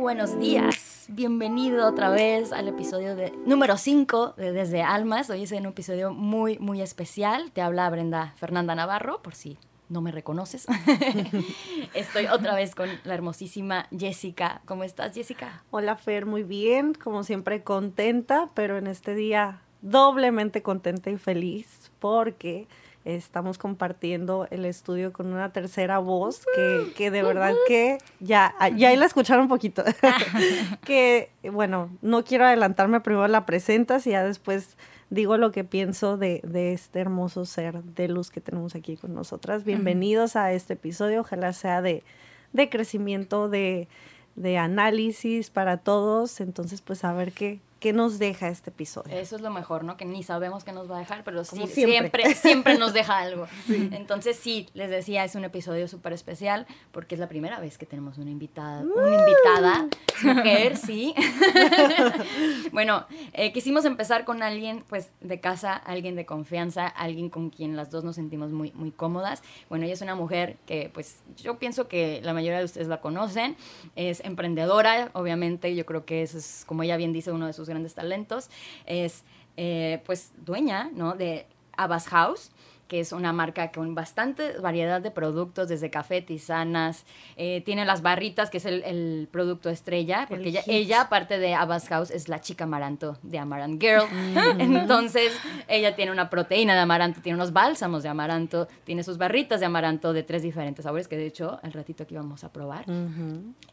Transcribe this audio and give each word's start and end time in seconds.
Buenos 0.00 0.38
días, 0.40 1.04
bienvenido 1.08 1.86
otra 1.86 2.08
vez 2.08 2.52
al 2.52 2.66
episodio 2.66 3.14
de, 3.14 3.32
número 3.46 3.76
5 3.76 4.34
de 4.36 4.50
Desde 4.50 4.82
Almas. 4.82 5.30
Hoy 5.30 5.44
es 5.44 5.52
un 5.52 5.66
episodio 5.66 6.12
muy, 6.12 6.58
muy 6.58 6.82
especial. 6.82 7.52
Te 7.52 7.62
habla 7.62 7.88
Brenda 7.90 8.32
Fernanda 8.36 8.74
Navarro, 8.74 9.22
por 9.22 9.36
si 9.36 9.56
no 9.88 10.00
me 10.00 10.10
reconoces. 10.10 10.66
Estoy 11.94 12.26
otra 12.26 12.54
vez 12.54 12.74
con 12.74 12.88
la 13.04 13.14
hermosísima 13.14 13.86
Jessica. 13.96 14.62
¿Cómo 14.64 14.84
estás, 14.84 15.14
Jessica? 15.14 15.62
Hola, 15.70 15.96
Fer, 15.96 16.26
muy 16.26 16.42
bien. 16.42 16.94
Como 16.94 17.22
siempre, 17.22 17.62
contenta, 17.62 18.50
pero 18.54 18.78
en 18.78 18.86
este 18.86 19.14
día 19.14 19.60
doblemente 19.82 20.62
contenta 20.62 21.10
y 21.10 21.18
feliz 21.18 21.90
porque 21.98 22.66
estamos 23.04 23.58
compartiendo 23.58 24.48
el 24.50 24.64
estudio 24.64 25.12
con 25.12 25.26
una 25.26 25.52
tercera 25.52 25.98
voz 25.98 26.46
que, 26.54 26.92
que 26.96 27.10
de 27.10 27.22
verdad 27.22 27.54
que 27.68 27.98
ya, 28.20 28.54
ya 28.76 28.96
la 28.96 29.04
escucharon 29.04 29.42
un 29.42 29.48
poquito. 29.48 29.84
que, 30.84 31.30
bueno, 31.52 31.90
no 32.00 32.24
quiero 32.24 32.46
adelantarme, 32.46 33.00
primero 33.00 33.28
la 33.28 33.44
presentas 33.46 34.06
y 34.06 34.10
ya 34.10 34.24
después 34.24 34.76
digo 35.14 35.36
lo 35.36 35.52
que 35.52 35.62
pienso 35.62 36.16
de, 36.16 36.40
de, 36.42 36.72
este 36.72 36.98
hermoso 36.98 37.44
ser 37.44 37.82
de 37.82 38.08
luz 38.08 38.30
que 38.30 38.40
tenemos 38.40 38.74
aquí 38.74 38.96
con 38.96 39.14
nosotras. 39.14 39.64
Bienvenidos 39.64 40.34
a 40.34 40.52
este 40.52 40.72
episodio, 40.74 41.20
ojalá 41.20 41.52
sea 41.52 41.80
de, 41.82 42.02
de 42.52 42.68
crecimiento, 42.68 43.48
de, 43.48 43.86
de 44.34 44.58
análisis 44.58 45.50
para 45.50 45.76
todos. 45.76 46.40
Entonces, 46.40 46.80
pues 46.82 47.04
a 47.04 47.12
ver 47.12 47.32
qué, 47.32 47.60
qué 47.84 47.92
nos 47.92 48.18
deja 48.18 48.48
este 48.48 48.70
episodio. 48.70 49.14
Eso 49.14 49.36
es 49.36 49.42
lo 49.42 49.50
mejor, 49.50 49.84
¿no? 49.84 49.98
Que 49.98 50.06
ni 50.06 50.22
sabemos 50.22 50.64
qué 50.64 50.72
nos 50.72 50.90
va 50.90 50.96
a 50.96 51.00
dejar, 51.00 51.22
pero 51.22 51.44
sí, 51.44 51.66
siempre. 51.66 52.34
siempre, 52.34 52.78
nos 52.78 52.94
deja 52.94 53.18
algo. 53.18 53.46
Entonces 53.68 54.38
sí, 54.38 54.70
les 54.72 54.88
decía, 54.88 55.22
es 55.22 55.34
un 55.34 55.44
episodio 55.44 55.86
súper 55.86 56.14
especial 56.14 56.66
porque 56.92 57.14
es 57.14 57.18
la 57.18 57.28
primera 57.28 57.60
vez 57.60 57.76
que 57.76 57.84
tenemos 57.84 58.16
una 58.16 58.30
invitada, 58.30 58.80
una 58.84 59.18
invitada, 59.18 59.86
mujer, 60.22 60.78
sí. 60.78 61.14
bueno, 62.72 63.04
eh, 63.34 63.52
quisimos 63.52 63.84
empezar 63.84 64.24
con 64.24 64.42
alguien, 64.42 64.82
pues, 64.88 65.10
de 65.20 65.38
casa, 65.40 65.76
alguien 65.76 66.16
de 66.16 66.24
confianza, 66.24 66.86
alguien 66.86 67.28
con 67.28 67.50
quien 67.50 67.76
las 67.76 67.90
dos 67.90 68.02
nos 68.02 68.14
sentimos 68.14 68.50
muy, 68.50 68.72
muy 68.72 68.92
cómodas. 68.92 69.42
Bueno, 69.68 69.84
ella 69.84 69.92
es 69.92 70.00
una 70.00 70.14
mujer 70.14 70.56
que, 70.64 70.90
pues, 70.94 71.18
yo 71.36 71.58
pienso 71.58 71.86
que 71.86 72.22
la 72.22 72.32
mayoría 72.32 72.60
de 72.60 72.64
ustedes 72.64 72.88
la 72.88 73.02
conocen, 73.02 73.56
es 73.94 74.20
emprendedora, 74.20 75.10
obviamente, 75.12 75.76
yo 75.76 75.84
creo 75.84 76.06
que 76.06 76.22
eso 76.22 76.38
es, 76.38 76.64
como 76.66 76.82
ella 76.82 76.96
bien 76.96 77.12
dice, 77.12 77.30
uno 77.30 77.46
de 77.46 77.52
sus 77.52 77.68
grandes 77.74 77.94
talentos, 77.94 78.50
es 78.86 79.24
eh, 79.56 80.02
pues 80.06 80.32
dueña 80.44 80.90
¿no? 80.94 81.14
de 81.14 81.46
Abbas 81.76 82.08
House 82.08 82.50
que 82.88 83.00
es 83.00 83.12
una 83.12 83.32
marca 83.32 83.72
con 83.72 83.94
bastante 83.94 84.58
variedad 84.58 85.00
de 85.00 85.10
productos, 85.10 85.68
desde 85.68 85.90
café, 85.90 86.20
tisanas, 86.22 87.04
eh, 87.36 87.62
tiene 87.64 87.84
las 87.84 88.02
barritas, 88.02 88.50
que 88.50 88.58
es 88.58 88.66
el, 88.66 89.28
producto 89.30 89.70
estrella, 89.70 90.26
porque 90.28 90.48
ella, 90.48 90.62
ella, 90.66 91.00
aparte 91.02 91.38
de 91.38 91.54
Abbas 91.54 91.88
House, 91.88 92.10
es 92.10 92.28
la 92.28 92.40
chica 92.40 92.64
amaranto 92.64 93.18
de 93.22 93.38
Amaranth 93.38 93.80
Girl. 93.80 94.04
Entonces, 94.58 95.32
ella 95.68 95.96
tiene 95.96 96.12
una 96.12 96.30
proteína 96.30 96.74
de 96.74 96.80
amaranto, 96.80 97.20
tiene 97.20 97.36
unos 97.36 97.52
bálsamos 97.52 98.02
de 98.02 98.08
amaranto, 98.08 98.68
tiene 98.84 99.02
sus 99.02 99.18
barritas 99.18 99.60
de 99.60 99.66
amaranto 99.66 100.12
de 100.12 100.22
tres 100.22 100.42
diferentes 100.42 100.84
sabores, 100.84 101.08
que 101.08 101.16
de 101.16 101.26
hecho, 101.26 101.58
al 101.62 101.72
ratito 101.72 102.02
aquí 102.02 102.14
vamos 102.14 102.44
a 102.44 102.52
probar. 102.52 102.84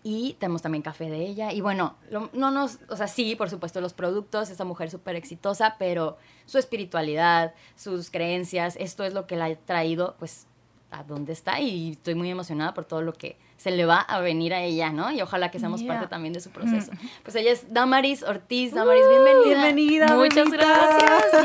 Y 0.03 0.35
tenemos 0.39 0.61
también 0.61 0.81
café 0.81 1.09
de 1.09 1.25
ella. 1.25 1.51
Y 1.51 1.61
bueno, 1.61 1.95
no 2.33 2.51
nos, 2.51 2.79
o 2.89 2.95
sea, 2.95 3.07
sí, 3.07 3.35
por 3.35 3.49
supuesto, 3.49 3.81
los 3.81 3.93
productos, 3.93 4.49
esa 4.49 4.63
mujer 4.63 4.89
súper 4.89 5.15
exitosa, 5.15 5.75
pero 5.77 6.17
su 6.52 6.57
espiritualidad, 6.57 7.53
sus 7.77 8.11
creencias, 8.11 8.75
esto 8.77 9.05
es 9.05 9.13
lo 9.13 9.25
que 9.25 9.38
la 9.38 9.45
ha 9.45 9.55
traído 9.55 10.16
pues 10.19 10.47
a 10.91 11.03
donde 11.03 11.31
está 11.31 11.62
y 11.62 11.91
estoy 11.91 12.13
muy 12.13 12.29
emocionada 12.29 12.73
por 12.73 12.84
todo 12.84 13.01
lo 13.01 13.13
que 13.13 13.38
se 13.61 13.69
le 13.69 13.85
va 13.85 13.99
a 13.99 14.19
venir 14.22 14.55
a 14.55 14.63
ella, 14.63 14.89
¿no? 14.89 15.11
Y 15.11 15.22
ojalá 15.22 15.51
que 15.51 15.59
seamos 15.59 15.83
parte 15.83 16.07
también 16.07 16.33
de 16.33 16.39
su 16.39 16.49
proceso. 16.49 16.91
Mm. 16.94 17.07
Pues 17.22 17.35
ella 17.35 17.51
es 17.51 17.72
Damaris 17.72 18.23
Ortiz. 18.23 18.73
Damaris, 18.73 19.03
bienvenida. 19.07 19.45
Bienvenida. 19.45 20.16
Muchas 20.16 20.49
gracias. 20.49 21.44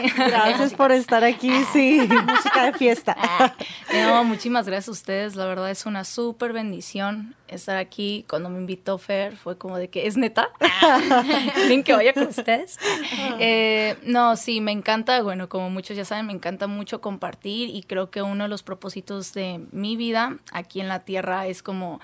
Gracias 0.16 0.74
por 0.74 0.92
estar 0.92 1.24
aquí, 1.24 1.52
sí. 1.72 2.08
Música 2.08 2.64
de 2.64 2.72
fiesta. 2.72 3.16
No, 3.92 4.22
muchísimas 4.22 4.66
gracias 4.66 4.88
a 4.88 4.92
ustedes. 4.92 5.34
La 5.34 5.46
verdad 5.46 5.68
es 5.68 5.84
una 5.84 6.04
súper 6.04 6.52
bendición 6.52 7.34
estar 7.48 7.76
aquí. 7.76 8.24
Cuando 8.28 8.48
me 8.48 8.58
invitó 8.58 8.98
Fer 8.98 9.36
fue 9.36 9.58
como 9.58 9.78
de 9.78 9.90
que 9.90 10.06
es 10.06 10.16
neta. 10.16 10.50
Bien 11.66 11.82
que 11.82 11.92
vaya 11.92 12.12
con 12.12 12.28
ustedes. 12.28 12.78
Eh, 13.40 13.96
no, 14.04 14.36
sí, 14.36 14.60
me 14.60 14.70
encanta. 14.70 15.22
Bueno, 15.22 15.48
como 15.48 15.70
muchos 15.70 15.96
ya 15.96 16.04
saben, 16.04 16.26
me 16.26 16.32
encanta 16.32 16.68
mucho 16.68 17.00
compartir 17.00 17.68
y 17.68 17.82
creo 17.82 18.10
que 18.10 18.22
uno 18.22 18.44
de 18.44 18.48
los 18.48 18.62
propósitos 18.62 19.32
de 19.32 19.60
mi 19.72 19.96
vida 19.96 20.36
aquí 20.52 20.79
en 20.80 20.88
la 20.88 21.00
tierra 21.00 21.46
es 21.46 21.62
como 21.62 22.00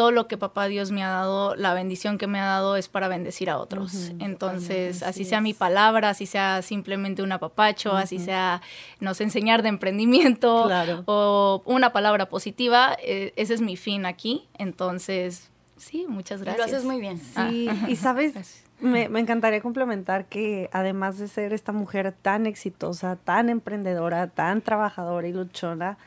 todo 0.00 0.12
lo 0.12 0.28
que 0.28 0.38
papá 0.38 0.66
Dios 0.66 0.92
me 0.92 1.02
ha 1.02 1.08
dado, 1.08 1.54
la 1.56 1.74
bendición 1.74 2.16
que 2.16 2.26
me 2.26 2.40
ha 2.40 2.46
dado 2.46 2.76
es 2.76 2.88
para 2.88 3.06
bendecir 3.06 3.50
a 3.50 3.58
otros. 3.58 4.12
Entonces, 4.18 5.02
así 5.02 5.26
sea 5.26 5.42
mi 5.42 5.52
palabra, 5.52 6.08
así 6.08 6.24
sea 6.24 6.62
simplemente 6.62 7.22
un 7.22 7.32
apapacho, 7.32 7.92
así 7.92 8.18
sea 8.18 8.62
nos 9.00 9.20
enseñar 9.20 9.62
de 9.62 9.68
emprendimiento 9.68 10.70
o 11.04 11.62
una 11.66 11.92
palabra 11.92 12.30
positiva, 12.30 12.96
eh, 13.02 13.34
ese 13.36 13.52
es 13.52 13.60
mi 13.60 13.76
fin 13.76 14.06
aquí. 14.06 14.48
Entonces, 14.56 15.50
sí, 15.76 16.06
muchas 16.08 16.40
gracias. 16.40 16.70
lo 16.70 16.74
haces 16.74 16.86
muy 16.86 16.98
bien. 16.98 17.18
Sí, 17.18 17.68
y 17.88 17.96
sabes, 17.96 18.64
me, 18.80 19.10
me, 19.10 19.20
encantaría 19.20 19.60
complementar 19.60 20.24
que 20.24 20.70
además 20.72 21.18
de 21.18 21.28
ser 21.28 21.52
esta 21.52 21.72
mujer 21.72 22.14
tan 22.22 22.46
exitosa, 22.46 23.16
tan 23.16 23.50
emprendedora, 23.50 24.28
tan 24.28 24.62
trabajadora 24.62 25.28
y 25.28 25.34
luchona, 25.34 25.98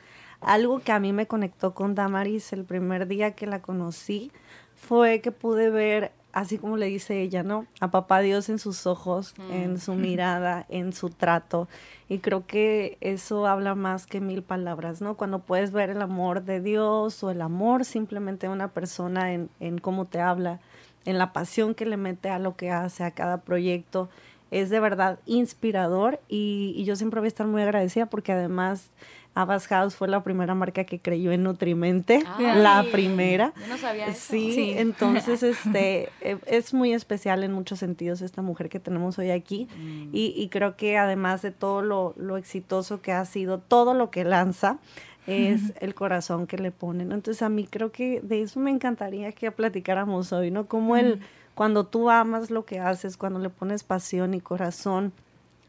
algo 0.46 0.80
que 0.80 0.92
a 0.92 1.00
mí 1.00 1.14
me 1.14 1.28
conectó 1.28 1.74
con 1.74 1.96
Damaris 1.96 2.54
el 2.54 2.66
primer 2.66 3.08
día 3.08 3.32
que 3.32 3.46
la 3.46 3.62
conocí 3.62 4.32
fue 4.76 5.22
que 5.22 5.32
pude 5.32 5.70
ver, 5.70 6.12
así 6.34 6.58
como 6.58 6.78
le 6.78 6.88
dice 6.88 7.22
ella, 7.22 7.44
¿no? 7.44 7.66
A 7.80 7.90
papá 7.92 8.20
Dios 8.20 8.50
en 8.50 8.60
sus 8.60 8.86
ojos, 8.86 9.34
mm. 9.38 9.52
en 9.52 9.80
su 9.80 9.94
mirada, 9.96 10.66
en 10.70 10.94
su 10.94 11.10
trato. 11.10 11.68
Y 12.10 12.20
creo 12.20 12.46
que 12.46 12.98
eso 13.02 13.48
habla 13.48 13.76
más 13.76 14.06
que 14.06 14.20
mil 14.20 14.44
palabras, 14.44 15.02
¿no? 15.02 15.16
Cuando 15.16 15.40
puedes 15.40 15.72
ver 15.72 15.90
el 15.90 16.02
amor 16.02 16.44
de 16.44 16.60
Dios 16.60 17.24
o 17.24 17.32
el 17.32 17.42
amor 17.42 17.86
simplemente 17.86 18.48
de 18.48 18.54
una 18.54 18.70
persona 18.70 19.34
en, 19.34 19.50
en 19.60 19.78
cómo 19.78 20.06
te 20.06 20.20
habla, 20.20 20.60
en 21.06 21.18
la 21.18 21.34
pasión 21.34 21.76
que 21.76 21.86
le 21.86 21.98
mete 21.98 22.30
a 22.30 22.40
lo 22.40 22.56
que 22.56 22.72
hace, 22.72 23.04
a 23.04 23.12
cada 23.12 23.42
proyecto, 23.42 24.10
es 24.52 24.70
de 24.70 24.80
verdad 24.80 25.20
inspirador 25.26 26.20
y, 26.30 26.74
y 26.78 26.84
yo 26.84 26.96
siempre 26.96 27.20
voy 27.20 27.28
a 27.28 27.30
estar 27.30 27.48
muy 27.48 27.62
agradecida 27.62 28.06
porque 28.06 28.32
además 28.32 28.92
Abbas 29.36 29.68
House 29.68 29.96
fue 29.96 30.08
la 30.08 30.24
primera 30.24 30.54
marca 30.54 30.84
que 30.84 31.00
creyó 31.00 31.32
en 31.32 31.44
Nutrimente, 31.44 32.24
la 32.40 32.86
primera. 32.92 33.54
Yo 33.60 33.68
no 33.68 33.78
sabía 33.78 34.08
eso. 34.08 34.34
Sí, 34.34 34.74
entonces 34.78 35.44
este 35.44 36.10
e, 36.22 36.38
es 36.46 36.74
muy 36.74 36.94
especial 36.94 37.44
en 37.44 37.52
muchos 37.52 37.80
sentidos 37.80 38.22
esta 38.22 38.42
mujer 38.42 38.70
que 38.70 38.80
tenemos 38.80 39.18
hoy 39.18 39.32
aquí 39.32 39.68
mm. 39.76 40.10
y, 40.14 40.50
creo 40.52 40.76
que 40.76 40.98
además 40.98 41.42
de 41.42 41.52
todo 41.52 41.82
lo, 41.82 42.14
lo, 42.18 42.38
exitoso 42.38 43.02
que 43.02 43.12
ha 43.12 43.26
sido, 43.26 43.58
todo 43.58 43.94
lo 43.94 44.12
que 44.12 44.24
lanza 44.24 44.78
es 45.26 45.74
el 45.80 45.96
corazón 45.96 46.48
que 46.48 46.58
le 46.58 46.72
ponen. 46.72 47.12
Entonces 47.12 47.42
a 47.42 47.50
mí 47.50 47.66
creo 47.66 47.92
que 47.92 48.20
de 48.22 48.42
eso 48.42 48.60
me 48.60 48.72
encantaría 48.72 49.32
que 49.32 49.50
platicáramos 49.52 50.34
hoy, 50.34 50.52
¿no? 50.52 50.68
Como 50.68 50.98
el 50.98 51.22
cuando 51.56 51.86
tú 51.86 52.10
amas 52.10 52.50
lo 52.50 52.66
que 52.66 52.80
haces, 52.80 53.18
cuando 53.18 53.40
le 53.40 53.50
pones 53.50 53.84
pasión 53.84 54.34
y 54.34 54.42
corazón, 54.42 55.14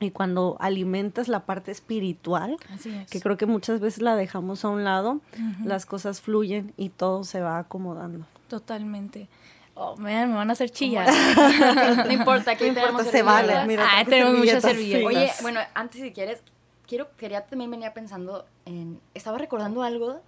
y 0.04 0.10
cuando 0.10 0.56
alimentas 0.60 1.28
la 1.28 1.40
parte 1.40 1.70
espiritual, 1.70 2.56
que 3.10 3.20
creo 3.20 3.36
que 3.36 3.46
muchas 3.46 3.80
veces 3.80 4.02
la 4.02 4.16
dejamos 4.16 4.64
a 4.64 4.68
un 4.68 4.84
lado, 4.84 5.20
las 5.64 5.86
cosas 5.86 6.20
fluyen 6.20 6.72
y 6.76 6.90
todo 6.90 7.24
se 7.24 7.40
va 7.40 7.58
acomodando. 7.58 8.26
Totalmente. 8.48 9.28
Oh, 9.76 9.96
me 9.96 10.26
van 10.26 10.50
a 10.50 10.52
hacer 10.52 10.70
chillas. 10.70 11.08
no 12.06 12.12
importa, 12.12 12.52
aquí 12.52 12.70
no 12.70 12.86
importa, 12.86 13.10
se 13.10 13.22
vale. 13.22 13.66
Mira, 13.66 13.84
ah, 13.90 14.04
tenemos 14.04 14.38
muchas 14.38 14.62
servilletas. 14.62 15.04
Oye, 15.04 15.32
bueno, 15.42 15.60
antes 15.74 16.00
si 16.00 16.12
quieres, 16.12 16.42
quiero, 16.86 17.08
quería 17.16 17.44
también 17.44 17.70
venía 17.70 17.92
pensando 17.92 18.46
en, 18.66 19.00
estaba 19.14 19.38
recordando 19.38 19.82
algo 19.82 20.20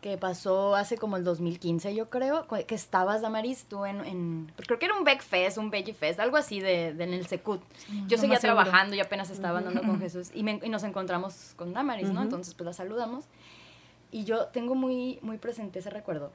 que 0.00 0.16
pasó 0.16 0.74
hace 0.74 0.96
como 0.96 1.16
el 1.16 1.24
2015, 1.24 1.94
yo 1.94 2.08
creo, 2.08 2.46
que 2.66 2.74
estabas, 2.74 3.22
Damaris, 3.22 3.66
tú 3.66 3.84
en, 3.84 4.04
en 4.04 4.52
creo 4.56 4.78
que 4.78 4.86
era 4.86 4.96
un 4.96 5.04
Beck 5.04 5.22
Fest, 5.22 5.58
un 5.58 5.70
Veggie 5.70 5.94
Fest, 5.94 6.20
algo 6.20 6.36
así 6.36 6.60
de, 6.60 6.94
de 6.94 7.04
en 7.04 7.14
el 7.14 7.26
Secut. 7.26 7.62
yo 8.06 8.18
seguía 8.18 8.38
trabajando, 8.38 8.96
yo 8.96 9.02
apenas 9.02 9.30
estaba 9.30 9.58
andando 9.58 9.82
con 9.82 10.00
Jesús 10.00 10.30
y, 10.34 10.40
y, 10.40 10.68
nos 10.68 10.84
encontramos 10.84 11.52
con 11.56 11.72
Damaris, 11.72 12.10
¿no? 12.10 12.22
Entonces, 12.22 12.54
pues 12.54 12.66
la 12.66 12.72
saludamos. 12.72 13.26
Y 14.10 14.24
yo 14.24 14.46
tengo 14.46 14.74
muy, 14.74 15.18
muy 15.22 15.38
presente 15.38 15.78
ese 15.78 15.90
recuerdo, 15.90 16.32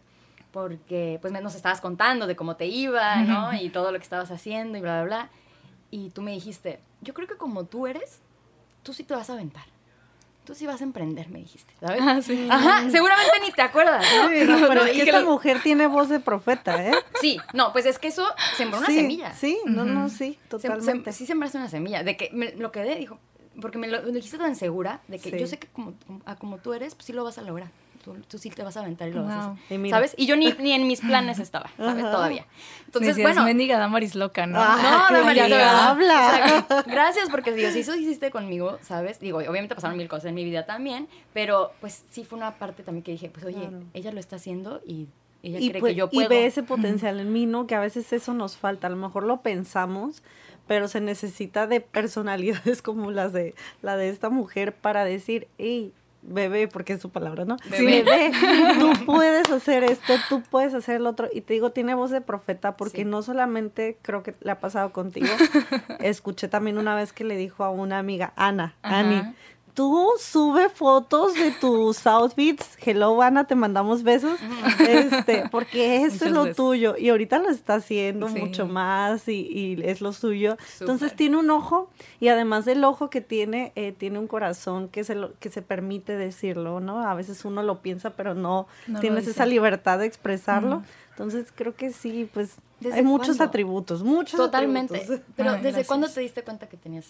porque 0.52 1.18
pues 1.22 1.34
nos 1.34 1.56
estabas 1.56 1.82
contando 1.82 2.28
de 2.28 2.36
cómo 2.36 2.56
te 2.56 2.68
iba, 2.68 3.18
¿no? 3.24 3.54
Y 3.54 3.70
todo 3.70 3.92
lo 3.92 3.98
que 3.98 4.04
estabas 4.04 4.32
haciendo 4.32 4.78
y 4.78 4.82
bla, 4.82 5.04
bla, 5.04 5.06
bla. 5.06 5.30
Y 5.92 6.10
tú 6.12 6.22
me 6.22 6.32
dijiste, 6.32 6.80
yo 7.02 7.14
creo 7.14 7.28
que 7.28 7.36
como 7.36 7.66
tú 7.66 7.88
eres, 7.88 8.22
tú 8.84 8.94
sí 8.94 9.04
te 9.04 9.14
vas 9.14 9.30
a 9.30 9.34
aventar 9.34 9.75
tú 10.46 10.56
sí 10.56 10.66
vas 10.66 10.82
a 10.82 10.84
emprender, 10.84 11.30
me 11.30 11.40
dijiste, 11.40 11.74
¿sabes? 11.80 12.02
Ah, 12.02 12.22
sí. 12.22 12.48
Ajá, 12.50 12.90
seguramente 12.90 13.34
ni 13.44 13.52
te 13.52 13.62
acuerdas, 13.62 14.06
¿no? 14.16 14.28
pero 14.68 14.86
es 14.86 14.92
que 14.94 15.02
esta 15.02 15.24
mujer 15.24 15.62
tiene 15.62 15.88
voz 15.88 16.10
de 16.10 16.20
profeta, 16.20 16.82
¿eh? 16.86 16.94
Sí, 17.20 17.40
no, 17.54 17.74
pues 17.74 17.86
es 17.86 18.00
que 18.00 18.08
eso 18.08 18.26
sembró 18.56 18.80
una 18.80 18.88
semilla. 18.88 19.34
Sí, 19.34 19.58
no, 19.66 19.84
no, 19.84 20.10
sí, 20.10 20.38
totalmente. 20.48 21.12
sí 21.12 21.26
sembraste 21.26 21.58
una 21.58 21.70
semilla, 21.70 22.04
de 22.04 22.16
que 22.16 22.30
me, 22.32 22.54
lo 22.54 22.72
quedé, 22.72 22.96
dijo, 22.96 23.20
porque 23.60 23.78
me 23.78 23.88
lo, 23.88 24.02
dijiste 24.12 24.38
tan 24.38 24.56
segura, 24.56 25.02
de 25.08 25.20
que 25.20 25.38
yo 25.38 25.48
sé 25.48 25.58
que 25.58 25.68
como, 25.68 25.94
como 26.40 26.60
tú 26.60 26.74
eres, 26.74 26.96
pues 26.96 27.06
sí 27.06 27.14
lo 27.14 27.24
vas 27.24 27.38
a 27.38 27.42
lograr 27.42 27.70
tú, 28.06 28.38
sí 28.38 28.50
te 28.50 28.64
vas 28.64 28.78
a 28.78 28.82
aventar 28.82 29.10
y 29.10 29.14
lo 29.14 29.24
vas 29.24 29.34
a 29.34 29.52
hacer, 29.52 29.90
¿sabes? 29.90 30.14
Y 30.18 30.26
yo 30.26 30.36
ni, 30.36 30.54
ni, 30.60 30.74
en 30.74 30.88
mis 30.88 31.02
planes 31.02 31.40
estaba, 31.40 31.70
¿sabes? 31.78 32.04
Todavía. 32.04 32.46
Entonces, 32.86 33.22
bueno. 33.22 33.44
mendiga 33.44 33.78
Damaris 33.78 34.16
loca, 34.16 34.46
¿no? 34.46 34.60
Ah, 34.60 35.10
no, 35.12 35.18
Damaris 35.18 35.44
habla. 35.54 36.66
gracias 36.88 37.30
porque 37.30 37.52
digo, 37.52 37.72
si 37.72 37.80
eso 37.80 37.96
hiciste 37.96 38.32
conmigo, 38.32 38.78
¿sabes? 38.82 39.20
Digo, 39.20 39.40
obviamente 39.40 39.76
pasaron 39.76 39.98
mil 39.98 40.08
cosas 40.08 40.26
en 40.26 40.36
mi 40.36 40.44
vida 40.44 40.66
también, 40.66 41.08
pero 41.34 41.74
pues 41.82 42.04
sí 42.10 42.24
fue 42.24 42.38
una 42.38 42.56
parte 42.56 42.84
también 42.84 43.04
que 43.04 43.12
dije, 43.12 43.30
pues 43.30 43.46
oye, 43.46 43.70
ella 43.94 44.12
lo 44.12 44.20
está 44.20 44.38
haciendo 44.38 44.82
y 44.86 45.08
ella 45.44 45.60
cree 45.60 45.74
que 45.74 45.80
pues, 45.80 45.96
yo 45.96 46.10
puedo. 46.10 46.26
Y 46.26 46.30
ve 46.30 46.46
ese 46.46 46.64
potencial 46.64 47.20
en 47.20 47.32
mí, 47.32 47.46
¿no? 47.46 47.68
Que 47.68 47.76
a 47.76 47.80
veces 47.80 48.12
eso 48.14 48.34
nos 48.34 48.58
falta, 48.58 48.88
a 48.88 48.90
lo 48.90 48.98
mejor 48.98 49.24
lo 49.24 49.42
pensamos, 49.42 50.24
pero 50.68 50.88
se 50.88 51.02
necesita 51.02 51.68
de 51.68 51.82
personalidades 51.82 52.82
como 52.82 53.12
las 53.12 53.34
de 53.34 53.54
la 53.82 53.98
de 53.98 54.10
esta 54.10 54.30
mujer 54.30 54.76
para 54.76 55.06
decir, 55.06 55.48
hey, 55.58 55.94
bebé, 56.28 56.68
porque 56.68 56.94
es 56.94 57.02
su 57.02 57.10
palabra, 57.10 57.46
¿no? 57.46 57.58
Bebé. 57.70 58.32
tú 58.80 59.06
puedes 59.06 59.50
hacer 59.50 59.84
esto, 59.84 60.14
tú 60.30 60.42
puedes 60.50 60.74
hacer 60.74 60.98
el 60.98 61.08
otro. 61.08 61.30
Y 61.32 61.42
te 61.42 61.54
digo, 61.54 61.72
tiene 61.72 61.94
voz 61.94 62.12
de 62.12 62.22
profeta 62.22 62.76
porque 62.76 63.06
no 63.06 63.22
solamente 63.22 63.98
creo 64.02 64.24
que 64.24 64.36
le 64.42 64.52
ha 64.52 64.60
pasado 64.60 64.92
contigo. 64.92 65.28
Escuché 66.00 66.48
también 66.48 66.78
una 66.78 66.96
vez 66.96 67.14
que 67.14 67.24
le 67.24 67.38
dijo 67.38 67.64
a 67.64 67.70
una 67.70 68.00
amiga, 68.00 68.34
Ana, 68.36 68.76
Ani, 68.82 69.22
tú 69.76 70.10
sube 70.18 70.70
fotos 70.70 71.36
de 71.36 71.52
tus 71.52 72.08
outfits. 72.08 72.78
Hello, 72.84 73.22
Ana, 73.22 73.46
te 73.46 73.56
mandamos 73.56 74.02
besos. 74.02 74.40
Este, 74.80 75.44
porque 75.52 76.04
eso 76.04 76.26
es 76.26 76.32
lo 76.32 76.56
tuyo. 76.56 76.96
Y 76.98 77.10
ahorita 77.10 77.40
lo 77.40 77.50
está 77.50 77.76
haciendo 77.76 78.28
mucho 78.28 78.66
más 78.66 79.28
y, 79.28 79.78
es 79.84 80.02
lo 80.02 80.14
suyo. 80.14 80.58
Entonces 80.80 81.16
tiene 81.16 81.38
un 81.38 81.50
ojo 81.50 81.90
y 82.20 82.30
además 82.30 82.66
del 82.66 82.84
ojo 82.84 83.10
que 83.10 83.22
tiene, 83.22 83.74
eh, 83.76 83.92
tiene 83.92 84.18
un 84.18 84.28
corazón 84.28 84.88
que 84.88 85.04
se, 85.04 85.14
lo, 85.14 85.38
que 85.40 85.50
se 85.50 85.62
permite 85.62 86.16
decirlo, 86.16 86.80
¿no? 86.80 87.08
A 87.08 87.14
veces 87.14 87.44
uno 87.46 87.62
lo 87.62 87.82
piensa, 87.82 88.12
pero 88.12 88.34
no, 88.34 88.68
tienes 89.02 89.28
esa 89.28 89.46
libertad 89.46 90.00
de 90.00 90.06
expresarlo. 90.06 90.84
Entonces 91.12 91.48
creo 91.54 91.76
que 91.76 91.92
sí, 91.92 92.30
pues 92.34 92.56
hay 92.92 93.04
muchos 93.04 93.42
atributos, 93.42 94.04
muchos 94.04 94.38
Totalmente. 94.38 95.22
Pero 95.36 95.58
¿desde 95.58 95.86
cuándo 95.86 96.10
te 96.10 96.22
diste 96.22 96.44
cuenta 96.44 96.68
que 96.68 96.78
tenías 96.78 97.06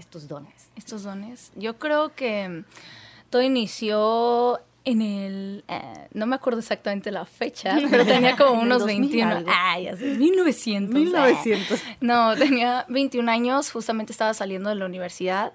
estos 0.00 0.28
dones? 0.28 0.70
Estos 0.76 1.02
dones. 1.04 1.52
Yo 1.54 1.78
creo 1.78 2.14
que 2.14 2.64
todo 3.30 3.42
inició 3.42 4.60
en 4.84 5.02
el, 5.02 5.64
eh, 5.68 6.08
no 6.14 6.26
me 6.26 6.36
acuerdo 6.36 6.60
exactamente 6.60 7.10
la 7.10 7.24
fecha, 7.24 7.78
pero 7.90 8.04
tenía 8.06 8.36
como 8.36 8.60
unos 8.60 8.84
21. 8.84 9.44
Ay, 9.46 9.88
hace 9.88 10.14
1900. 10.16 10.94
1900. 10.94 11.82
No, 12.00 12.34
tenía 12.36 12.86
21 12.88 13.30
años, 13.30 13.70
justamente 13.70 14.12
estaba 14.12 14.32
saliendo 14.32 14.70
de 14.70 14.76
la 14.76 14.86
universidad 14.86 15.52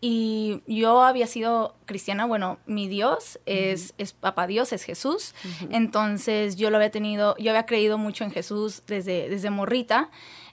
y 0.00 0.62
yo 0.66 1.02
había 1.02 1.26
sido 1.26 1.74
cristiana, 1.86 2.24
bueno, 2.24 2.58
mi 2.66 2.88
Dios 2.88 3.40
es, 3.46 3.94
es 3.98 4.12
Papá 4.12 4.46
Dios, 4.46 4.72
es 4.72 4.84
Jesús, 4.84 5.34
entonces 5.70 6.56
yo 6.56 6.70
lo 6.70 6.76
había 6.76 6.90
tenido, 6.90 7.36
yo 7.38 7.50
había 7.50 7.66
creído 7.66 7.98
mucho 7.98 8.24
en 8.24 8.30
Jesús 8.30 8.82
desde, 8.86 9.28
desde 9.28 9.50
morrita. 9.50 10.10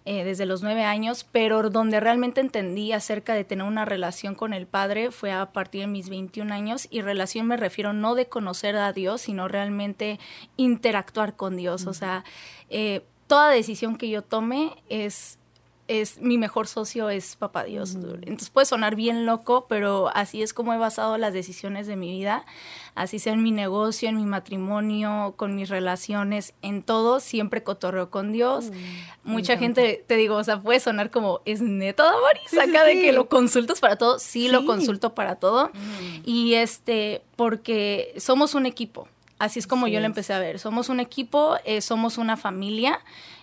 Eh, 0.07 0.23
desde 0.23 0.45
los 0.45 0.61
nueve 0.61 0.83
años, 0.83 1.25
pero 1.31 1.67
donde 1.71 1.99
realmente 1.99 2.39
entendí 2.39 2.91
acerca 2.91 3.33
de 3.33 3.43
tener 3.43 3.65
una 3.65 3.85
relación 3.85 4.35
con 4.35 4.53
el 4.53 4.67
Padre 4.67 5.09
fue 5.09 5.31
a 5.31 5.51
partir 5.51 5.81
de 5.81 5.87
mis 5.87 6.09
21 6.09 6.53
años 6.53 6.87
y 6.91 7.01
relación 7.01 7.47
me 7.47 7.57
refiero 7.57 7.91
no 7.91 8.13
de 8.13 8.27
conocer 8.27 8.75
a 8.75 8.93
Dios, 8.93 9.21
sino 9.21 9.47
realmente 9.47 10.19
interactuar 10.57 11.35
con 11.35 11.57
Dios. 11.57 11.87
O 11.87 11.95
sea, 11.95 12.23
eh, 12.69 13.03
toda 13.25 13.49
decisión 13.49 13.97
que 13.97 14.07
yo 14.07 14.21
tome 14.21 14.73
es 14.89 15.39
es 15.87 16.19
mi 16.19 16.37
mejor 16.37 16.67
socio 16.67 17.09
es 17.09 17.35
papá 17.35 17.63
Dios. 17.63 17.95
Entonces 17.95 18.49
puede 18.49 18.65
sonar 18.65 18.95
bien 18.95 19.25
loco, 19.25 19.65
pero 19.69 20.09
así 20.15 20.41
es 20.41 20.53
como 20.53 20.73
he 20.73 20.77
basado 20.77 21.17
las 21.17 21.33
decisiones 21.33 21.87
de 21.87 21.95
mi 21.95 22.11
vida. 22.11 22.45
Así 22.95 23.19
sea 23.19 23.33
en 23.33 23.43
mi 23.43 23.51
negocio, 23.51 24.09
en 24.09 24.15
mi 24.15 24.25
matrimonio, 24.25 25.33
con 25.35 25.55
mis 25.55 25.69
relaciones, 25.69 26.53
en 26.61 26.81
todo, 26.81 27.19
siempre 27.19 27.61
cotorreo 27.61 28.09
con 28.09 28.31
Dios. 28.31 28.71
Mm, 28.71 29.31
Mucha 29.31 29.57
gente, 29.57 30.03
te 30.07 30.15
digo, 30.15 30.35
o 30.35 30.43
sea, 30.43 30.61
puede 30.61 30.79
sonar 30.79 31.11
como, 31.11 31.41
es 31.45 31.61
neta, 31.61 32.03
Damaris, 32.03 32.57
acá 32.57 32.85
de 32.85 33.01
que 33.01 33.11
lo 33.11 33.27
consultas 33.27 33.79
para 33.79 33.97
todo. 33.97 34.17
Sí, 34.17 34.47
lo 34.47 34.65
consulto 34.65 35.13
para 35.13 35.35
todo. 35.35 35.71
Mm. 35.73 36.21
Y 36.23 36.53
este, 36.55 37.21
porque 37.35 38.13
somos 38.17 38.55
un 38.55 38.65
equipo. 38.65 39.07
Así 39.37 39.59
es 39.59 39.67
como 39.67 39.87
yo 39.87 39.99
lo 39.99 40.05
empecé 40.05 40.33
a 40.33 40.39
ver. 40.39 40.59
Somos 40.59 40.87
un 40.87 41.01
equipo, 41.01 41.57
eh, 41.65 41.81
somos 41.81 42.17
una 42.17 42.37
familia. 42.37 42.99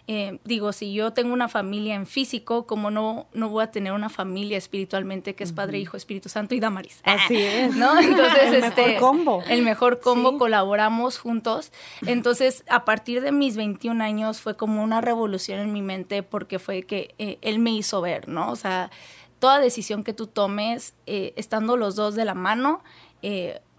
Eh, 0.08 0.40
digo, 0.42 0.72
si 0.72 0.92
yo 0.94 1.12
tengo 1.12 1.32
una 1.34 1.48
familia 1.48 1.94
en 1.94 2.06
físico, 2.06 2.66
como 2.66 2.90
no, 2.90 3.26
no 3.34 3.50
voy 3.50 3.62
a 3.62 3.70
tener 3.70 3.92
una 3.92 4.08
familia 4.08 4.56
espiritualmente 4.56 5.34
que 5.34 5.44
es 5.44 5.52
Padre, 5.52 5.78
Hijo, 5.78 5.96
Espíritu 5.96 6.30
Santo 6.30 6.54
y 6.54 6.60
Damaris? 6.60 7.00
Así 7.04 7.36
es. 7.36 7.76
¿No? 7.76 8.00
Entonces, 8.00 8.52
el 8.52 8.64
este, 8.64 8.86
mejor 8.86 9.00
combo. 9.00 9.44
El 9.48 9.62
mejor 9.62 10.00
combo, 10.00 10.38
colaboramos 10.38 11.18
juntos. 11.18 11.72
Entonces, 12.06 12.64
a 12.68 12.84
partir 12.86 13.20
de 13.20 13.30
mis 13.30 13.56
21 13.56 14.02
años 14.02 14.40
fue 14.40 14.56
como 14.56 14.82
una 14.82 15.02
revolución 15.02 15.60
en 15.60 15.72
mi 15.72 15.82
mente 15.82 16.22
porque 16.22 16.58
fue 16.58 16.84
que 16.84 17.14
eh, 17.18 17.38
él 17.42 17.58
me 17.58 17.70
hizo 17.70 18.00
ver, 18.00 18.28
¿no? 18.28 18.50
O 18.50 18.56
sea, 18.56 18.90
toda 19.38 19.60
decisión 19.60 20.04
que 20.04 20.14
tú 20.14 20.26
tomes, 20.26 20.94
eh, 21.06 21.34
estando 21.36 21.76
los 21.76 21.96
dos 21.96 22.14
de 22.14 22.24
la 22.24 22.34
mano, 22.34 22.82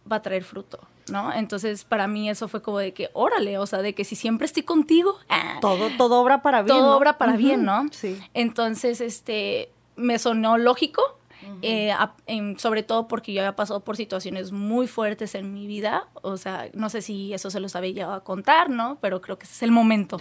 va 0.09 0.17
a 0.17 0.21
traer 0.21 0.43
fruto. 0.43 0.79
¿no? 1.11 1.33
Entonces, 1.33 1.83
para 1.83 2.07
mí 2.07 2.29
eso 2.29 2.47
fue 2.47 2.61
como 2.61 2.79
de 2.79 2.93
que, 2.93 3.09
órale, 3.13 3.57
o 3.57 3.65
sea, 3.65 3.81
de 3.81 3.93
que 3.93 4.05
si 4.05 4.15
siempre 4.15 4.45
estoy 4.45 4.63
contigo, 4.63 5.17
ah, 5.29 5.57
todo, 5.61 5.89
todo 5.97 6.21
obra 6.21 6.41
para 6.41 6.61
bien. 6.61 6.77
Todo 6.77 6.95
obra 6.95 7.17
para 7.17 7.35
bien, 7.35 7.63
¿no? 7.65 7.87
Sí. 7.91 8.19
Entonces, 8.33 9.01
este, 9.01 9.69
me 9.95 10.19
sonó 10.19 10.57
lógico, 10.57 11.01
eh, 11.61 11.93
sobre 12.57 12.83
todo 12.83 13.07
porque 13.07 13.33
yo 13.33 13.41
había 13.41 13.55
pasado 13.55 13.83
por 13.83 13.97
situaciones 13.97 14.51
muy 14.51 14.87
fuertes 14.87 15.35
en 15.35 15.53
mi 15.53 15.67
vida, 15.67 16.07
o 16.21 16.37
sea, 16.37 16.69
no 16.73 16.89
sé 16.89 17.01
si 17.01 17.33
eso 17.33 17.49
se 17.49 17.59
los 17.59 17.75
había 17.75 17.91
llegado 17.91 18.13
a 18.13 18.23
contar, 18.23 18.69
¿no? 18.69 18.97
Pero 19.01 19.21
creo 19.21 19.37
que 19.37 19.45
ese 19.45 19.53
es 19.53 19.63
el 19.63 19.71
momento 19.71 20.17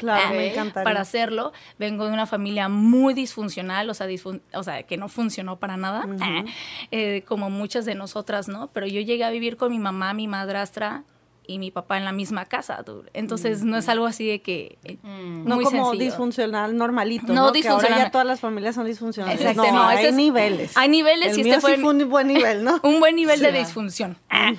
para 0.73 1.01
hacerlo. 1.01 1.53
Vengo 1.79 2.07
de 2.07 2.13
una 2.13 2.27
familia 2.27 2.69
muy 2.69 3.15
disfuncional, 3.15 3.89
o 3.91 3.95
sea, 3.95 4.07
o 4.55 4.63
sea 4.63 4.83
que 4.85 4.97
no 4.97 5.09
funcionó 5.09 5.59
para 5.59 5.77
nada, 5.77 6.07
eh, 6.91 7.23
como 7.27 7.51
muchas 7.51 7.85
de 7.85 7.95
nosotras, 7.95 8.49
¿no? 8.49 8.71
Pero 8.73 8.87
yo 8.87 9.01
llegué 9.01 9.25
a 9.25 9.31
vivir 9.31 9.57
con 9.57 9.71
mi 9.73 9.79
mamá, 9.79 10.15
mi 10.15 10.29
madrastra, 10.29 11.05
y 11.47 11.59
mi 11.59 11.71
papá 11.71 11.99
en 11.99 12.05
la 12.05 12.12
misma 12.12 12.44
casa. 12.44 12.85
Entonces 13.12 13.65
no 13.65 13.77
es 13.77 13.89
algo 13.89 14.06
así 14.06 14.27
de 14.27 14.41
que 14.41 14.79
eh, 14.85 14.99
mm. 15.03 15.49
no 15.49 15.61
como 15.61 15.93
disfuncional 15.93 16.77
normalito, 16.77 17.33
no, 17.33 17.53
disfuncional. 17.53 17.87
Que 17.87 17.93
ahora 17.93 18.05
ya 18.05 18.11
todas 18.11 18.27
las 18.27 18.41
familias 18.41 18.75
son 18.75 18.87
disfuncionales. 18.87 19.40
Exacto, 19.40 19.71
no, 19.73 19.83
hay 19.85 20.12
niveles. 20.12 20.76
Hay 20.76 20.88
niveles 20.88 21.37
y 21.37 21.43
este 21.43 21.61
fue, 21.61 21.83
un 21.83 22.09
buen 22.09 22.28
nivel, 22.28 22.64
¿no? 22.64 22.81
un 22.83 23.00
buen 23.00 23.16
nivel 23.16 23.40
de 23.40 23.52
disfunción. 23.52 24.16
Ah. 24.31 24.52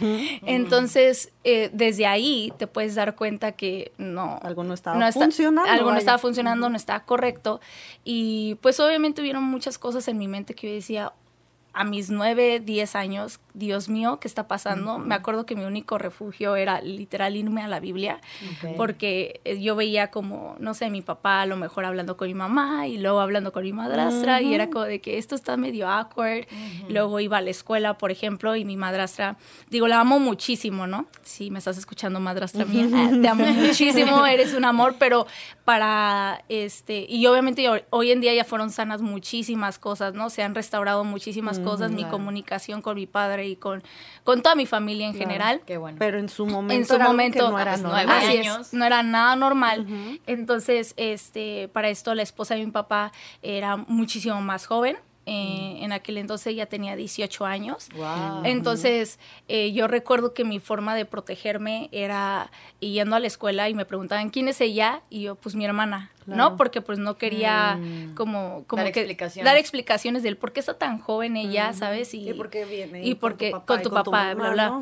Entonces 0.46 1.31
eh, 1.43 1.69
desde 1.74 2.05
ahí 2.05 2.53
te 2.57 2.67
puedes 2.67 2.96
dar 2.96 3.15
cuenta 3.15 3.53
que 3.53 3.91
no 3.98 4.39
algo 4.41 4.63
no 4.63 4.74
estaba 4.74 5.12
funcionando, 5.12 5.69
algo 5.69 5.91
no 5.91 5.98
estaba 5.98 6.17
funcionando, 6.17 6.69
no 6.69 6.75
estaba 6.75 7.01
correcto 7.01 7.62
y 8.03 8.55
pues 8.62 8.79
obviamente 8.79 9.22
hubieron 9.22 9.43
muchas 9.43 9.77
cosas 9.77 10.07
en 10.07 10.17
mi 10.17 10.27
mente 10.27 10.53
que 10.53 10.67
yo 10.67 10.74
decía 10.74 11.13
a 11.74 11.84
mis 11.84 12.12
nueve, 12.12 12.62
diez 12.63 12.96
años, 12.96 13.39
Dios 13.56 13.89
mío, 13.89 14.20
¿qué 14.20 14.27
está 14.27 14.48
pasando? 14.48 15.00
Me 15.00 15.15
acuerdo 15.15 15.46
que 15.46 15.56
mi 15.56 15.63
único 15.63 15.98
refugio 15.98 16.56
era 16.56 16.82
literal 16.82 17.36
irme 17.36 17.62
a 17.62 17.68
la 17.68 17.80
Biblia, 17.80 18.20
porque 18.77 19.42
eh, 19.44 19.60
yo 19.60 19.75
veía 19.75 20.10
como, 20.12 20.56
no 20.60 20.74
sé, 20.74 20.89
mi 20.89 21.01
papá 21.01 21.42
a 21.42 21.46
lo 21.46 21.56
mejor 21.58 21.86
hablando 21.86 22.15
con 22.18 22.27
mi 22.27 22.34
mamá 22.34 22.88
y 22.88 22.98
luego 22.98 23.20
hablando 23.20 23.51
con 23.51 23.63
mi 23.63 23.74
madrastra, 23.74 24.42
y 24.42 24.53
era 24.53 24.70
como 24.70 24.86
de 24.86 25.01
que 25.01 25.18
esto 25.18 25.36
está 25.36 25.58
medio 25.58 25.88
awkward. 25.89 26.46
Luego 26.89 27.20
iba 27.20 27.38
a 27.38 27.42
la 27.42 27.50
escuela, 27.50 27.98
por 27.98 28.12
ejemplo, 28.12 28.56
y 28.56 28.65
mi 28.65 28.77
madrastra, 28.77 29.38
digo, 29.70 29.88
la 29.88 30.00
amo 30.00 30.20
muchísimo, 30.20 30.88
¿no? 30.88 31.08
Sí, 31.24 31.50
me 31.51 31.60
estás 31.60 31.77
escuchando, 31.77 32.20
madrastra 32.20 32.65
mía, 32.65 32.88
te 33.22 33.27
amo 33.27 33.46
muchísimo, 33.46 34.25
eres 34.25 34.53
un 34.53 34.65
amor, 34.65 34.96
pero 35.00 35.25
para, 35.65 36.43
este, 36.50 37.05
y 37.08 37.25
obviamente 37.25 37.65
hoy 37.89 38.12
en 38.12 38.20
día 38.20 38.34
ya 38.34 38.43
fueron 38.43 38.70
sanas 38.70 39.01
muchísimas 39.01 39.79
cosas, 39.79 40.13
¿no? 40.13 40.29
Se 40.29 40.43
han 40.43 40.55
restaurado 40.55 41.05
muchísimas 41.05 41.60
cosas, 41.60 41.91
mi 41.91 42.03
comunicación 42.03 42.82
con 42.82 42.96
mi 42.96 43.08
padre 43.08 43.48
y 43.48 43.55
con, 43.55 43.82
con 44.25 44.41
toda 44.41 44.55
mi 44.55 44.65
familia 44.65 45.08
en 45.08 45.15
general. 45.15 45.62
Qué 45.65 45.77
bueno. 45.77 45.98
Pero 46.00 46.20
en 46.20 46.27
su 46.27 46.46
momento, 46.46 46.93
en 46.93 47.00
su 47.00 47.03
momento 47.03 47.50
no 47.50 47.60
era 47.60 47.77
normal. 47.77 48.65
no 48.74 48.86
era 48.86 49.03
nada 49.03 49.36
normal. 49.36 49.88
Entonces, 50.27 50.93
este, 50.98 51.70
para 51.70 51.89
esto 51.89 52.13
la 52.13 52.24
esposa 52.24 52.55
de 52.55 52.65
mi 52.65 52.72
papá 52.72 53.13
era 53.41 53.77
muchísimo 53.77 54.41
más 54.41 54.65
joven 54.65 54.98
Eh, 55.25 55.77
en 55.80 55.94
aquel 55.94 56.18
entonces 56.18 56.48
ella 56.48 56.65
tenía 56.65 56.96
18 56.98 57.46
años. 57.46 57.89
Entonces, 58.44 59.20
eh, 59.48 59.72
yo 59.72 59.88
recuerdo 59.88 60.34
que 60.34 60.44
mi 60.44 60.60
forma 60.60 60.96
de 60.96 61.06
protegerme 61.06 61.88
era 61.94 62.51
yendo 62.82 63.15
a 63.15 63.20
la 63.20 63.27
escuela 63.27 63.70
y 63.70 63.74
me 63.74 63.86
preguntaban, 63.86 64.30
¿quién 64.30 64.50
es 64.50 64.60
ella? 64.60 65.01
Y 65.10 65.22
yo, 65.22 65.36
pues 65.36 65.56
mi 65.56 65.63
hermana, 65.63 66.12
¿no? 66.25 66.58
Porque 66.58 66.82
pues 66.82 67.00
no 67.00 67.18
quería 67.18 67.77
mm. 67.77 68.15
como, 68.15 68.65
como 68.68 68.84
dar, 68.84 68.92
que, 68.92 69.00
explicaciones. 69.00 69.46
dar 69.46 69.58
explicaciones 69.58 70.24
del 70.24 70.36
por 70.36 70.51
qué 70.51 70.60
está 70.60 70.74
tan 70.77 71.00
joven 71.00 71.38
ella, 71.38 71.72
¿sabes? 71.72 72.13
Y, 72.13 72.34
por 72.34 72.50
qué 72.50 72.65
viene. 72.65 73.06
Y, 73.06 73.15
porque 73.15 73.51
con 73.65 73.82
tu 73.82 73.92
papá, 73.92 74.34
bla, 74.34 74.50
bla. 74.51 74.82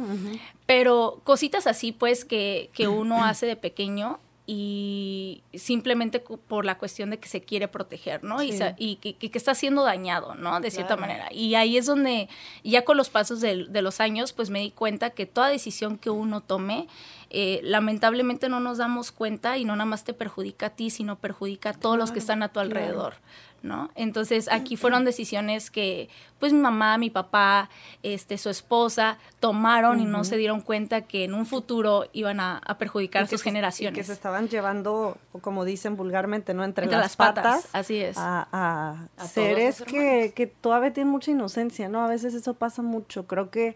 Pero 0.66 1.22
cositas 1.24 1.68
así, 1.68 1.92
pues, 1.92 2.26
que, 2.26 2.72
que 2.74 2.88
uno 2.88 3.24
hace 3.26 3.46
de 3.46 3.56
pequeño 3.56 4.20
y 4.48 5.44
simplemente 5.54 6.20
por 6.20 6.66
la 6.66 6.78
cuestión 6.78 7.12
de 7.12 7.20
que 7.20 7.30
se 7.30 7.42
quiere 7.42 7.68
proteger, 7.68 8.24
¿no? 8.24 8.42
Y, 8.42 8.60
y 8.78 8.96
que, 8.96 9.16
que, 9.16 9.38
está 9.38 9.54
siendo 9.54 9.84
dañado, 9.84 10.36
¿no? 10.36 10.60
De 10.60 10.72
cierta 10.72 10.98
manera. 10.98 11.28
Y 11.32 11.56
ahí 11.56 11.78
es 11.78 11.86
donde, 11.86 12.28
ya 12.64 12.84
con 12.84 12.98
los 12.98 13.10
pasos 13.10 13.40
de, 13.40 13.66
de, 13.70 13.82
los 13.82 14.00
años, 14.00 14.34
pues 14.34 14.50
me 14.50 14.60
di 14.60 14.72
cuenta 14.72 15.12
que 15.12 15.26
toda 15.26 15.48
decisión 15.48 15.98
que 15.98 16.10
uno 16.10 16.42
tome, 16.42 16.88
eh, 17.30 17.62
lamentablemente 17.64 18.50
no 18.50 18.60
nos 18.60 18.78
damos 18.78 19.12
cuenta 19.12 19.58
y 19.58 19.64
no 19.64 19.76
nada 19.76 19.86
más 19.86 20.04
te 20.04 20.14
perjudica 20.14 20.66
a 20.68 20.70
ti, 20.72 20.90
sino 20.90 21.18
perjudica 21.18 21.70
a 21.70 21.74
todos 21.74 21.98
los 21.98 22.12
que 22.12 22.20
están 22.20 22.44
a 22.44 22.50
tu 22.50 22.60
alrededor, 22.60 23.14
¿no? 23.63 23.89
Entonces 23.96 24.50
aquí 24.51 24.77
fueron 24.77 25.06
decisiones 25.06 25.72
que 25.72 26.10
pues 26.39 26.53
mi 26.53 26.60
mamá, 26.60 26.98
mi 26.98 27.10
papá, 27.10 27.70
este, 28.03 28.38
su 28.38 28.50
esposa 28.50 29.18
tomaron 29.39 30.00
y 30.00 30.06
no 30.06 30.24
se 30.24 30.38
dieron 30.38 30.62
cuenta 30.62 31.01
que 31.01 31.24
en 31.24 31.34
un 31.34 31.46
futuro 31.46 32.06
iban 32.13 32.39
a, 32.39 32.62
perjudicar 32.80 33.27
sus 33.27 33.44
generaciones. 33.44 33.98
que 33.98 34.03
se 34.03 34.13
estaban 34.13 34.50
llevando, 34.50 35.18
como 35.41 35.65
dicen 35.65 35.96
vulgarmente, 35.96 36.53
¿no? 36.53 36.63
Entre, 36.63 36.88
las, 36.88 37.15
patas, 37.15 37.70
Así 37.74 37.98
es. 37.98 38.18
A, 38.18 39.08
seres 39.27 39.84
que, 39.84 40.34
que, 40.36 40.48
todavía 40.48 40.94
tienen 40.94 41.12
mucha 41.12 41.32
inocencia, 41.32 41.89
¿no? 41.89 42.03
A 42.03 42.08
veces 42.08 42.34
eso 42.34 42.56
pasa 42.56 42.82
mucho. 42.82 43.27
Creo 43.27 43.51
que 43.51 43.75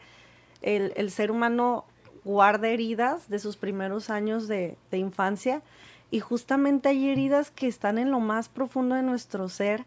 el, 0.62 0.94
el 0.96 1.12
ser 1.12 1.30
humano 1.30 1.86
guarda 2.26 2.68
heridas 2.68 3.30
de 3.30 3.40
sus 3.40 3.56
primeros 3.56 4.10
años 4.10 4.48
de, 4.50 4.78
infancia 4.92 5.62
y 6.16 6.22
justamente 6.22 6.88
hay 6.88 7.10
heridas 7.10 7.52
que 7.52 7.68
están 7.68 7.98
en 7.98 8.10
lo 8.10 8.22
más 8.22 8.48
profundo 8.48 8.96
de 8.96 9.04
nuestro 9.04 9.50
ser 9.50 9.84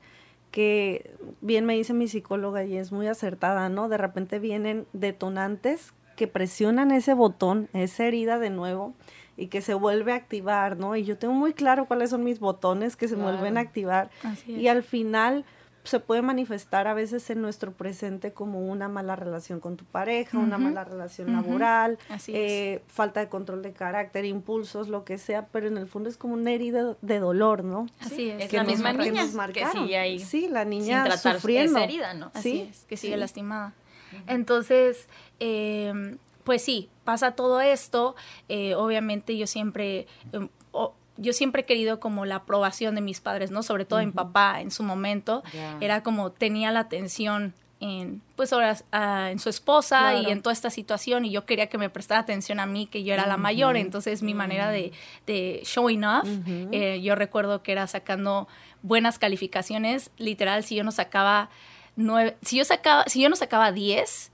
que 0.51 1.15
bien 1.41 1.65
me 1.65 1.73
dice 1.73 1.95
mi 1.95 2.07
psicóloga 2.07 2.65
y 2.65 2.77
es 2.77 2.93
muy 2.93 3.07
acertada, 3.07 3.71
¿no? 3.71 3.89
De 3.89 3.97
repente 3.97 4.39
vienen 4.39 4.87
detonantes 4.93 5.95
que 6.17 6.27
presionan 6.27 6.91
ese 6.91 7.15
botón, 7.15 7.71
esa 7.73 8.05
herida 8.05 8.39
de 8.39 8.51
nuevo 8.51 8.93
y 9.39 9.47
que 9.47 9.63
se 9.63 9.73
vuelve 9.73 10.13
a 10.13 10.17
activar, 10.17 10.77
¿no? 10.77 10.97
Y 10.97 11.05
yo 11.05 11.17
tengo 11.17 11.33
muy 11.33 11.55
claro 11.55 11.87
cuáles 11.87 12.11
son 12.11 12.25
mis 12.25 12.41
botones 12.41 12.95
que 12.95 13.09
se 13.09 13.17
vuelven 13.17 13.57
a 13.57 13.61
activar 13.61 14.11
y 14.47 14.69
al 14.69 14.83
final 14.83 15.47
se 15.89 16.01
puede 16.01 16.23
manifestar 16.23 16.87
a 16.87 16.95
veces 16.95 17.29
en 17.31 17.41
nuestro 17.41 17.73
presente 17.73 18.33
como 18.33 18.61
una 18.61 18.89
mala 18.89 19.17
relación 19.17 19.61
con 19.61 19.77
tu 19.77 19.85
pareja, 19.85 20.39
una 20.39 20.59
mala 20.59 20.85
relación 20.85 21.33
laboral, 21.33 21.99
eh, 22.29 22.83
falta 22.89 23.21
de 23.21 23.29
control 23.29 23.63
de 23.63 23.73
carácter, 23.73 24.25
impulsos, 24.25 24.89
lo 24.89 25.05
que 25.05 25.19
sea, 25.19 25.47
pero 25.47 25.67
en 25.67 25.79
el 25.79 25.89
fondo 25.89 26.09
es 26.09 26.17
como 26.17 26.35
una 26.35 26.53
herida 26.53 26.97
de 27.01 27.19
dolor, 27.19 27.65
¿no? 27.65 27.87
Así 28.01 28.31
es. 28.31 28.53
la 28.53 28.65
misma 28.65 28.93
niña 28.93 29.27
que, 29.53 29.67
sigue 29.67 29.99
ahí. 29.99 30.19
Sí, 30.19 30.49
la 30.49 30.65
niña 30.65 31.03
sin 31.03 31.13
tratar 31.13 31.35
sufriendo. 31.37 31.79
esa 31.79 31.85
herida, 31.85 32.15
¿no? 32.15 32.31
Así 32.35 32.69
es, 32.71 32.85
que 32.85 32.97
sigue 32.97 33.17
lastimada. 33.17 33.75
Entonces, 34.27 35.09
eh, 35.41 36.17
pues 36.45 36.63
sí, 36.63 36.89
pasa 37.05 37.33
todo 37.33 37.61
esto. 37.61 38.17
Eh, 38.49 38.75
obviamente 38.75 39.37
yo 39.37 39.47
siempre 39.47 40.07
em, 40.33 40.49
yo 41.19 41.33
siempre 41.33 41.63
he 41.63 41.65
querido 41.65 42.01
como 42.01 42.25
la 42.25 42.37
aprobación 42.37 42.95
de 42.95 43.01
mis 43.01 43.21
padres, 43.21 43.51
¿no? 43.51 43.63
Sobre 43.63 43.85
todo 43.85 44.01
en 44.01 44.13
papá 44.13 44.61
en 44.61 44.71
su 44.71 44.83
momento. 44.83 45.43
Era 45.81 46.03
como 46.03 46.31
tenía 46.31 46.71
la 46.73 46.81
atención 46.81 47.55
en, 47.81 48.23
pues 48.35 48.53
ahora, 48.53 48.77
ah, 48.93 49.29
en 49.31 49.39
su 49.39 49.49
esposa 49.49 50.15
y 50.15 50.31
en 50.31 50.43
toda 50.43 50.53
esta 50.53 50.71
situación 50.71 51.25
y 51.25 51.31
yo 51.31 51.45
quería 51.45 51.69
que 51.69 51.79
me 51.79 51.91
prestara 51.91 52.21
atención 52.21 52.61
a 52.61 52.67
mí, 52.67 52.87
que 52.87 53.05
yo 53.05 53.15
era 53.15 53.27
la 53.27 53.37
mayor, 53.37 53.77
entonces 53.77 54.23
mi 54.23 54.35
manera 54.35 54.71
de, 54.71 54.93
de 55.27 55.61
showing 55.65 56.05
off, 56.05 56.29
eh, 56.73 57.01
yo 57.03 57.15
recuerdo 57.15 57.63
que 57.63 57.73
era 57.73 57.87
sacando 57.87 58.49
buenas 58.83 59.19
calificaciones, 59.19 60.11
literal, 60.19 60.65
si 60.65 60.75
yo 60.75 60.85
no 60.85 60.91
sacaba 60.93 61.51
nueve, 61.95 62.37
si 62.43 62.57
yo 62.57 62.65
sacaba, 62.65 63.05
si 63.07 63.23
yo 63.23 63.29
no 63.29 63.37
sacaba 63.37 63.71
10, 63.71 64.33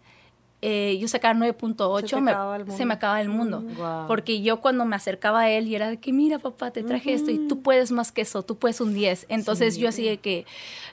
eh, 0.66 0.96
yo 0.98 1.08
sacaba 1.08 1.38
9.8, 1.38 2.08
se, 2.08 2.86
me 2.86 2.94
acaba 2.94 3.20
el 3.20 3.28
mundo. 3.28 3.60
Mm, 3.60 4.06
Porque 4.08 4.40
yo 4.40 4.62
cuando 4.62 4.86
me 4.86 4.96
acercaba 4.96 5.40
a 5.40 5.50
él 5.50 5.68
y 5.68 5.74
era 5.74 5.90
de 5.90 5.98
que, 5.98 6.10
mira 6.10 6.38
papá, 6.38 6.70
te 6.70 6.82
traje 6.82 7.12
esto 7.12 7.30
y 7.30 7.46
tú 7.48 7.60
puedes 7.60 7.92
más 7.92 8.12
que 8.12 8.22
eso, 8.22 8.42
tú 8.42 8.56
puedes 8.56 8.80
un 8.80 8.94
10. 8.94 9.26
Entonces 9.28 9.76
yo 9.76 9.90
así 9.90 10.04
de 10.04 10.16
que, 10.16 10.46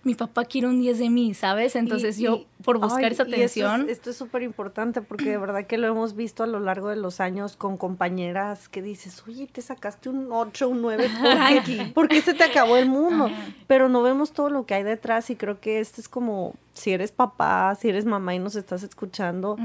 mi 0.03 0.15
papá 0.15 0.45
quiere 0.45 0.67
un 0.67 0.81
10 0.81 0.99
de 0.99 1.09
mí, 1.09 1.33
¿sabes? 1.33 1.75
Entonces 1.75 2.17
yo 2.17 2.45
por 2.63 2.79
buscar 2.79 3.11
esa 3.11 3.23
atención. 3.23 3.89
esto 3.89 4.09
es 4.09 4.17
súper 4.17 4.41
importante 4.41 5.01
porque 5.01 5.29
de 5.29 5.37
verdad 5.37 5.65
que 5.65 5.77
lo 5.77 5.87
hemos 5.87 6.15
visto 6.15 6.43
a 6.43 6.47
lo 6.47 6.59
largo 6.59 6.89
de 6.89 6.95
los 6.95 7.19
años 7.19 7.55
con 7.55 7.77
compañeras 7.77 8.67
que 8.67 8.81
dices, 8.81 9.23
oye, 9.27 9.47
te 9.47 9.61
sacaste 9.61 10.09
un 10.09 10.27
8, 10.31 10.69
un 10.69 10.81
9, 10.81 11.09
¿por 11.93 12.07
qué, 12.07 12.21
se 12.21 12.33
te 12.33 12.43
acabó 12.43 12.77
el 12.77 12.87
mundo? 12.87 13.29
Pero 13.67 13.89
no 13.89 14.01
vemos 14.01 14.31
todo 14.31 14.49
lo 14.49 14.65
que 14.65 14.73
hay 14.73 14.83
detrás 14.83 15.29
y 15.29 15.35
creo 15.35 15.59
que 15.59 15.79
este 15.79 16.01
es 16.01 16.09
como 16.09 16.55
si 16.73 16.91
eres 16.91 17.11
papá, 17.11 17.75
si 17.75 17.89
eres 17.89 18.05
mamá 18.05 18.33
y 18.33 18.39
nos 18.39 18.55
estás 18.55 18.83
escuchando, 18.83 19.57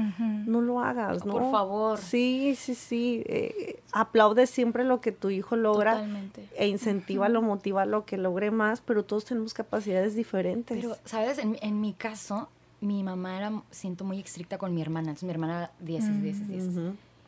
no 0.45 0.61
lo 0.61 0.81
hagas, 0.81 1.25
¿no? 1.25 1.33
Por 1.33 1.51
favor. 1.51 1.97
Sí, 1.97 2.55
sí, 2.57 2.75
sí. 2.75 3.23
Eh, 3.27 3.81
aplaude 3.93 4.47
siempre 4.47 4.83
lo 4.83 4.99
que 5.01 5.11
tu 5.11 5.29
hijo 5.29 5.55
logra 5.55 5.93
Totalmente. 5.93 6.47
e 6.55 6.67
incentiva, 6.67 7.29
lo 7.29 7.41
motiva 7.41 7.85
lo 7.85 8.05
que 8.05 8.17
logre 8.17 8.51
más, 8.51 8.81
pero 8.81 9.05
todos 9.05 9.25
tenemos 9.25 9.53
capacidades 9.53 10.15
diferentes. 10.15 10.77
Pero, 10.77 10.97
¿sabes? 11.05 11.37
En, 11.37 11.57
en 11.61 11.79
mi 11.79 11.93
caso, 11.93 12.49
mi 12.81 13.03
mamá 13.03 13.37
era, 13.37 13.63
siento, 13.71 14.03
muy 14.03 14.19
estricta 14.19 14.57
con 14.57 14.73
mi 14.73 14.81
hermana. 14.81 15.09
Entonces 15.09 15.23
mi 15.23 15.31
hermana 15.31 15.71
10, 15.79 16.21
10, 16.21 16.47
10. 16.47 16.65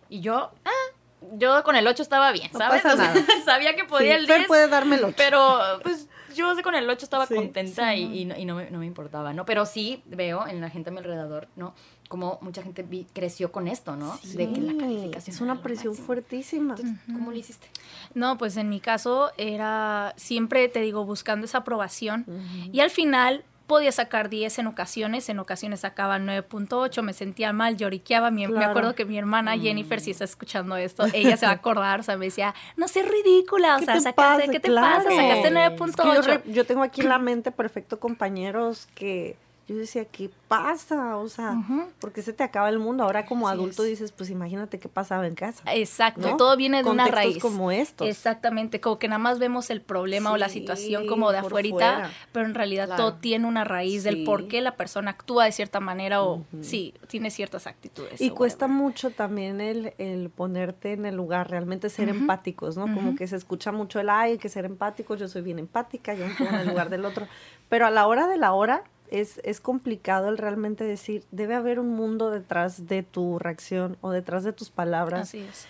Y 0.09 0.21
yo, 0.21 0.51
ah, 0.65 0.88
yo 1.33 1.63
con 1.63 1.75
el 1.75 1.85
8 1.85 2.01
estaba 2.01 2.31
bien, 2.31 2.49
¿sabes? 2.51 2.81
sabía 3.45 3.75
que 3.75 3.85
podía 3.85 4.15
el 4.15 4.25
10. 4.25 4.47
puede 4.47 4.67
darme 4.67 4.95
el 4.95 5.05
8. 5.05 5.15
Pero, 5.17 5.59
pues, 5.83 6.07
yo 6.35 6.53
con 6.63 6.75
el 6.75 6.89
8 6.89 7.03
estaba 7.03 7.27
contenta 7.27 7.95
y, 7.95 8.21
y, 8.21 8.45
no, 8.45 8.55
me, 8.55 8.69
no, 8.71 8.79
me, 8.79 8.85
importaba, 8.85 9.33
¿no? 9.33 9.45
Pero 9.45 9.65
sí 9.65 10.01
veo 10.05 10.47
en 10.47 10.61
la 10.61 10.69
gente 10.69 10.89
a 10.89 10.93
mi 10.93 10.99
alrededor, 10.99 11.47
¿no? 11.55 11.73
Como 12.07 12.39
mucha 12.41 12.63
gente 12.63 12.85
creció 13.13 13.51
con 13.51 13.67
esto, 13.67 13.95
¿no? 13.95 14.17
de 14.23 14.51
que 14.51 14.61
la 14.61 14.75
calificación 14.75 15.35
es 15.35 15.41
una 15.41 15.61
presión 15.61 15.93
fuertísima. 15.93 16.75
¿Cómo 17.05 17.31
lo 17.31 17.37
hiciste? 17.37 17.67
No, 18.15 18.37
pues 18.37 18.57
en 18.57 18.67
mi 18.67 18.79
caso 18.79 19.31
era 19.37 20.13
siempre, 20.17 20.67
te 20.69 20.81
digo, 20.81 21.05
buscando 21.05 21.45
esa 21.45 21.59
aprobación. 21.59 22.25
Y 22.71 22.79
al 22.79 22.89
final 22.89 23.43
podía 23.69 23.93
sacar 23.93 24.27
10 24.27 24.59
en 24.59 24.67
ocasiones, 24.67 25.29
en 25.29 25.39
ocasiones 25.39 25.81
sacaba 25.81 26.19
9.8, 26.19 27.01
me 27.03 27.13
sentía 27.13 27.53
mal, 27.53 27.77
lloriqueaba. 27.77 28.31
Me 28.31 28.45
acuerdo 28.45 28.95
que 28.95 29.05
mi 29.05 29.17
hermana 29.17 29.55
mm. 29.55 29.61
Jennifer, 29.61 30.01
si 30.01 30.11
está 30.11 30.25
escuchando 30.25 30.75
esto, 30.75 31.05
ella 31.13 31.37
se 31.37 31.45
va 31.45 31.53
a 31.53 31.55
acordar, 31.61 32.01
o 32.01 32.03
sea, 32.03 32.17
me 32.17 32.25
decía, 32.25 32.53
no 32.75 32.89
sé, 32.89 33.03
ridícula, 33.03 33.77
o 33.77 33.79
sea, 33.79 34.01
sacaste, 34.01 34.49
¿qué 34.49 34.59
te 34.59 34.73
pasa? 34.73 35.03
Sacaste 35.03 35.53
9.8. 35.53 36.41
yo, 36.51 36.65
tengo 36.65 36.83
aquí 36.83 37.01
en 37.01 37.09
la 37.09 37.19
mente 37.19 37.51
perfecto 37.51 37.99
compañeros 37.99 38.87
que 38.95 39.37
yo 39.69 39.77
decía, 39.77 40.05
¿qué 40.05 40.31
pasa? 40.47 41.17
O 41.17 41.29
sea, 41.29 41.55
¿por 41.99 42.11
qué 42.11 42.23
se 42.23 42.33
te 42.33 42.43
acaba 42.43 42.69
el 42.69 42.79
mundo? 42.79 43.03
Ahora 43.03 43.27
como 43.27 43.47
adulto 43.47 43.83
dices, 43.83 44.11
pues 44.11 44.31
imagínate 44.31 44.79
qué 44.79 44.89
pasaba 44.89 45.27
en 45.27 45.35
casa. 45.35 45.61
Exacto, 45.71 46.37
todo 46.37 46.57
viene 46.57 46.81
de 46.81 46.89
una 46.89 47.05
raíz. 47.05 47.37
como 47.37 47.71
estos. 47.71 48.07
Exactamente, 48.07 48.81
como 48.81 48.97
que 48.97 49.07
nada 49.07 49.19
más 49.19 49.37
vemos 49.37 49.69
el 49.69 49.81
problema 49.81 50.31
o 50.31 50.37
la 50.37 50.49
situación 50.49 51.05
como 51.05 51.31
de 51.31 51.37
afuera, 51.37 52.11
pero 52.31 52.47
en 52.47 52.55
realidad 52.55 52.97
todo 52.97 53.13
tiene 53.13 53.45
una 53.45 53.63
raíz 53.63 54.03
del 54.03 54.23
por 54.23 54.47
qué 54.47 54.61
la 54.61 54.75
persona 54.75 55.11
actúa 55.11 55.45
de 55.45 55.51
cierta 55.51 55.79
manera 55.79 56.23
o 56.23 56.43
sí, 56.61 56.95
tiene 57.07 57.29
ciertas 57.29 57.67
actitudes. 57.67 58.19
Y 58.19 58.31
cuesta 58.31 58.67
mucho 58.67 59.11
también 59.11 59.61
el, 59.61 59.93
el, 59.99 60.31
ponerte 60.31 60.93
en 60.93 61.05
el 61.05 61.15
lugar, 61.15 61.49
realmente 61.51 61.89
ser 61.89 62.09
empáticos, 62.09 62.75
¿no? 62.75 62.91
Como 62.91 63.15
que 63.15 63.27
se 63.27 63.35
escucha 63.35 63.71
mucho 63.71 63.99
el, 63.99 64.09
ay, 64.09 64.31
hay 64.31 64.37
que 64.39 64.49
ser 64.49 64.65
empáticos, 64.65 65.19
yo 65.19 65.27
soy 65.27 65.43
bien 65.43 65.59
empática, 65.59 66.15
yo 66.15 66.25
me 66.25 66.33
pongo 66.33 66.49
en 66.49 66.61
el 66.61 66.67
lugar 66.67 66.89
del 66.89 67.05
otro, 67.05 67.27
pero 67.69 67.85
a 67.85 67.91
la 67.91 68.07
hora 68.07 68.27
de 68.27 68.37
la 68.37 68.53
hora 68.53 68.83
es, 69.11 69.39
es 69.43 69.59
complicado 69.59 70.29
el 70.29 70.37
realmente 70.37 70.83
decir, 70.83 71.23
debe 71.31 71.55
haber 71.55 71.79
un 71.79 71.89
mundo 71.89 72.31
detrás 72.31 72.87
de 72.87 73.03
tu 73.03 73.39
reacción 73.39 73.97
o 74.01 74.11
detrás 74.11 74.43
de 74.43 74.53
tus 74.53 74.69
palabras. 74.69 75.21
Así 75.21 75.39
es. 75.39 75.67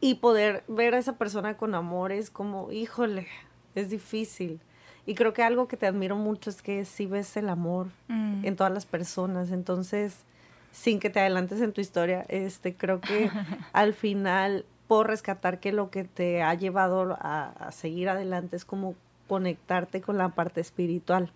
Y 0.00 0.16
poder 0.16 0.64
ver 0.66 0.94
a 0.94 0.98
esa 0.98 1.16
persona 1.16 1.56
con 1.56 1.74
amor 1.74 2.12
es 2.12 2.30
como, 2.30 2.72
híjole, 2.72 3.26
es 3.74 3.90
difícil. 3.90 4.60
Y 5.06 5.14
creo 5.14 5.32
que 5.32 5.42
algo 5.42 5.68
que 5.68 5.76
te 5.76 5.86
admiro 5.86 6.16
mucho 6.16 6.50
es 6.50 6.62
que 6.62 6.84
sí 6.84 7.06
ves 7.06 7.36
el 7.36 7.48
amor 7.48 7.88
mm. 8.08 8.44
en 8.44 8.56
todas 8.56 8.72
las 8.72 8.86
personas. 8.86 9.50
Entonces, 9.50 10.24
sin 10.72 11.00
que 11.00 11.10
te 11.10 11.20
adelantes 11.20 11.60
en 11.60 11.72
tu 11.72 11.80
historia, 11.80 12.24
este, 12.28 12.74
creo 12.74 13.00
que 13.00 13.30
al 13.72 13.94
final 13.94 14.64
puedo 14.86 15.04
rescatar 15.04 15.60
que 15.60 15.72
lo 15.72 15.90
que 15.90 16.04
te 16.04 16.42
ha 16.42 16.54
llevado 16.54 17.16
a, 17.20 17.50
a 17.58 17.72
seguir 17.72 18.08
adelante 18.08 18.56
es 18.56 18.64
como 18.64 18.94
conectarte 19.28 20.00
con 20.00 20.18
la 20.18 20.30
parte 20.30 20.60
espiritual. 20.60 21.30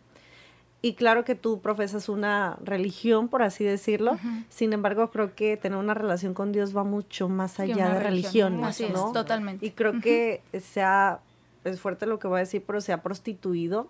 Y 0.85 0.95
claro 0.95 1.25
que 1.25 1.37
tú 1.37 1.61
profesas 1.61 2.09
una 2.09 2.59
religión, 2.63 3.29
por 3.29 3.43
así 3.43 3.63
decirlo. 3.63 4.19
Sin 4.49 4.73
embargo, 4.73 5.11
creo 5.11 5.35
que 5.37 5.57
tener 5.57 5.79
una 5.79 5.95
relación 5.95 6.35
con 6.35 6.51
Dios 6.51 6.77
va 6.77 6.83
mucho 6.83 7.29
más 7.29 7.61
allá 7.61 7.95
de 7.95 8.01
religiones, 8.01 8.67
así 8.67 8.89
¿no? 8.93 9.07
Es, 9.07 9.13
totalmente. 9.13 9.65
Y 9.65 9.71
creo 9.71 10.01
que 10.01 10.43
se 10.61 10.83
ha 10.83 11.21
es 11.65 11.81
fuerte 11.81 12.07
lo 12.07 12.19
que 12.19 12.27
voy 12.27 12.39
a 12.39 12.41
decir, 12.41 12.65
pero 12.67 12.81
se 12.81 12.93
ha 12.93 13.03
prostituido 13.03 13.89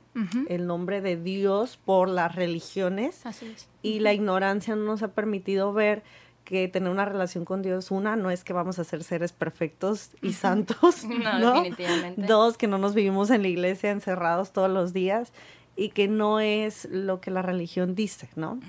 el 0.49 0.67
nombre 0.67 1.01
de 1.01 1.17
Dios 1.17 1.79
por 1.83 2.09
las 2.09 2.35
religiones. 2.35 3.25
Así 3.25 3.47
es. 3.47 3.69
Y 3.81 4.01
la 4.01 4.13
ignorancia 4.13 4.77
no 4.77 4.85
nos 4.85 5.03
ha 5.03 5.09
permitido 5.09 5.73
ver 5.73 6.03
que 6.45 6.69
tener 6.69 6.91
una 6.91 7.05
relación 7.05 7.45
con 7.45 7.63
Dios, 7.63 7.91
una, 7.91 8.17
no 8.17 8.31
es 8.31 8.45
que 8.45 8.53
vamos 8.53 8.79
a 8.79 8.85
ser 8.85 9.05
seres 9.05 9.33
perfectos 9.33 10.11
y 10.21 10.33
santos. 10.33 11.05
No, 11.41 11.63
definitivamente. 11.63 12.27
Dos, 12.27 12.59
que 12.59 12.67
no 12.67 12.79
nos 12.79 12.95
vivimos 12.95 13.31
en 13.31 13.43
la 13.43 13.49
iglesia 13.49 13.91
encerrados 13.91 14.53
todos 14.53 14.71
los 14.71 14.93
días 14.93 15.33
y 15.76 15.91
que 15.91 16.09
no 16.09 16.41
es 16.41 16.87
lo 16.91 17.21
que 17.21 17.31
la 17.31 17.43
religión 17.43 17.95
dice, 17.95 18.29
¿no? 18.37 18.61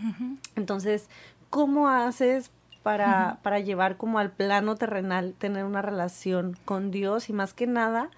Entonces, 0.55 1.10
¿cómo 1.50 1.89
haces 1.89 2.51
para, 2.83 3.39
para 3.41 3.60
llevar 3.60 3.98
como 3.98 4.19
al 4.19 4.31
plano 4.31 4.75
terrenal, 4.75 5.33
tener 5.38 5.65
una 5.65 5.81
relación 5.81 6.57
con 6.65 6.91
Dios 6.91 7.29
y 7.29 7.33
más 7.33 7.53
que 7.53 7.65
nada, 7.67 8.10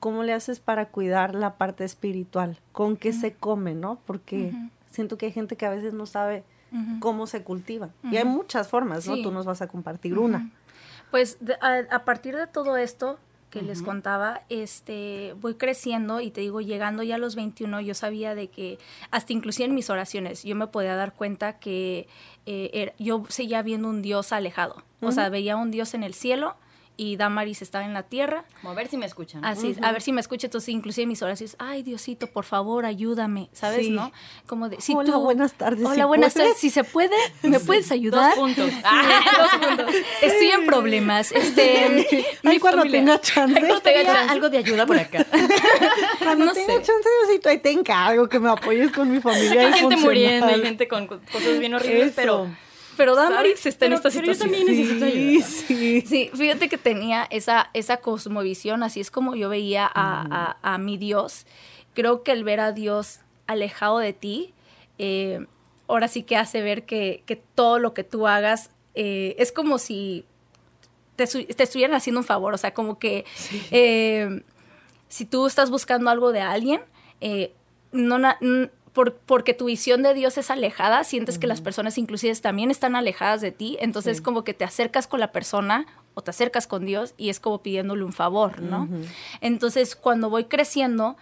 ¿cómo 0.00 0.24
le 0.24 0.32
haces 0.32 0.60
para 0.60 0.86
cuidar 0.86 1.34
la 1.34 1.54
parte 1.54 1.84
espiritual? 1.84 2.58
¿Con 2.72 2.96
qué 2.96 3.12
se 3.12 3.34
come, 3.34 3.74
no? 3.74 3.98
Porque 4.06 4.52
siento 4.90 5.18
que 5.18 5.26
hay 5.26 5.32
gente 5.32 5.56
que 5.56 5.66
a 5.66 5.70
veces 5.70 5.92
no 5.92 6.06
sabe 6.06 6.44
cómo 7.00 7.26
se 7.26 7.42
cultiva. 7.42 7.90
Y 8.10 8.16
hay 8.16 8.24
muchas 8.24 8.68
formas, 8.68 9.06
¿no? 9.06 9.22
Tú 9.22 9.30
nos 9.30 9.46
vas 9.46 9.62
a 9.62 9.68
compartir 9.68 10.18
una. 10.18 10.50
Pues 11.10 11.38
a, 11.60 12.04
partir 12.04 12.36
de 12.36 12.46
todo 12.46 12.76
esto 12.76 13.18
que 13.50 13.62
les 13.62 13.82
contaba, 13.82 14.42
este, 14.48 15.34
voy 15.40 15.54
creciendo 15.54 16.20
y 16.20 16.30
te 16.30 16.42
digo, 16.42 16.60
llegando 16.60 17.02
ya 17.02 17.14
a 17.14 17.18
los 17.18 17.34
21, 17.34 17.80
yo 17.80 17.94
sabía 17.94 18.34
de 18.34 18.48
que, 18.48 18.78
hasta 19.10 19.32
inclusive 19.32 19.66
en 19.66 19.74
mis 19.74 19.90
oraciones, 19.90 20.42
yo 20.42 20.54
me 20.54 20.66
podía 20.66 20.94
dar 20.96 21.14
cuenta 21.14 21.58
que 21.58 22.08
eh, 22.46 22.92
yo 22.98 23.24
seguía 23.28 23.62
viendo 23.62 23.88
un 23.88 24.02
Dios 24.02 24.32
alejado. 24.32 24.82
O 25.00 25.12
sea, 25.12 25.28
veía 25.28 25.56
un 25.56 25.70
Dios 25.70 25.94
en 25.94 26.02
el 26.02 26.14
cielo 26.14 26.56
y 26.98 27.16
Damaris 27.16 27.62
estaba 27.62 27.84
en 27.84 27.94
la 27.94 28.02
tierra. 28.02 28.44
Como 28.60 28.72
a 28.72 28.74
ver 28.74 28.88
si 28.88 28.98
me 28.98 29.06
escuchan. 29.06 29.44
Así, 29.44 29.76
a 29.80 29.92
ver 29.92 30.02
si 30.02 30.12
me 30.12 30.20
escucha. 30.20 30.48
Entonces, 30.48 30.68
inclusive 30.70 31.06
mis 31.06 31.22
oraciones, 31.22 31.54
ay, 31.60 31.84
Diosito, 31.84 32.26
por 32.26 32.44
favor, 32.44 32.84
ayúdame, 32.84 33.48
¿sabes, 33.52 33.88
no? 33.88 34.12
Como 34.46 34.68
de, 34.68 34.80
si 34.80 34.94
hola, 34.94 35.16
buenas 35.16 35.54
tardes. 35.54 35.86
Hola, 35.86 36.06
buenas 36.06 36.34
tardes. 36.34 36.56
Si 36.56 36.70
se 36.70 36.82
puede, 36.82 37.14
¿me 37.42 37.60
puedes 37.60 37.92
ayudar? 37.92 38.34
Dos 38.34 38.44
puntos. 38.44 38.72
Ah, 38.82 39.20
dos 39.38 39.68
puntos. 39.68 39.94
Estoy 40.20 40.48
en 40.48 40.66
problemas. 40.66 41.30
Este, 41.30 42.28
ay, 42.42 42.58
cuando 42.58 42.82
tenga 42.82 43.20
chance. 43.20 43.60
Cuando 43.60 43.80
tenga 43.80 44.04
chance. 44.04 44.32
algo 44.32 44.50
de 44.50 44.58
ayuda 44.58 44.84
por 44.84 44.98
acá. 44.98 45.24
cuando 46.18 46.46
no 46.46 46.52
tenga 46.52 46.74
chance, 46.82 47.08
Diosito, 47.22 47.48
ahí 47.48 47.58
te 47.58 47.70
encargo 47.70 48.28
que 48.28 48.40
me 48.40 48.50
apoyes 48.50 48.90
con 48.90 49.08
mi 49.08 49.20
familia. 49.20 49.68
Hay 49.68 49.72
gente 49.74 49.96
muriendo, 49.98 50.46
hay 50.46 50.62
gente 50.62 50.88
con 50.88 51.06
cosas 51.06 51.60
bien 51.60 51.74
horribles, 51.74 52.12
pero 52.16 52.48
pero 52.98 53.14
Damaris 53.14 53.64
está 53.64 53.86
en 53.86 53.92
esta 53.94 54.10
situación. 54.10 54.34
Yo 54.34 54.56
también 54.56 54.66
necesito 54.66 55.04
ayuda. 55.04 55.46
Sí, 55.46 56.00
sí. 56.02 56.30
fíjate 56.34 56.68
que 56.68 56.76
tenía 56.76 57.26
esa, 57.30 57.70
esa 57.72 57.98
cosmovisión, 57.98 58.82
así 58.82 59.00
es 59.00 59.12
como 59.12 59.36
yo 59.36 59.48
veía 59.48 59.88
a, 59.94 60.78
mi 60.78 60.98
Dios. 60.98 61.46
Creo 61.94 62.24
que 62.24 62.32
el 62.32 62.42
ver 62.42 62.58
a 62.58 62.72
Dios 62.72 63.20
alejado 63.46 63.98
de 64.00 64.12
ti, 64.12 64.52
eh, 64.98 65.46
ahora 65.86 66.08
sí 66.08 66.24
que 66.24 66.36
hace 66.36 66.60
ver 66.60 66.84
que, 66.84 67.42
todo 67.54 67.78
lo 67.78 67.94
que 67.94 68.02
tú 68.02 68.26
hagas 68.26 68.70
eh, 68.94 69.36
es 69.38 69.52
como 69.52 69.78
si 69.78 70.24
te, 71.14 71.22
estuvieran 71.22 71.94
haciendo 71.94 72.20
un 72.20 72.26
favor, 72.26 72.52
o 72.52 72.58
sea, 72.58 72.74
como 72.74 72.98
que 72.98 73.24
eh, 73.70 74.42
si 75.08 75.24
tú 75.24 75.46
estás 75.46 75.70
buscando 75.70 76.10
algo 76.10 76.32
de 76.32 76.40
alguien, 76.40 76.80
no, 77.92 78.18
porque 79.26 79.54
tu 79.54 79.66
visión 79.66 80.02
de 80.02 80.14
Dios 80.14 80.38
es 80.38 80.50
alejada, 80.50 81.04
sientes 81.04 81.38
que 81.38 81.46
las 81.46 81.60
personas 81.60 81.98
inclusive 81.98 82.34
también 82.36 82.70
están 82.70 82.96
alejadas 82.96 83.40
de 83.40 83.52
ti, 83.52 83.76
entonces 83.80 84.20
como 84.20 84.44
que 84.44 84.54
te 84.54 84.64
acercas 84.64 85.06
con 85.06 85.20
la 85.20 85.32
persona 85.32 85.86
o 86.14 86.22
te 86.22 86.30
acercas 86.30 86.66
con 86.66 86.84
Dios 86.84 87.14
y 87.16 87.28
es 87.28 87.40
como 87.40 87.62
pidiéndole 87.62 88.04
un 88.04 88.12
favor, 88.12 88.60
¿no? 88.60 88.88
Entonces 89.40 89.94
cuando 89.96 90.30
voy 90.30 90.44
creciendo, 90.44 91.16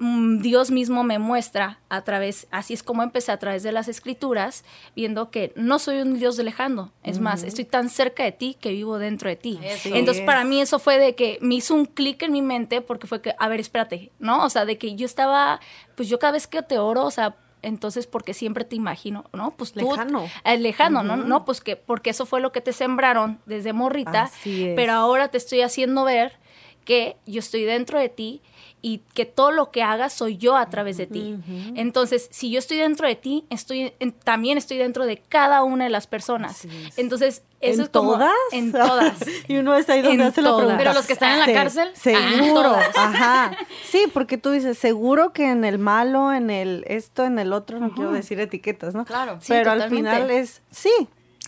Dios 0.00 0.70
mismo 0.70 1.04
me 1.04 1.18
muestra 1.18 1.78
a 1.90 2.02
través, 2.04 2.46
así 2.50 2.72
es 2.72 2.82
como 2.82 3.02
empecé 3.02 3.32
a 3.32 3.38
través 3.38 3.62
de 3.62 3.70
las 3.70 3.86
escrituras, 3.86 4.64
viendo 4.96 5.30
que 5.30 5.52
no 5.56 5.78
soy 5.78 6.00
un 6.00 6.18
Dios 6.18 6.38
de 6.38 6.44
lejano, 6.44 6.90
es 7.02 7.20
más, 7.20 7.42
estoy 7.42 7.66
tan 7.66 7.90
cerca 7.90 8.24
de 8.24 8.32
ti 8.32 8.56
que 8.58 8.70
vivo 8.70 8.98
dentro 8.98 9.28
de 9.28 9.36
ti. 9.36 9.60
Entonces 9.84 10.24
para 10.24 10.44
mí 10.44 10.58
eso 10.58 10.78
fue 10.78 10.98
de 10.98 11.14
que 11.14 11.36
me 11.42 11.56
hizo 11.56 11.74
un 11.74 11.84
clic 11.84 12.22
en 12.22 12.32
mi 12.32 12.40
mente 12.40 12.80
porque 12.80 13.06
fue 13.06 13.20
que, 13.20 13.34
a 13.38 13.48
ver, 13.48 13.60
espérate, 13.60 14.10
¿no? 14.18 14.42
O 14.42 14.48
sea, 14.48 14.64
de 14.64 14.78
que 14.78 14.94
yo 14.94 15.04
estaba, 15.04 15.60
pues 15.96 16.08
yo 16.08 16.18
cada 16.18 16.32
vez 16.32 16.46
que 16.46 16.62
te 16.62 16.78
oro, 16.78 17.04
o 17.04 17.10
sea, 17.10 17.36
entonces 17.60 18.06
porque 18.06 18.32
siempre 18.32 18.64
te 18.64 18.76
imagino, 18.76 19.26
¿no? 19.34 19.50
Pues 19.50 19.72
tú, 19.72 19.90
lejano. 19.90 20.26
lejano, 20.58 21.02
¿no? 21.02 21.18
No, 21.18 21.44
pues 21.44 21.60
que 21.60 21.76
porque 21.76 22.08
eso 22.08 22.24
fue 22.24 22.40
lo 22.40 22.52
que 22.52 22.62
te 22.62 22.72
sembraron 22.72 23.38
desde 23.44 23.74
morrita, 23.74 24.30
pero 24.76 24.94
ahora 24.94 25.28
te 25.28 25.36
estoy 25.36 25.60
haciendo 25.60 26.04
ver 26.04 26.38
que 26.86 27.18
yo 27.26 27.40
estoy 27.40 27.64
dentro 27.64 27.98
de 27.98 28.08
ti 28.08 28.40
y 28.82 28.98
que 29.14 29.26
todo 29.26 29.50
lo 29.50 29.70
que 29.70 29.82
hagas 29.82 30.12
soy 30.12 30.36
yo 30.36 30.56
a 30.56 30.68
través 30.70 30.96
de 30.96 31.06
ti. 31.06 31.36
Entonces, 31.74 32.28
si 32.30 32.50
yo 32.50 32.58
estoy 32.58 32.78
dentro 32.78 33.06
de 33.06 33.16
ti, 33.16 33.44
estoy 33.50 33.92
también 34.24 34.58
estoy 34.58 34.78
dentro 34.78 35.06
de 35.06 35.18
cada 35.18 35.62
una 35.62 35.84
de 35.84 35.90
las 35.90 36.06
personas. 36.06 36.66
Entonces, 36.96 37.42
eso 37.60 37.80
¿En 37.80 37.84
es 37.86 37.90
todas? 37.90 38.32
en 38.52 38.72
todas. 38.72 39.18
y 39.48 39.56
uno 39.58 39.74
está 39.74 39.92
ahí 39.92 40.02
donde 40.02 40.24
hace 40.24 40.40
la 40.40 40.56
pregunta. 40.56 40.78
Pero 40.78 40.94
los 40.94 41.06
que 41.06 41.12
están 41.12 41.32
en 41.32 41.40
la 41.40 41.52
cárcel, 41.52 41.90
seguro. 41.94 42.74
Ajá. 42.96 43.56
Sí, 43.84 44.04
porque 44.12 44.38
tú 44.38 44.50
dices, 44.50 44.78
seguro 44.78 45.32
que 45.32 45.50
en 45.50 45.64
el 45.64 45.78
malo, 45.78 46.32
en 46.32 46.48
el 46.48 46.84
esto, 46.86 47.24
en 47.24 47.38
el 47.38 47.52
otro, 47.52 47.78
no 47.78 47.92
quiero 47.92 48.12
decir 48.12 48.40
etiquetas, 48.40 48.94
¿no? 48.94 49.04
Claro. 49.04 49.38
Pero 49.46 49.72
al 49.72 49.90
final 49.90 50.30
es 50.30 50.62
sí, 50.70 50.90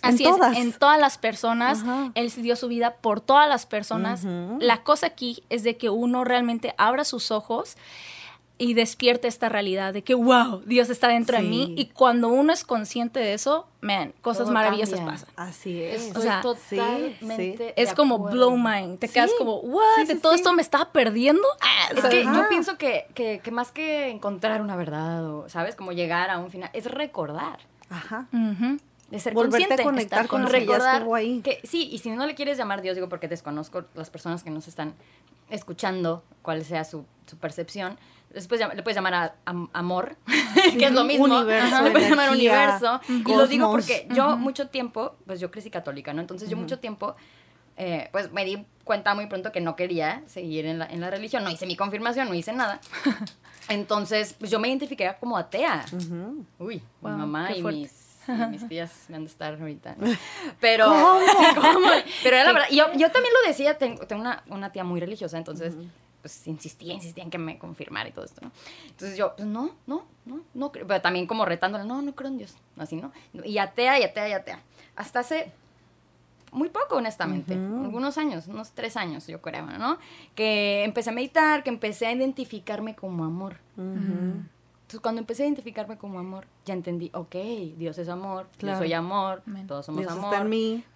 Así 0.03 0.25
es, 0.25 0.37
en 0.59 0.73
todas 0.73 1.01
las 1.01 1.17
personas, 1.19 1.85
Él 2.15 2.31
dio 2.37 2.57
su 2.57 2.69
vida 2.69 2.97
por 3.01 3.21
todas 3.21 3.49
las 3.49 3.67
personas. 3.67 4.25
La 4.61 4.83
cosa 4.83 5.07
aquí 5.07 5.43
es 5.49 5.63
de 5.63 5.77
que 5.77 5.91
uno 5.91 6.25
realmente 6.25 6.75
abra 6.77 7.05
sus 7.05 7.31
ojos 7.31 7.77
y 8.59 8.75
despierte 8.75 9.27
esta 9.27 9.49
realidad 9.49 9.93
de 9.93 10.03
que, 10.03 10.15
wow, 10.15 10.63
Dios 10.67 10.89
está 10.89 11.09
dentro 11.09 11.37
de 11.37 11.43
mí. 11.43 11.75
Y 11.77 11.87
cuando 11.87 12.29
uno 12.29 12.53
es 12.53 12.65
consciente 12.65 13.19
de 13.19 13.35
eso, 13.35 13.67
man, 13.81 14.15
cosas 14.21 14.51
maravillosas 14.51 15.01
pasan. 15.01 15.29
Así 15.37 15.83
es. 15.83 16.15
o 16.15 16.21
sea, 16.21 16.41
totalmente. 16.43 17.75
Es 17.81 17.93
como 17.93 18.19
blow 18.21 18.57
mind. 18.57 18.99
Te 19.01 19.09
quedas 19.09 19.33
como, 19.37 19.57
what, 19.59 20.07
de 20.07 20.15
todo 20.17 20.35
esto 20.35 20.53
me 20.53 20.63
estaba 20.63 20.93
perdiendo. 20.93 21.43
es 21.97 22.05
que 22.05 22.25
yo 22.25 22.49
pienso 22.49 22.79
que, 22.79 23.07
que, 23.15 23.41
que, 23.43 23.51
más 23.51 23.73
que 23.73 24.11
encontrar 24.11 24.61
una 24.61 24.77
verdad 24.77 25.29
o, 25.29 25.49
¿sabes? 25.49 25.75
Como 25.75 25.93
llegar 25.93 26.31
a 26.31 26.39
un 26.39 26.51
final, 26.51 26.71
es 26.73 26.87
recordar. 26.87 27.59
Ajá 27.91 28.29
de 29.13 29.21
ser 29.21 29.35
Volverte 29.35 29.75
a 29.75 29.83
conectar 29.83 30.27
con, 30.27 30.47
recordar 30.47 31.05
que, 31.05 31.15
ahí. 31.15 31.41
que 31.43 31.61
sí, 31.65 31.87
y 31.93 31.99
si 31.99 32.09
no 32.11 32.27
le 32.27 32.35
quieres 32.35 32.57
llamar 32.57 32.81
Dios, 32.81 32.95
digo 32.95 33.11
porque 33.11 33.29
desconozco 33.29 33.85
las 33.95 34.09
personas 34.09 34.43
que 34.43 34.49
nos 34.49 34.69
están 34.69 34.95
escuchando, 35.51 36.25
cuál 36.41 36.65
sea 36.65 36.83
su, 36.85 37.05
su 37.27 37.37
percepción, 37.37 37.99
después 38.31 38.59
le 38.59 38.83
puedes 38.83 38.97
llamar 38.97 39.13
a, 39.13 39.35
amor, 39.75 40.17
que 40.79 40.87
es 40.87 40.93
lo 40.93 41.05
mismo, 41.05 41.27
universo, 41.27 41.83
le 41.85 41.91
puedes 41.91 42.09
llamar 42.09 42.31
universo, 42.31 43.03
y 43.07 43.35
lo 43.35 43.47
digo 43.47 43.71
porque 43.71 44.09
yo 44.15 44.39
mucho 44.39 44.69
tiempo, 44.69 45.15
pues 45.27 45.41
yo 45.41 45.51
crecí 45.51 45.69
católica, 45.69 46.15
¿no? 46.15 46.23
Entonces 46.23 46.49
yo 46.49 46.57
mucho 46.57 46.79
tiempo, 46.79 47.15
eh, 47.77 48.09
pues 48.13 48.33
me 48.33 48.47
di 48.47 48.65
cuenta 48.83 49.15
muy 49.15 49.27
pronto 49.27 49.53
que 49.53 49.61
no 49.61 49.77
quería 49.77 50.23
seguir 50.25 50.65
en 50.65 50.79
la, 50.79 50.87
en 50.87 51.03
la 51.03 51.11
religión, 51.11 51.45
no 51.45 51.51
hice 51.51 51.67
mi 51.67 51.77
confirmación, 51.77 52.31
no 52.31 52.35
hice 52.35 52.55
nada. 52.55 52.81
Entonces, 53.69 54.35
pues 54.39 54.51
yo 54.51 54.59
me 54.59 54.69
identifiqué 54.69 55.15
como 55.21 55.37
atea. 55.37 55.85
Uy, 56.59 56.83
mi 57.03 57.11
mamá 57.11 57.55
y 57.55 57.63
mis 57.63 58.02
mis 58.51 58.67
tías 58.69 59.07
me 59.09 59.17
han 59.17 59.25
de 59.25 59.31
estar 59.31 59.61
ahorita. 59.61 59.97
Pero, 60.61 60.87
pero 62.23 62.37
era 62.37 62.45
la 62.45 62.53
verdad. 62.53 62.69
Yo, 62.71 62.87
yo 62.95 63.11
también 63.11 63.35
lo 63.35 63.49
decía, 63.49 63.79
tengo, 63.79 64.07
tengo 64.07 64.23
una, 64.23 64.43
una, 64.49 64.71
tía 64.71 64.85
muy 64.85 65.01
religiosa, 65.01 65.39
entonces, 65.39 65.75
pues 66.21 66.47
insistía, 66.47 66.95
insistía 66.95 67.25
en 67.25 67.31
que 67.31 67.39
me 67.39 67.59
confirmara 67.59 68.09
y 68.09 68.13
todo 68.13 68.25
esto, 68.25 68.41
¿no? 68.43 68.53
Entonces 68.87 69.19
yo, 69.19 69.35
pues 69.37 69.49
no, 69.49 69.75
no, 69.87 70.05
no, 70.25 70.41
no 70.55 70.73
Pero 70.73 71.01
también 71.01 71.27
como 71.27 71.45
retándole, 71.45 71.85
no, 71.85 72.01
no 72.01 72.15
creo 72.15 72.31
en 72.31 72.39
Dios, 72.39 72.55
así, 72.77 72.97
¿no? 72.97 73.13
Y 73.45 73.59
atea, 73.59 73.99
y 73.99 74.05
atea, 74.05 74.29
y 74.29 74.33
atea. 74.33 74.61
Hasta 74.95 75.21
hace 75.21 75.53
muy 76.53 76.69
poco, 76.69 76.97
honestamente, 76.97 77.55
algunos 77.55 78.19
años, 78.19 78.47
unos 78.47 78.73
tres 78.73 78.97
años, 78.97 79.27
yo 79.27 79.41
creo, 79.41 79.67
¿no? 79.67 79.99
Que 80.35 80.85
empecé 80.85 81.11
a 81.11 81.13
meditar, 81.13 81.63
que 81.63 81.71
empecé 81.71 82.07
a 82.07 82.13
identificarme 82.13 82.95
como 82.95 83.25
amor. 83.25 83.57
Entonces, 84.93 85.05
cuando 85.05 85.21
empecé 85.23 85.45
a 85.45 85.47
identificarme 85.47 85.97
como 85.97 86.19
amor, 86.19 86.45
ya 86.67 86.75
entendí, 86.75 87.11
ok, 87.15 87.35
Dios 87.79 87.97
es 87.97 88.11
amor, 88.11 88.47
yo 88.59 88.77
soy 88.77 88.93
amor, 88.93 89.43
todos 89.67 89.87
somos 89.87 90.07
amor, 90.07 90.47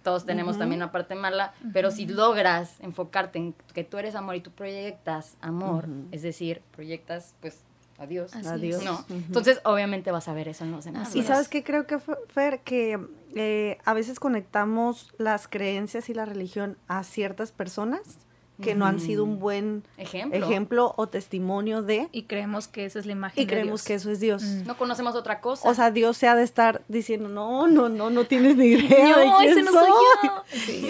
todos 0.03 0.23
tenemos 0.23 0.59
también 0.59 0.83
una 0.83 0.91
parte 0.91 1.15
mala, 1.15 1.55
pero 1.73 1.89
si 1.89 2.05
logras 2.05 2.79
enfocarte 2.81 3.39
en 3.39 3.55
que 3.73 3.83
tú 3.83 3.97
eres 3.97 4.13
amor 4.13 4.35
y 4.35 4.41
tú 4.41 4.51
proyectas 4.51 5.35
amor, 5.41 5.87
es 6.11 6.21
decir, 6.21 6.61
proyectas, 6.75 7.33
pues, 7.41 7.63
a 7.97 8.05
Dios, 8.05 8.35
a 8.35 8.57
Dios. 8.57 8.83
No. 8.83 9.03
Entonces, 9.09 9.61
obviamente 9.63 10.11
vas 10.11 10.27
a 10.27 10.33
ver 10.33 10.47
eso 10.47 10.63
en 10.63 10.73
los 10.73 10.85
demás. 10.85 11.15
Y 11.15 11.23
sabes 11.23 11.47
qué 11.47 11.63
creo 11.63 11.87
que, 11.87 11.97
Fer, 11.97 12.59
que 12.59 12.99
eh, 13.33 13.79
a 13.83 13.95
veces 13.95 14.19
conectamos 14.19 15.11
las 15.17 15.47
creencias 15.47 16.07
y 16.09 16.13
la 16.13 16.25
religión 16.25 16.77
a 16.87 17.03
ciertas 17.03 17.51
personas 17.51 18.26
que 18.61 18.75
no 18.75 18.85
han 18.85 18.99
sido 18.99 19.23
un 19.23 19.39
buen 19.39 19.83
ejemplo. 19.97 20.93
o 20.97 21.07
testimonio 21.07 21.81
de. 21.81 22.07
Y 22.11 22.23
creemos 22.23 22.67
que 22.67 22.85
esa 22.85 22.99
es 22.99 23.05
la 23.05 23.11
imagen. 23.11 23.43
Y 23.43 23.47
creemos 23.47 23.83
que 23.83 23.95
eso 23.95 24.11
es 24.11 24.19
Dios. 24.19 24.43
No 24.43 24.77
conocemos 24.77 25.15
otra 25.15 25.41
cosa. 25.41 25.67
O 25.69 25.73
sea, 25.73 25.91
Dios 25.91 26.17
se 26.17 26.27
ha 26.27 26.35
de 26.35 26.43
estar 26.43 26.83
diciendo, 26.87 27.29
no, 27.29 27.67
no, 27.67 27.89
no, 27.89 28.09
no 28.09 28.25
tienes 28.25 28.57
ni 28.57 28.65
idea. 28.67 29.25
no, 29.25 29.41
ese 29.41 29.63
no 29.63 29.71
soy, 29.71 29.89
yo. 30.23 30.43
Sí, 30.47 30.87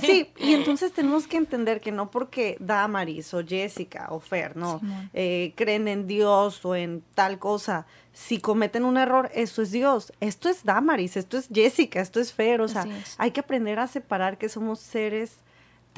sí, 0.00 0.30
y 0.38 0.54
entonces 0.54 0.92
tenemos 0.92 1.26
que 1.26 1.36
entender 1.36 1.80
que 1.80 1.92
no 1.92 2.10
porque 2.10 2.56
Damaris 2.60 3.32
o 3.34 3.44
Jessica 3.44 4.08
o 4.10 4.20
Fer, 4.20 4.56
¿no? 4.56 4.80
Eh, 5.14 5.52
creen 5.56 5.88
en 5.88 6.06
Dios 6.06 6.64
o 6.64 6.74
en 6.74 7.02
tal 7.14 7.38
cosa 7.38 7.86
si 8.18 8.40
cometen 8.40 8.84
un 8.84 8.96
error, 8.96 9.30
eso 9.32 9.62
es 9.62 9.70
Dios. 9.70 10.12
Esto 10.18 10.48
es 10.48 10.64
Damaris, 10.64 11.16
esto 11.16 11.38
es 11.38 11.48
Jessica, 11.54 12.00
esto 12.00 12.18
es 12.18 12.32
Fer. 12.32 12.60
O 12.60 12.66
sea, 12.66 12.84
hay 13.16 13.30
que 13.30 13.38
aprender 13.38 13.78
a 13.78 13.86
separar 13.86 14.38
que 14.38 14.48
somos 14.48 14.80
seres 14.80 15.36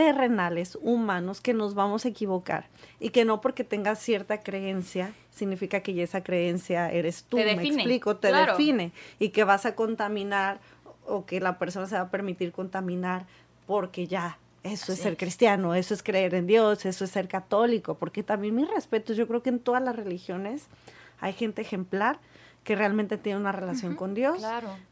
terrenales, 0.00 0.78
humanos, 0.80 1.42
que 1.42 1.52
nos 1.52 1.74
vamos 1.74 2.06
a 2.06 2.08
equivocar. 2.08 2.68
Y 3.00 3.10
que 3.10 3.26
no 3.26 3.42
porque 3.42 3.64
tengas 3.64 3.98
cierta 3.98 4.40
creencia, 4.40 5.12
significa 5.30 5.80
que 5.80 5.92
ya 5.92 6.04
esa 6.04 6.22
creencia 6.22 6.90
eres 6.90 7.24
tú. 7.24 7.36
Te 7.36 7.44
me 7.54 7.62
explico, 7.62 8.16
te 8.16 8.32
define. 8.32 8.92
Y 9.18 9.28
que 9.28 9.44
vas 9.44 9.66
a 9.66 9.74
contaminar 9.74 10.58
o 11.06 11.26
que 11.26 11.38
la 11.38 11.58
persona 11.58 11.86
se 11.86 11.96
va 11.96 12.00
a 12.00 12.10
permitir 12.10 12.50
contaminar 12.50 13.26
porque 13.66 14.06
ya 14.06 14.38
eso 14.62 14.94
es 14.94 15.00
ser 15.00 15.18
cristiano, 15.18 15.74
eso 15.74 15.92
es 15.92 16.02
creer 16.02 16.34
en 16.34 16.46
Dios, 16.46 16.86
eso 16.86 17.04
es 17.04 17.10
ser 17.10 17.28
católico, 17.28 17.96
porque 17.96 18.22
también 18.22 18.54
mi 18.54 18.64
respeto, 18.64 19.12
yo 19.12 19.28
creo 19.28 19.42
que 19.42 19.50
en 19.50 19.58
todas 19.58 19.82
las 19.82 19.94
religiones 19.94 20.64
hay 21.20 21.34
gente 21.34 21.60
ejemplar 21.60 22.20
que 22.64 22.74
realmente 22.74 23.18
tiene 23.18 23.38
una 23.38 23.52
relación 23.52 23.96
con 23.96 24.14
Dios, 24.14 24.42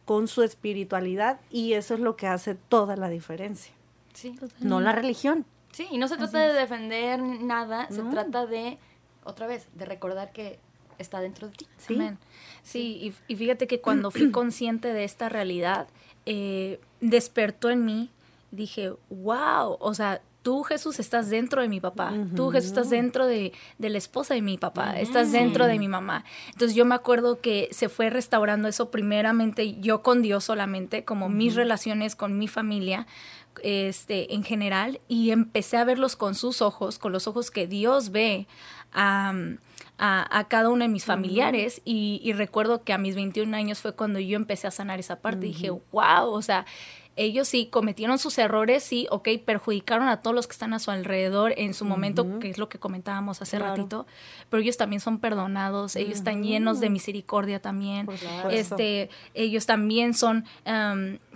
con 0.05 0.29
su 0.29 0.42
espiritualidad, 0.42 1.40
y 1.51 1.73
eso 1.73 1.94
es 1.94 2.01
lo 2.01 2.14
que 2.16 2.27
hace 2.27 2.57
toda 2.57 2.94
la 2.97 3.09
diferencia. 3.09 3.73
Sí, 4.14 4.35
no 4.61 4.81
la 4.81 4.92
religión. 4.92 5.44
Sí, 5.73 5.87
y 5.90 5.99
no 5.99 6.09
se 6.09 6.16
trata 6.16 6.38
de 6.38 6.53
defender 6.53 7.21
nada, 7.21 7.88
se 7.90 8.03
trata 8.03 8.47
de, 8.47 8.79
otra 9.25 9.47
vez, 9.47 9.68
de 9.75 9.85
recordar 9.85 10.33
que 10.33 10.59
está 10.99 11.21
dentro 11.21 11.49
de 11.49 11.55
ti. 11.55 11.66
Sí, 11.77 11.99
sí 12.62 13.14
y, 13.29 13.37
fíjate 13.37 13.66
que 13.66 13.81
cuando 13.81 14.11
fui 14.11 14.31
consciente 14.33 14.92
de 14.92 15.05
esta 15.05 15.29
realidad, 15.29 15.88
eh, 16.27 16.81
despertó 17.01 17.71
en 17.71 17.85
mí, 17.85 18.11
dije, 18.51 18.92
wow, 19.11 19.77
o 19.79 19.94
sea, 19.94 20.21
tú 20.42 20.62
Jesús 20.62 20.99
estás 20.99 21.29
dentro 21.29 21.61
de 21.61 21.68
mi 21.68 21.79
papá, 21.81 22.14
tú 22.35 22.51
Jesús 22.51 22.68
estás 22.68 22.88
dentro 22.88 23.27
de, 23.27 23.53
la 23.79 23.99
esposa 23.99 24.35
de 24.35 24.40
mi 24.40 24.57
papá, 24.57 24.99
estás 24.99 25.31
dentro 25.31 25.66
de 25.66 25.79
mi 25.79 25.88
mamá. 25.88 26.25
Entonces 26.53 26.75
yo 26.75 26.87
me 26.87 26.94
acuerdo 26.94 27.40
que 27.40 27.68
se 27.71 27.88
fue 27.88 28.09
restaurando 28.09 28.66
eso 28.68 28.90
primeramente 28.90 29.79
yo 29.81 30.03
con 30.03 30.23
Dios 30.23 30.44
solamente, 30.44 31.05
como 31.05 31.29
mis 31.29 31.55
relaciones 31.55 32.16
con 32.16 32.38
mi 32.38 32.49
familia, 32.49 33.07
este, 33.62 34.35
en 34.35 34.42
general 34.42 35.01
y 35.09 35.31
empecé 35.31 35.77
a 35.77 35.85
verlos 35.85 36.16
con 36.16 36.35
sus 36.35 36.62
ojos, 36.62 36.99
con 36.99 37.12
los 37.12 37.27
ojos 37.27 37.51
que 37.51 37.66
Dios 37.66 38.11
ve 38.11 38.47
a, 38.92 39.33
cada 40.49 40.68
uno 40.68 40.85
de 40.85 40.88
mis 40.88 41.05
familiares 41.05 41.83
y, 41.85 42.33
recuerdo 42.35 42.85
que 42.85 42.92
a 42.92 42.99
mis 42.99 43.14
21 43.14 43.57
años 43.57 43.81
fue 43.81 43.94
cuando 43.94 44.18
yo 44.18 44.37
empecé 44.37 44.66
a 44.66 44.71
sanar 44.71 45.01
esa 45.01 45.21
parte. 45.21 45.47
Dije, 45.47 45.71
wow, 45.71 46.31
o 46.31 46.42
sea, 46.42 46.66
ellos 47.18 47.48
sí 47.48 47.66
cometieron 47.66 48.18
sus 48.18 48.38
errores, 48.38 48.83
sí, 48.83 49.07
ok, 49.11 49.28
perjudicaron 49.44 50.09
a 50.09 50.22
todos 50.22 50.35
los 50.35 50.46
que 50.46 50.52
están 50.52 50.72
a 50.72 50.78
su 50.78 50.90
alrededor 50.90 51.52
en 51.57 51.74
su 51.74 51.85
momento, 51.85 52.38
que 52.38 52.48
es 52.48 52.59
lo 52.59 52.68
que 52.68 52.78
comentábamos 52.78 53.42
hace 53.42 53.59
ratito, 53.59 54.07
pero 54.48 54.62
ellos 54.62 54.76
también 54.76 55.00
son 55.00 55.18
perdonados, 55.18 55.96
ellos 55.96 56.18
están 56.18 56.42
llenos 56.42 56.81
de 56.81 56.90
misericordia 56.90 57.61
también, 57.61 58.09
este, 58.50 59.11
ellos 59.35 59.66
también 59.66 60.14
son 60.14 60.44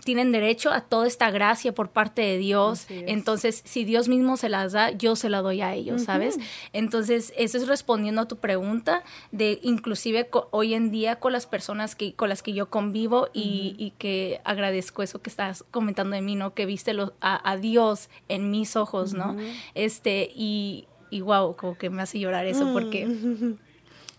tienen 0.05 0.33
derecho 0.33 0.71
a 0.71 0.81
toda 0.81 1.07
esta 1.07 1.31
gracia 1.31 1.73
por 1.75 1.91
parte 1.91 2.23
de 2.23 2.39
Dios. 2.39 2.87
Entonces, 2.89 3.63
si 3.65 3.85
Dios 3.85 4.09
mismo 4.09 4.37
se 4.37 4.49
las 4.49 4.73
da, 4.73 4.91
yo 4.91 5.17
se 5.17 5.29
la 5.29 5.43
doy 5.43 5.61
a 5.61 5.75
ellos, 5.75 6.03
¿sabes? 6.03 6.39
Entonces, 6.73 7.33
eso 7.37 7.57
es 7.57 7.69
respondiendo 7.69 8.23
a 8.23 8.29
tu 8.29 8.37
pregunta 8.37 9.05
de 9.31 9.61
inclusive 9.63 10.29
hoy 10.51 10.75
en 10.75 10.91
día 10.91 11.17
con 11.17 11.33
las 11.33 11.47
personas 11.47 11.95
que, 11.95 12.15
con 12.15 12.29
las 12.29 12.43
que 12.43 12.53
yo 12.53 12.69
convivo 12.69 13.29
y, 13.33 13.93
que 13.99 14.41
agradezco 14.45 15.03
eso 15.03 15.21
que 15.21 15.31
estás 15.31 15.65
comentando 15.73 16.15
de 16.15 16.23
mí, 16.23 16.37
¿no? 16.37 16.55
Que 16.55 16.67
viste 16.67 16.95
a, 17.21 17.57
Dios 17.57 18.09
en 18.29 18.53
mis 18.53 18.77
ojos, 18.77 19.15
¿no? 19.15 19.37
Este, 19.75 20.31
y, 20.35 20.87
y 21.11 21.21
wow, 21.23 21.57
como 21.57 21.77
que 21.77 21.91
me 21.91 22.03
hace 22.03 22.21
llorar 22.21 22.47
eso 22.47 22.73
porque 22.73 23.09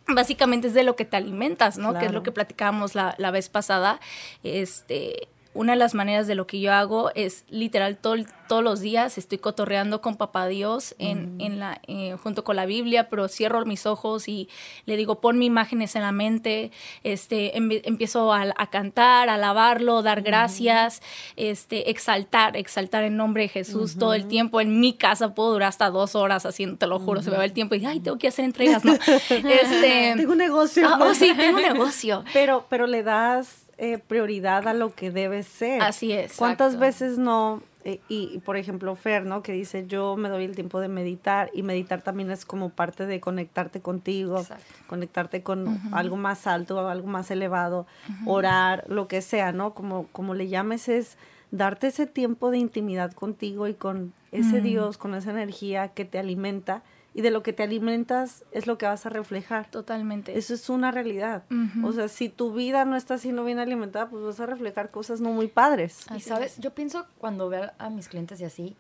básicamente 0.08 0.68
es 0.68 0.74
de 0.74 0.84
lo 0.84 0.98
que 0.98 1.06
te 1.06 1.16
alimentas, 1.16 1.78
¿no? 1.78 1.98
Que 1.98 2.08
es 2.08 2.12
lo 2.12 2.24
que 2.24 2.32
platicábamos 2.32 2.96
la, 2.96 3.16
la, 3.18 3.32
vez 3.32 3.48
pasada. 3.48 4.02
Este, 4.44 5.30
una 5.54 5.74
de 5.74 5.78
las 5.78 5.94
maneras 5.94 6.28
de 6.28 6.36
lo 6.36 6.48
que 6.48 6.60
yo 6.60 6.74
hago 6.74 7.12
es 7.16 7.46
literal 7.50 7.98
todos 7.98 8.64
los 8.64 8.82
días 8.82 9.18
estoy 9.18 9.38
cotorreando 9.38 10.02
con 10.02 10.16
papá 10.16 10.48
Dios 10.48 10.96
en, 11.00 11.36
en 11.40 11.60
la, 11.60 11.82
eh, 11.88 12.16
junto 12.22 12.44
con 12.44 12.56
la 12.56 12.66
Biblia, 12.66 13.10
pero 13.10 13.28
cierro 13.28 13.66
mis 13.66 13.86
ojos 13.86 14.28
y 14.28 14.50
le 14.86 14.98
digo, 14.98 15.22
pon 15.22 15.38
mis 15.38 15.48
imágenes 15.48 15.96
en 15.96 16.02
la 16.02 16.12
mente, 16.12 16.72
este, 17.04 17.58
empiezo 17.58 18.34
a, 18.34 18.54
cantar, 18.70 19.30
a 19.30 19.36
alabarlo, 19.36 20.02
dar 20.02 20.22
gracias, 20.22 21.02
este, 21.36 21.90
exaltar, 21.90 22.58
exaltar 22.58 23.04
en 23.04 23.18
nombre 23.18 23.44
de 23.44 23.50
Jesús 23.50 23.98
todo 23.98 24.14
el 24.14 24.28
tiempo. 24.28 24.62
En 24.62 24.80
mi 24.80 24.94
casa 24.94 25.34
puedo 25.34 25.54
durar 25.54 25.70
hasta 25.70 25.90
dos 25.90 26.16
horas 26.16 26.46
haciendo, 26.46 26.78
te 26.78 26.88
lo 26.88 27.00
juro, 27.00 27.22
se 27.22 27.32
me 27.32 27.38
va 27.38 27.46
el 27.46 27.54
tiempo 27.54 27.76
y, 27.76 27.86
ay, 27.86 28.00
tengo 28.00 28.18
que 28.18 28.28
hacer 28.28 28.46
entregas, 28.46 28.84
¿no? 28.84 28.94
este, 29.30 30.14
tengo 30.18 30.32
un 30.32 30.38
negocio. 30.38 30.88
Ah, 30.88 31.00
oh, 31.02 31.14
sí, 31.14 31.32
tengo 31.36 31.58
un 31.58 31.64
negocio. 31.64 32.24
Pero, 32.34 32.66
pero 32.70 32.88
le 32.88 33.04
das 33.04 33.63
eh, 33.78 33.98
prioridad 33.98 34.68
a 34.68 34.74
lo 34.74 34.92
que 34.92 35.12
debe 35.12 35.44
ser. 35.44 35.82
Así 35.82 36.12
es. 36.12 36.36
¿Cuántas 36.36 36.78
veces 36.78 37.18
no? 37.18 37.62
Eh, 37.86 38.00
y, 38.08 38.40
por 38.40 38.56
ejemplo, 38.56 38.96
Fer, 38.96 39.26
¿no? 39.26 39.44
Que 39.44 39.52
dice, 39.52 39.86
yo 39.88 40.16
me 40.16 40.30
doy 40.30 40.46
el 40.46 40.56
tiempo 40.56 40.80
de 40.80 40.88
meditar 40.88 41.50
y 41.54 41.64
meditar 41.64 42.02
también 42.02 42.32
es 42.32 42.46
como 42.46 42.70
parte 42.70 43.06
de 43.06 43.20
conectarte 43.20 43.82
contigo, 43.82 44.46
conectarte 44.88 45.44
con 45.44 45.82
algo 45.92 46.16
más 46.16 46.48
alto, 46.48 46.88
algo 46.88 47.08
más 47.08 47.30
elevado, 47.30 47.86
orar, 48.26 48.86
lo 48.88 49.10
que 49.10 49.22
sea, 49.22 49.52
¿no? 49.52 49.74
Como, 49.74 50.08
como 50.14 50.34
le 50.34 50.48
llames 50.48 50.88
es 50.88 51.18
darte 51.52 51.88
ese 51.88 52.08
tiempo 52.08 52.52
de 52.52 52.58
intimidad 52.58 53.12
contigo 53.12 53.68
y 53.68 53.74
con 53.74 54.14
ese 54.32 54.62
Dios, 54.62 54.98
con 54.98 55.14
esa 55.14 55.32
energía 55.32 55.90
que 55.90 56.06
te 56.06 56.20
alimenta 56.20 56.84
y 57.14 57.22
de 57.22 57.32
lo 57.32 57.44
que 57.44 57.54
te 57.54 57.64
alimentas 57.64 58.44
es 58.52 58.66
lo 58.66 58.78
que 58.78 58.86
vas 58.86 59.06
a 59.06 59.10
reflejar. 59.10 59.70
Totalmente. 59.70 60.38
Eso 60.38 60.54
es 60.54 60.70
una 60.70 60.92
realidad. 60.92 61.44
O 61.84 61.92
sea, 61.92 62.08
si 62.08 62.30
tu 62.30 62.54
vida 62.54 62.86
no 62.86 62.96
está 62.96 63.18
siendo 63.18 63.44
bien 63.44 63.60
alimentada, 63.60 64.10
pues 64.10 64.24
vas 64.24 64.40
a 64.40 64.46
reflejar 64.46 64.90
cosas 64.90 65.22
no 65.22 65.30
muy 65.30 65.48
padres. 65.48 66.06
Y 66.16 66.20
sabes, 66.22 66.58
yo 66.60 66.74
pienso 66.74 67.06
cuando 67.20 67.50
veo 67.50 67.72
a 67.78 67.90
mis 67.90 68.08
clientes 68.08 68.42
y 68.42 68.46
así, 68.46 68.76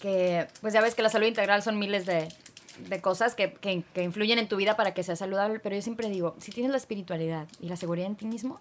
que 0.00 0.46
pues 0.60 0.74
ya 0.74 0.80
ves 0.80 0.94
que 0.94 1.02
la 1.02 1.08
salud 1.08 1.26
integral 1.26 1.62
son 1.62 1.78
miles 1.78 2.04
de, 2.06 2.28
de 2.88 3.00
cosas 3.00 3.34
que, 3.34 3.52
que, 3.54 3.82
que, 3.94 4.02
influyen 4.02 4.38
en 4.38 4.48
tu 4.48 4.56
vida 4.56 4.76
para 4.76 4.94
que 4.94 5.02
sea 5.02 5.16
saludable, 5.16 5.58
pero 5.60 5.74
yo 5.76 5.82
siempre 5.82 6.08
digo, 6.08 6.36
si 6.38 6.52
tienes 6.52 6.70
la 6.70 6.78
espiritualidad 6.78 7.46
y 7.60 7.68
la 7.68 7.76
seguridad 7.76 8.06
en 8.06 8.16
ti 8.16 8.26
mismo, 8.26 8.60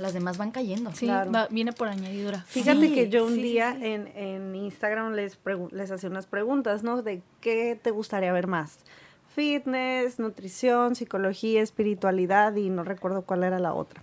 las 0.00 0.14
demás 0.14 0.38
van 0.38 0.50
cayendo. 0.50 0.92
Sí, 0.92 1.08
viene 1.50 1.72
por 1.72 1.88
añadidura. 1.88 2.44
Fíjate 2.46 2.92
que 2.92 3.08
yo 3.08 3.24
un 3.24 3.36
día 3.36 3.76
En, 3.80 4.08
en, 4.16 4.54
Instagram 4.54 5.12
les, 5.12 5.38
les 5.70 5.90
hacía 5.90 6.10
unas 6.10 6.26
preguntas, 6.26 6.82
¿no? 6.82 7.02
De 7.02 7.22
qué 7.40 7.78
te 7.80 7.90
gustaría 7.90 8.32
ver 8.32 8.46
más. 8.46 8.78
Fitness, 9.34 10.18
nutrición, 10.18 10.96
psicología, 10.96 11.62
espiritualidad 11.62 12.54
y 12.56 12.68
no 12.68 12.82
recuerdo 12.82 13.22
cuál 13.22 13.44
era 13.44 13.58
la 13.58 13.74
otra. 13.74 14.02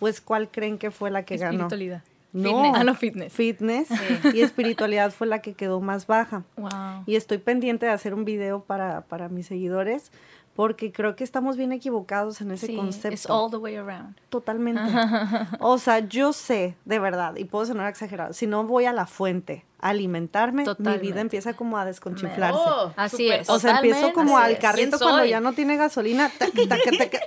Pues, 0.00 0.20
¿cuál 0.20 0.50
creen 0.50 0.78
que 0.78 0.90
fue 0.90 1.10
la 1.10 1.24
que 1.24 1.36
ganó? 1.36 1.52
Espiritualidad. 1.52 2.02
No, 2.32 2.74
ah, 2.74 2.84
no, 2.84 2.94
fitness. 2.94 3.32
Fitness 3.32 3.88
y 4.34 4.40
espiritualidad 4.42 5.10
fue 5.10 5.26
la 5.26 5.40
que 5.40 5.54
quedó 5.54 5.80
más 5.80 6.06
baja. 6.06 6.42
Wow. 6.56 7.04
Y 7.06 7.16
estoy 7.16 7.38
pendiente 7.38 7.86
de 7.86 7.92
hacer 7.92 8.12
un 8.12 8.26
video 8.26 8.60
para, 8.60 9.02
para 9.02 9.30
mis 9.30 9.46
seguidores 9.46 10.10
porque 10.56 10.90
creo 10.90 11.14
que 11.14 11.22
estamos 11.22 11.58
bien 11.58 11.70
equivocados 11.70 12.40
en 12.40 12.50
ese 12.50 12.68
sí, 12.68 12.76
concepto. 12.76 13.14
It's 13.14 13.28
all 13.28 13.50
the 13.50 13.58
way 13.58 13.76
around. 13.76 14.16
Totalmente. 14.30 14.80
o 15.60 15.76
sea, 15.78 16.00
yo 16.00 16.32
sé, 16.32 16.74
de 16.86 16.98
verdad, 16.98 17.36
y 17.36 17.44
puedo 17.44 17.66
sonar 17.66 17.88
exagerado, 17.88 18.32
si 18.32 18.46
no 18.46 18.64
voy 18.64 18.86
a 18.86 18.92
la 18.92 19.06
fuente 19.06 19.64
a 19.78 19.90
alimentarme, 19.90 20.64
mi 20.78 20.98
vida 20.98 21.20
empieza 21.20 21.52
como 21.52 21.76
a 21.76 21.84
desconchiflarse. 21.84 22.58
Oh, 22.58 22.92
así 22.96 23.30
es. 23.30 23.50
O 23.50 23.58
sea, 23.58 23.76
empiezo 23.76 24.14
como 24.14 24.38
al 24.38 24.58
carrito 24.58 24.98
cuando 24.98 25.26
ya 25.26 25.40
no 25.40 25.52
tiene 25.52 25.76
gasolina, 25.76 26.32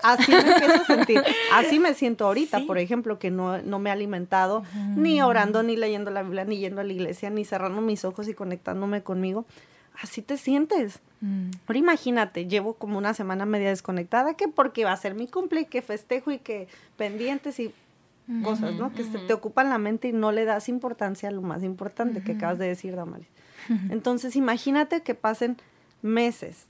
así 0.01 0.31
me 0.31 0.39
empiezo 0.39 0.81
a 0.81 0.85
sentir. 0.85 1.23
Así 1.53 1.79
me 1.79 1.93
siento 1.93 2.25
ahorita, 2.25 2.61
por 2.65 2.79
ejemplo, 2.79 3.19
que 3.19 3.29
no, 3.29 3.61
no 3.61 3.77
me 3.77 3.91
he 3.91 3.93
alimentado, 3.93 4.63
ni 4.95 5.21
orando, 5.21 5.61
ni 5.61 5.75
leyendo 5.75 6.09
la 6.09 6.23
Biblia, 6.23 6.45
ni 6.45 6.57
yendo 6.57 6.81
a 6.81 6.83
la 6.83 6.93
iglesia, 6.93 7.29
ni 7.29 7.45
cerrando 7.45 7.81
mis 7.81 8.03
ojos 8.03 8.27
y 8.27 8.33
conectándome 8.33 9.03
conmigo 9.03 9.45
así 10.01 10.21
te 10.21 10.37
sientes. 10.37 10.99
Mm. 11.21 11.51
Ahora 11.67 11.79
imagínate, 11.79 12.47
llevo 12.47 12.73
como 12.73 12.97
una 12.97 13.13
semana 13.13 13.45
media 13.45 13.69
desconectada, 13.69 14.35
que 14.35 14.47
porque 14.47 14.85
va 14.85 14.93
a 14.93 14.97
ser 14.97 15.15
mi 15.15 15.27
cumple, 15.27 15.65
que 15.65 15.81
festejo 15.81 16.31
y 16.31 16.39
que 16.39 16.67
pendientes 16.97 17.59
y 17.59 17.73
cosas, 18.43 18.75
¿no? 18.75 18.93
Que 18.93 19.03
se 19.03 19.17
te 19.17 19.33
ocupan 19.33 19.69
la 19.69 19.79
mente 19.79 20.09
y 20.09 20.11
no 20.11 20.31
le 20.31 20.45
das 20.45 20.69
importancia 20.69 21.29
a 21.29 21.31
lo 21.31 21.41
más 21.41 21.63
importante 21.63 22.21
que 22.21 22.33
acabas 22.33 22.59
de 22.59 22.67
decir, 22.67 22.95
Damaris. 22.95 23.27
Entonces, 23.89 24.35
imagínate 24.35 25.01
que 25.01 25.15
pasen 25.15 25.57
meses, 26.03 26.65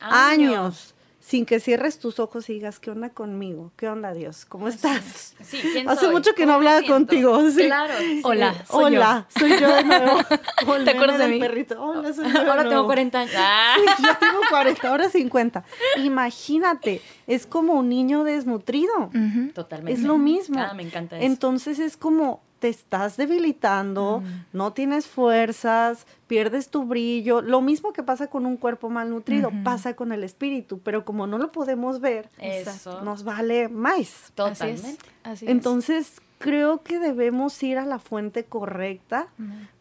años. 0.00 0.94
Sin 1.20 1.44
que 1.46 1.60
cierres 1.60 1.98
tus 1.98 2.18
ojos 2.18 2.48
y 2.48 2.54
digas, 2.54 2.80
¿qué 2.80 2.90
onda 2.90 3.10
conmigo? 3.10 3.70
¿Qué 3.76 3.88
onda 3.88 4.12
Dios? 4.14 4.46
¿Cómo 4.46 4.68
estás? 4.68 5.34
Sí, 5.42 5.60
¿quién 5.72 5.88
Hace 5.88 6.06
soy? 6.06 6.14
mucho 6.14 6.34
que 6.34 6.46
no 6.46 6.54
¿Cómo 6.54 6.62
me 6.64 6.70
hablaba 6.70 6.86
contigo. 6.86 7.50
Sí. 7.50 7.66
Claro. 7.66 7.94
sí. 7.98 8.20
Hola, 8.24 8.54
soy 8.68 8.84
Hola, 8.96 9.26
soy 9.38 9.50
yo 9.58 9.68
de 9.76 9.84
nuevo. 9.84 10.18
¿Te 10.84 10.90
acuerdas 10.90 11.18
de 11.18 11.28
mí? 11.28 11.38
perrito. 11.38 11.80
Hola, 11.82 12.12
soy 12.12 12.24
yo 12.24 12.32
de 12.32 12.38
Ahora 12.38 12.54
nuevo. 12.62 12.68
tengo 12.70 12.86
40 12.86 13.20
años. 13.20 13.34
Ah. 13.36 13.74
Sí, 13.96 14.02
yo 14.04 14.16
tengo 14.18 14.40
40, 14.50 14.88
ahora 14.88 15.08
50. 15.10 15.64
Imagínate, 16.02 17.00
es 17.26 17.46
como 17.46 17.74
un 17.74 17.88
niño 17.88 18.24
desnutrido. 18.24 19.10
Totalmente. 19.54 20.00
Es 20.00 20.06
lo 20.06 20.18
mismo. 20.18 20.60
Ah, 20.60 20.74
me 20.74 20.82
encanta 20.82 21.16
eso. 21.16 21.26
Entonces 21.26 21.78
es 21.78 21.96
como 21.96 22.42
te 22.60 22.68
estás 22.68 23.16
debilitando, 23.16 24.22
no 24.52 24.72
tienes 24.74 25.06
fuerzas, 25.06 26.06
pierdes 26.30 26.68
tu 26.68 26.84
brillo. 26.84 27.42
Lo 27.42 27.60
mismo 27.60 27.92
que 27.92 28.04
pasa 28.04 28.28
con 28.28 28.46
un 28.46 28.56
cuerpo 28.56 28.88
malnutrido, 28.88 29.48
Ujú. 29.48 29.64
pasa 29.64 29.96
con 29.96 30.12
el 30.12 30.22
espíritu, 30.22 30.78
pero 30.78 31.04
como 31.04 31.26
no 31.26 31.38
lo 31.38 31.50
podemos 31.50 32.00
ver, 32.00 32.28
Eso. 32.38 33.00
nos 33.02 33.24
vale 33.24 33.68
más. 33.68 33.98
Así 33.98 34.12
es. 34.12 34.32
Totalmente. 34.36 35.04
Así 35.24 35.44
es. 35.46 35.50
Entonces 35.50 36.20
creo 36.38 36.84
que 36.84 37.00
debemos 37.00 37.60
ir 37.64 37.78
a 37.78 37.84
la 37.84 37.98
fuente 37.98 38.44
correcta 38.44 39.26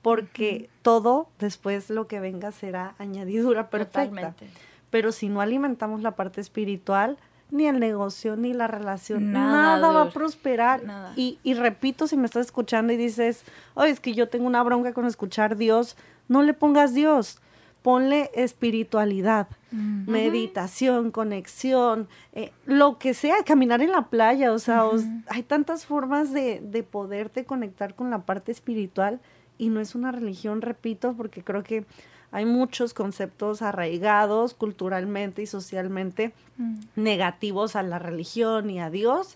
porque 0.02 0.72
todo 0.82 1.30
después 1.38 1.92
lo 1.92 2.08
que 2.08 2.20
venga 2.20 2.52
será 2.52 2.96
añadidura 2.98 3.70
perfecta. 3.70 4.06
Totalmente. 4.10 4.48
Pero 4.90 5.12
si 5.12 5.30
no 5.30 5.42
alimentamos 5.42 6.02
la 6.02 6.16
parte 6.16 6.42
espiritual, 6.42 7.20
ni 7.52 7.68
el 7.68 7.80
negocio, 7.80 8.36
ni 8.36 8.54
la 8.54 8.66
relación, 8.66 9.32
Nada, 9.32 9.78
nada, 9.80 9.92
va 9.92 10.02
a 10.04 10.10
prosperar. 10.10 10.84
Nada. 10.84 11.14
Y, 11.16 11.38
y 11.44 11.54
repito, 11.54 12.08
si 12.08 12.18
me 12.18 12.26
estás 12.26 12.48
escuchando 12.48 12.92
y 12.92 12.98
dices, 12.98 13.44
oye, 13.76 13.92
es 13.92 14.00
que 14.00 14.14
yo 14.14 14.30
tengo 14.30 14.48
una 14.48 14.64
bronca 14.64 14.94
con 14.94 15.06
escuchar 15.06 15.58
Dios, 15.58 15.96
no 16.30 16.42
le 16.44 16.54
pongas 16.54 16.94
Dios, 16.94 17.42
ponle 17.82 18.30
espiritualidad, 18.34 19.48
Mm. 19.72 20.10
meditación, 20.10 21.12
conexión, 21.12 22.08
eh, 22.34 22.52
lo 22.65 22.98
que 22.98 23.13
sea, 23.13 23.44
caminar 23.46 23.82
en 23.82 23.92
la 23.92 24.08
playa, 24.10 24.52
o 24.54 24.60
sea, 24.60 24.86
os- 24.86 25.04
hay 25.28 25.44
tantas 25.44 25.86
formas 25.86 26.32
de, 26.34 26.60
de 26.60 26.84
poderte 26.84 27.46
conectar 27.46 27.94
con 27.96 28.10
la 28.10 28.20
parte 28.26 28.52
espiritual 28.52 29.20
y 29.58 29.70
no 29.70 29.80
es 29.80 29.94
una 29.96 30.12
religión, 30.12 30.62
repito, 30.62 31.13
porque 31.15 31.44
creo 31.44 31.63
que 31.63 31.86
hay 32.32 32.46
muchos 32.46 32.94
conceptos 32.94 33.62
arraigados 33.62 34.54
culturalmente 34.54 35.42
y 35.42 35.46
socialmente 35.48 36.34
Mm. 36.58 36.80
negativos 36.96 37.76
a 37.76 37.84
la 37.84 38.00
religión 38.00 38.70
y 38.70 38.80
a 38.80 38.89
Dios. 38.89 39.36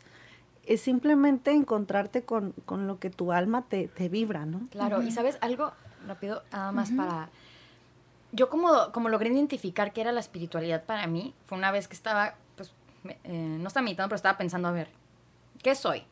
Es 0.65 0.81
simplemente 0.81 1.51
encontrarte 1.51 2.23
con, 2.23 2.53
con 2.65 2.87
lo 2.87 2.97
que 2.99 3.09
tu 3.09 3.31
alma 3.33 3.63
te, 3.67 3.87
te 3.89 4.09
vibra, 4.09 4.45
¿no? 4.45 4.61
Claro, 4.71 5.01
y 5.01 5.11
sabes 5.11 5.37
algo 5.41 5.73
rápido, 6.07 6.43
nada 6.51 6.71
más 6.71 6.91
para... 6.91 7.29
Yo 8.31 8.49
como, 8.49 8.91
como 8.91 9.09
logré 9.09 9.29
identificar 9.29 9.93
qué 9.93 10.01
era 10.01 10.11
la 10.11 10.19
espiritualidad 10.19 10.83
para 10.83 11.05
mí, 11.07 11.33
fue 11.45 11.57
una 11.57 11.71
vez 11.71 11.87
que 11.87 11.93
estaba, 11.93 12.35
pues, 12.55 12.73
me- 13.03 13.17
eh, 13.25 13.57
no 13.59 13.67
estaba 13.67 13.83
meditando, 13.83 14.09
pero 14.09 14.15
estaba 14.15 14.37
pensando, 14.37 14.67
a 14.67 14.71
ver, 14.71 14.87
¿qué 15.61 15.75
soy? 15.75 16.03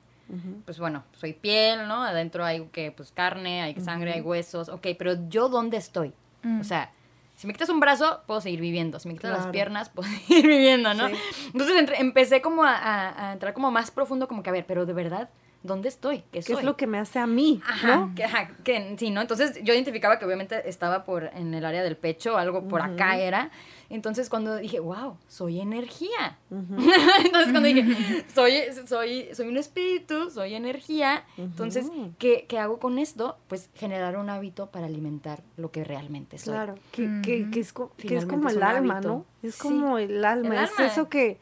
Pues 0.63 0.79
bueno, 0.79 1.03
soy 1.17 1.33
piel, 1.33 1.89
¿no? 1.89 2.03
Adentro 2.03 2.45
hay 2.45 2.65
que, 2.67 2.91
pues, 2.93 3.11
carne, 3.11 3.63
hay 3.63 3.75
sangre, 3.81 4.13
hay 4.13 4.21
huesos, 4.21 4.69
ok, 4.69 4.87
pero 4.97 5.27
¿yo 5.27 5.49
dónde 5.49 5.75
estoy? 5.75 6.13
Mm. 6.43 6.61
O 6.61 6.63
sea, 6.63 6.89
si 7.35 7.47
me 7.47 7.53
quitas 7.53 7.67
un 7.67 7.81
brazo, 7.81 8.21
puedo 8.27 8.39
seguir 8.39 8.61
viviendo. 8.61 8.97
Si 8.99 9.09
me 9.09 9.15
quitas 9.15 9.31
las 9.31 9.47
piernas, 9.47 9.89
puedo 9.93 10.07
seguir 10.07 10.47
viviendo, 10.47 10.93
¿no? 10.93 11.07
Sí. 11.09 11.15
Entonces 11.53 11.89
empecé 11.99 12.41
como 12.41 12.63
a, 12.63 12.77
a- 12.77 13.29
a 13.29 13.33
entrar 13.33 13.53
como 13.53 13.71
más 13.71 13.91
profundo, 13.91 14.27
como 14.29 14.41
que, 14.41 14.49
a 14.51 14.53
ver, 14.53 14.65
pero 14.65 14.85
de 14.85 14.93
verdad, 14.93 15.27
¿dónde 15.63 15.89
estoy? 15.89 16.19
¿Qué 16.31 16.39
¿Qué 16.39 16.41
soy? 16.43 16.55
es 16.57 16.63
lo 16.63 16.75
que 16.77 16.87
me 16.87 16.97
hace 16.97 17.19
a 17.19 17.27
mí? 17.27 17.61
Ajá, 17.67 17.95
¿no? 17.97 18.15
que, 18.15 18.23
ajá, 18.23 18.49
que 18.63 18.95
sí, 18.97 19.11
¿no? 19.11 19.21
Entonces 19.21 19.59
yo 19.63 19.73
identificaba 19.73 20.17
que 20.19 20.25
obviamente 20.25 20.67
estaba 20.69 21.03
por 21.03 21.25
en 21.35 21.53
el 21.53 21.65
área 21.65 21.83
del 21.83 21.97
pecho, 21.97 22.37
algo 22.37 22.67
por 22.67 22.81
acá 22.81 23.17
era. 23.17 23.51
Entonces 23.89 24.29
cuando 24.29 24.55
dije, 24.55 24.79
wow, 24.79 25.17
soy 25.27 25.59
energía. 25.59 26.37
entonces 26.49 27.51
cuando 27.51 27.63
dije, 27.63 28.23
soy, 28.33 28.53
soy, 28.87 29.27
soy 29.33 29.47
un 29.49 29.57
espíritu, 29.57 30.29
soy 30.31 30.55
energía. 30.55 31.25
Entonces. 31.37 31.89
¿qué, 32.17 32.45
qué 32.47 32.57
hago 32.59 32.79
con 32.79 32.97
esto? 32.99 33.37
Pues 33.47 33.69
generar 33.75 34.17
un 34.17 34.29
hábito 34.29 34.67
para 34.71 34.85
alimentar 34.85 35.41
lo 35.57 35.71
que 35.71 35.83
realmente 35.83 36.37
soy. 36.37 36.53
Claro, 36.53 36.75
que, 36.91 37.21
que, 37.21 37.49
que 37.51 37.59
es, 37.59 37.67
es 37.67 38.25
como 38.25 38.47
es 38.49 38.55
el 38.55 38.63
alma, 38.63 38.95
hábito. 38.95 39.07
¿no? 39.09 39.25
Es 39.43 39.55
Sí. 39.55 39.61
como 39.61 39.97
el 39.97 40.23
alma, 40.23 40.55
El 40.57 40.63
es 40.63 40.71
alma. 40.71 40.85
eso 40.91 41.09
que 41.09 41.37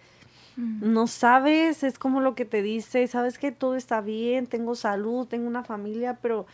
Mm. 0.59 0.91
no 0.93 1.07
sabes, 1.07 1.83
es 1.83 1.97
como 1.97 2.19
lo 2.19 2.35
que 2.35 2.43
te 2.43 2.61
dice, 2.61 3.07
sabes 3.07 3.39
que 3.39 3.51
todo 3.53 3.75
está 3.75 4.01
bien, 4.01 4.45
tengo 4.45 4.75
salud, 4.75 5.25
tengo 5.25 5.47
una 5.47 5.63
familia, 5.63 6.19
pero 6.21 6.45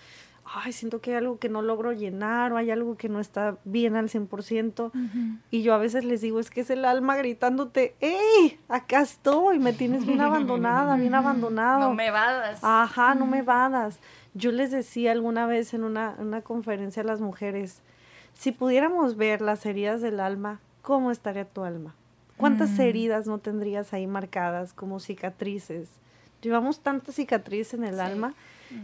ay, 0.45 0.73
siento 0.73 1.01
que 1.01 1.11
hay 1.11 1.17
algo 1.17 1.39
que 1.39 1.49
no 1.49 1.63
logro 1.63 1.91
llenar 1.91 2.53
o 2.53 2.57
hay 2.57 2.69
algo 2.69 2.97
que 2.97 3.09
no 3.09 3.19
está 3.19 3.57
bien 3.65 3.95
al 3.95 4.09
100%. 4.09 4.87
Ujú. 4.89 5.39
Y 5.49 5.63
yo 5.63 5.73
a 5.73 5.79
veces 5.79 6.05
les 6.05 6.21
digo, 6.21 6.39
es 6.39 6.51
que 6.51 6.61
es 6.61 6.69
el 6.69 6.85
alma 6.85 7.17
gritándote, 7.17 7.95
¡Ey! 7.99 8.59
Acá 8.69 9.01
estoy, 9.01 9.57
me 9.57 9.73
tienes 9.73 10.05
bien 10.05 10.21
abandonada, 10.21 10.95
bien 10.97 11.15
abandonado. 11.15 11.89
No 11.89 11.95
me 11.95 12.11
vadas. 12.11 12.59
Ajá, 12.61 13.15
no 13.15 13.25
me 13.25 13.41
vadas. 13.41 13.99
Yo 14.35 14.51
les 14.51 14.69
decía 14.69 15.13
alguna 15.13 15.47
vez 15.47 15.73
en 15.73 15.83
una, 15.83 16.15
una 16.19 16.41
conferencia 16.41 17.01
a 17.01 17.05
las 17.05 17.21
mujeres, 17.21 17.81
si 18.33 18.51
pudiéramos 18.51 19.15
ver 19.15 19.41
las 19.41 19.65
heridas 19.65 20.01
del 20.01 20.19
alma, 20.19 20.59
¿cómo 20.83 21.09
estaría 21.09 21.45
tu 21.45 21.63
alma? 21.63 21.95
¿Cuántas 22.37 22.71
Mm. 22.71 22.81
heridas 22.81 23.27
no 23.27 23.37
tendrías 23.39 23.93
ahí 23.93 24.07
marcadas 24.07 24.73
como 24.73 24.99
cicatrices? 24.99 25.89
Llevamos 26.41 26.79
tantas 26.81 27.15
cicatrices 27.15 27.73
en 27.75 27.83
el 27.85 27.95
Sí. 27.95 28.01
alma 28.01 28.33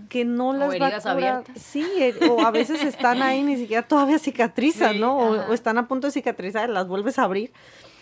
que 0.10 0.26
no 0.26 0.50
O 0.50 0.54
las 0.54 0.70
va 0.82 0.88
a 0.88 1.00
curar. 1.02 1.08
abiertas. 1.08 1.62
Sí, 1.62 1.86
eh, 2.00 2.14
o 2.30 2.42
a 2.42 2.52
veces 2.52 2.82
están 3.18 3.22
ahí 3.22 3.44
ni 3.44 3.58
siquiera 3.58 3.86
todavía 3.88 4.20
cicatrizan, 4.20 4.94
Sí, 4.94 5.00
¿no? 5.00 5.18
O, 5.18 5.54
están 5.54 5.78
a 5.78 5.88
punto 5.88 6.08
de 6.08 6.12
cicatrizar, 6.14 6.70
las 6.70 6.88
vuelves 6.88 7.20
a 7.20 7.24
abrir. 7.24 7.52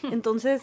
Entonces, 0.04 0.62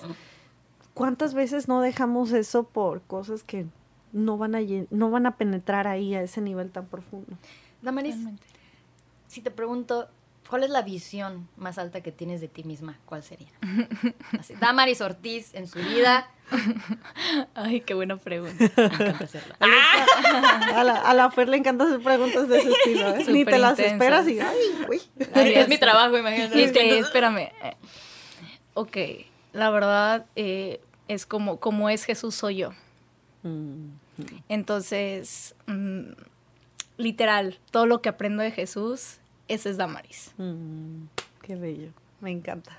¿cuántas 0.94 1.34
veces 1.34 1.68
no 1.68 1.80
dejamos 1.80 2.32
eso 2.32 2.64
por 2.64 3.02
cosas 3.02 3.42
que 3.42 3.66
no 4.12 4.38
van 4.38 4.54
a 4.54 4.60
no 4.90 5.10
van 5.10 5.26
a 5.26 5.36
penetrar 5.36 5.86
ahí 5.88 6.14
a 6.14 6.22
ese 6.22 6.40
nivel 6.40 6.70
tan 6.70 6.86
profundo? 6.86 7.36
Damaris, 7.82 8.16
si 9.26 9.40
te 9.42 9.50
pregunto, 9.50 10.08
¿cuál 10.48 10.64
es 10.64 10.70
la 10.70 10.82
visión 10.82 11.48
más 11.56 11.78
alta 11.78 12.00
que 12.02 12.12
tienes 12.12 12.40
de 12.40 12.48
ti 12.48 12.64
misma? 12.64 12.98
¿Cuál 13.06 13.22
sería? 13.22 13.48
Así, 14.38 14.54
Damaris 14.60 15.00
Ortiz 15.00 15.54
en 15.54 15.66
su 15.66 15.78
vida. 15.78 16.28
Ay, 17.54 17.80
qué 17.80 17.94
buena 17.94 18.16
pregunta. 18.16 18.56
Me 18.76 18.84
encanta 18.84 19.24
hacerla. 19.24 19.56
A 19.60 20.84
la, 20.84 20.94
a 21.00 21.14
la 21.14 21.30
Fer 21.30 21.48
le 21.48 21.56
encanta 21.56 21.84
hacer 21.84 22.00
preguntas 22.00 22.48
de 22.48 22.58
ese 22.58 22.70
estilo, 22.70 23.08
¿eh? 23.16 23.24
Ni 23.28 23.44
te 23.44 23.58
las 23.58 23.78
esperas 23.78 24.28
y 24.28 24.38
¡ay! 24.40 24.56
Ay, 25.34 25.54
es 25.54 25.68
mi 25.68 25.78
trabajo, 25.78 26.16
imagínate. 26.16 26.58
Y 26.58 26.62
es 26.62 26.72
que, 26.72 26.98
espérame. 26.98 27.38
eh, 27.62 27.76
Ok, 28.74 28.96
la 29.54 29.70
verdad 29.70 30.26
eh, 30.36 30.80
es 31.08 31.24
como, 31.26 31.58
como 31.60 31.88
es 31.90 32.04
Jesús 32.04 32.34
soy 32.34 32.56
yo. 32.58 32.70
Mm, 33.42 33.88
Entonces, 34.48 35.54
mm, 35.66 36.10
literal, 36.98 37.58
todo 37.70 37.86
lo 37.86 38.02
que 38.02 38.08
aprendo 38.08 38.42
de 38.42 38.50
Jesús, 38.50 39.18
ese 39.48 39.70
es 39.70 39.76
Damaris. 39.76 40.32
mm, 40.38 41.04
qué 41.42 41.56
bello, 41.56 41.88
me 42.20 42.30
encanta. 42.30 42.76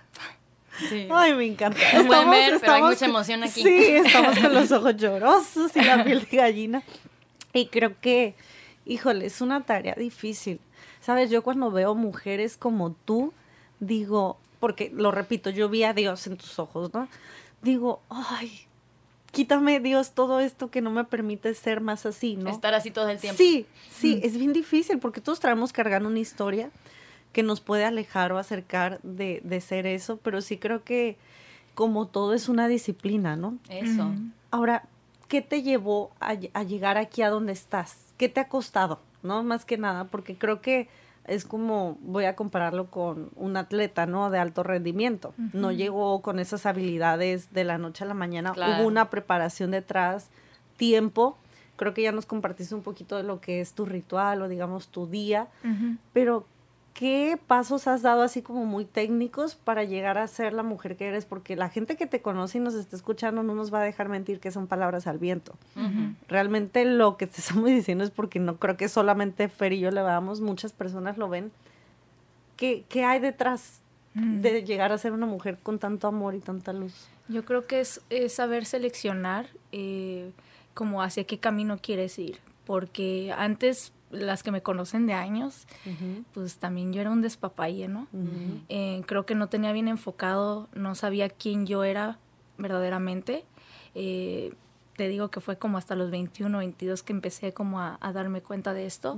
Sí. 0.89 1.07
Ay, 1.11 1.33
me 1.33 1.45
encanta. 1.45 1.79
No 1.95 2.05
pueden 2.05 2.29
ver, 2.29 2.59
pero 2.59 2.73
hay 2.73 2.83
mucha 2.83 3.05
emoción 3.05 3.43
aquí. 3.43 3.63
Sí, 3.63 3.85
estamos 3.95 4.37
con 4.37 4.53
los 4.53 4.71
ojos 4.71 4.95
llorosos 4.95 5.75
y 5.75 5.81
la 5.81 6.03
piel 6.05 6.27
de 6.29 6.37
gallina. 6.37 6.83
Y 7.53 7.67
creo 7.67 7.99
que, 7.99 8.35
híjole, 8.85 9.25
es 9.25 9.41
una 9.41 9.63
tarea 9.63 9.95
difícil. 9.95 10.59
Sabes, 11.01 11.31
yo 11.31 11.41
cuando 11.41 11.71
veo 11.71 11.95
mujeres 11.95 12.57
como 12.57 12.91
tú, 12.91 13.33
digo, 13.79 14.37
porque 14.59 14.91
lo 14.93 15.11
repito, 15.11 15.49
yo 15.49 15.67
vi 15.67 15.83
a 15.83 15.93
Dios 15.93 16.27
en 16.27 16.37
tus 16.37 16.59
ojos, 16.59 16.93
¿no? 16.93 17.07
Digo, 17.63 18.01
ay, 18.09 18.66
quítame 19.37 19.79
Dios 19.79 20.11
todo 20.13 20.39
esto 20.39 20.71
que 20.71 20.81
no 20.81 20.89
me 20.89 21.03
permite 21.03 21.53
ser 21.53 21.79
más 21.79 22.05
así, 22.07 22.35
¿no? 22.35 22.49
Estar 22.49 22.73
así 22.73 22.89
todo 22.91 23.07
el 23.09 23.19
tiempo. 23.19 23.37
Sí, 23.37 23.67
sí, 23.91 24.19
es 24.23 24.35
bien 24.37 24.51
difícil 24.51 24.97
porque 24.99 25.21
todos 25.21 25.39
traemos 25.39 25.71
cargando 25.73 26.09
una 26.09 26.19
historia 26.19 26.71
que 27.33 27.43
nos 27.43 27.61
puede 27.61 27.85
alejar 27.85 28.31
o 28.31 28.39
acercar 28.39 28.99
de, 29.03 29.41
de 29.43 29.61
ser 29.61 29.85
eso, 29.85 30.17
pero 30.17 30.41
sí 30.41 30.57
creo 30.57 30.83
que 30.83 31.17
como 31.75 32.07
todo 32.07 32.33
es 32.33 32.49
una 32.49 32.67
disciplina, 32.67 33.35
¿no? 33.35 33.59
Eso. 33.69 34.15
Ahora, 34.49 34.83
¿qué 35.27 35.41
te 35.43 35.61
llevó 35.61 36.09
a, 36.19 36.33
ll- 36.33 36.49
a 36.53 36.63
llegar 36.63 36.97
aquí 36.97 37.21
a 37.21 37.29
donde 37.29 37.53
estás? 37.53 37.97
¿Qué 38.17 38.29
te 38.29 38.39
ha 38.39 38.47
costado? 38.47 38.99
¿No? 39.21 39.43
Más 39.43 39.65
que 39.65 39.77
nada, 39.77 40.05
porque 40.05 40.35
creo 40.35 40.61
que 40.61 40.87
es 41.27 41.45
como, 41.45 41.97
voy 42.01 42.25
a 42.25 42.35
compararlo 42.35 42.89
con 42.89 43.29
un 43.35 43.57
atleta, 43.57 44.05
¿no? 44.05 44.29
De 44.29 44.39
alto 44.39 44.63
rendimiento. 44.63 45.33
No 45.53 45.71
llegó 45.71 46.21
con 46.21 46.39
esas 46.39 46.65
habilidades 46.65 47.53
de 47.53 47.65
la 47.65 47.77
noche 47.77 48.05
a 48.05 48.07
la 48.07 48.13
mañana. 48.13 48.53
Claro. 48.53 48.81
Hubo 48.81 48.87
una 48.87 49.09
preparación 49.09 49.71
detrás, 49.71 50.29
tiempo. 50.77 51.37
Creo 51.75 51.93
que 51.93 52.01
ya 52.01 52.11
nos 52.11 52.25
compartiste 52.25 52.73
un 52.73 52.81
poquito 52.81 53.17
de 53.17 53.23
lo 53.23 53.41
que 53.41 53.61
es 53.61 53.73
tu 53.73 53.85
ritual 53.85 54.41
o 54.41 54.47
digamos 54.47 54.87
tu 54.87 55.05
día, 55.05 55.47
pero 56.13 56.45
¿qué 56.97 57.39
pasos 57.47 57.87
has 57.87 58.01
dado 58.01 58.23
así 58.23 58.41
como 58.41 58.65
muy 58.65 58.83
técnicos 58.83 59.55
para 59.55 59.83
llegar 59.83 60.17
a 60.17 60.27
ser 60.27 60.53
la 60.53 60.63
mujer 60.63 60.97
que 60.97 61.07
eres? 61.07 61.25
Porque 61.25 61.55
la 61.55 61.69
gente 61.69 61.95
que 61.95 62.07
te 62.07 62.21
conoce 62.21 62.57
y 62.57 62.61
nos 62.61 62.73
está 62.73 62.95
escuchando 62.95 63.43
no 63.43 63.55
nos 63.55 63.73
va 63.73 63.81
a 63.81 63.83
dejar 63.83 64.09
mentir 64.09 64.39
que 64.39 64.51
son 64.51 64.67
palabras 64.67 65.07
al 65.07 65.19
viento. 65.19 65.53
Realmente 66.27 66.85
lo 66.85 67.17
que 67.17 67.27
te 67.27 67.37
estamos 67.41 67.65
diciendo 67.65 68.03
es 68.03 68.11
porque 68.11 68.39
no 68.39 68.57
creo 68.57 68.77
que 68.77 68.89
solamente 68.89 69.47
Fer 69.47 69.73
y 69.73 69.79
yo 69.79 69.91
le 69.91 70.01
veamos, 70.01 70.41
muchas 70.41 70.73
personas 70.73 71.17
lo 71.17 71.29
ven. 71.29 71.51
¿Qué, 72.55 72.83
qué 72.89 73.05
hay 73.05 73.19
detrás? 73.19 73.81
mm. 74.17 74.41
de 74.41 74.63
llegar 74.63 74.91
a 74.91 74.97
ser 74.97 75.13
una 75.13 75.25
mujer 75.25 75.57
con 75.61 75.79
tanto 75.79 76.07
amor 76.07 76.35
y 76.35 76.39
tanta 76.39 76.73
luz? 76.73 77.07
Yo 77.27 77.45
creo 77.45 77.65
que 77.67 77.81
es, 77.81 78.01
saber 78.29 78.65
seleccionar 78.65 79.47
eh, 79.71 80.31
como 80.73 81.01
hacia 81.01 81.25
qué 81.25 81.39
camino 81.39 81.77
quieres 81.81 82.17
ir, 82.19 82.39
porque 82.65 83.33
antes 83.37 83.91
las 84.11 84.43
que 84.43 84.51
me 84.51 84.61
conocen 84.61 85.05
de 85.05 85.13
años, 85.13 85.67
pues 86.33 86.57
también 86.57 86.93
yo 86.93 87.01
era 87.01 87.11
un 87.11 87.21
despapalle, 87.21 87.87
¿no? 87.87 88.07
Eh, 88.69 89.01
creo 89.05 89.25
que 89.25 89.35
no 89.35 89.47
tenía 89.47 89.71
bien 89.71 89.87
enfocado, 89.87 90.69
no 90.73 90.95
sabía 90.95 91.29
quién 91.29 91.65
yo 91.65 91.83
era 91.83 92.19
verdaderamente. 92.57 93.45
Eh, 93.95 94.53
te 94.97 95.07
digo 95.07 95.29
que 95.29 95.39
fue 95.39 95.57
como 95.57 95.77
hasta 95.77 95.95
los 95.95 96.09
21, 96.09 96.57
22 96.57 97.03
que 97.03 97.13
empecé 97.13 97.53
como 97.53 97.79
a, 97.79 97.99
darme 98.13 98.41
cuenta 98.41 98.73
de 98.73 98.87
esto, 98.87 99.17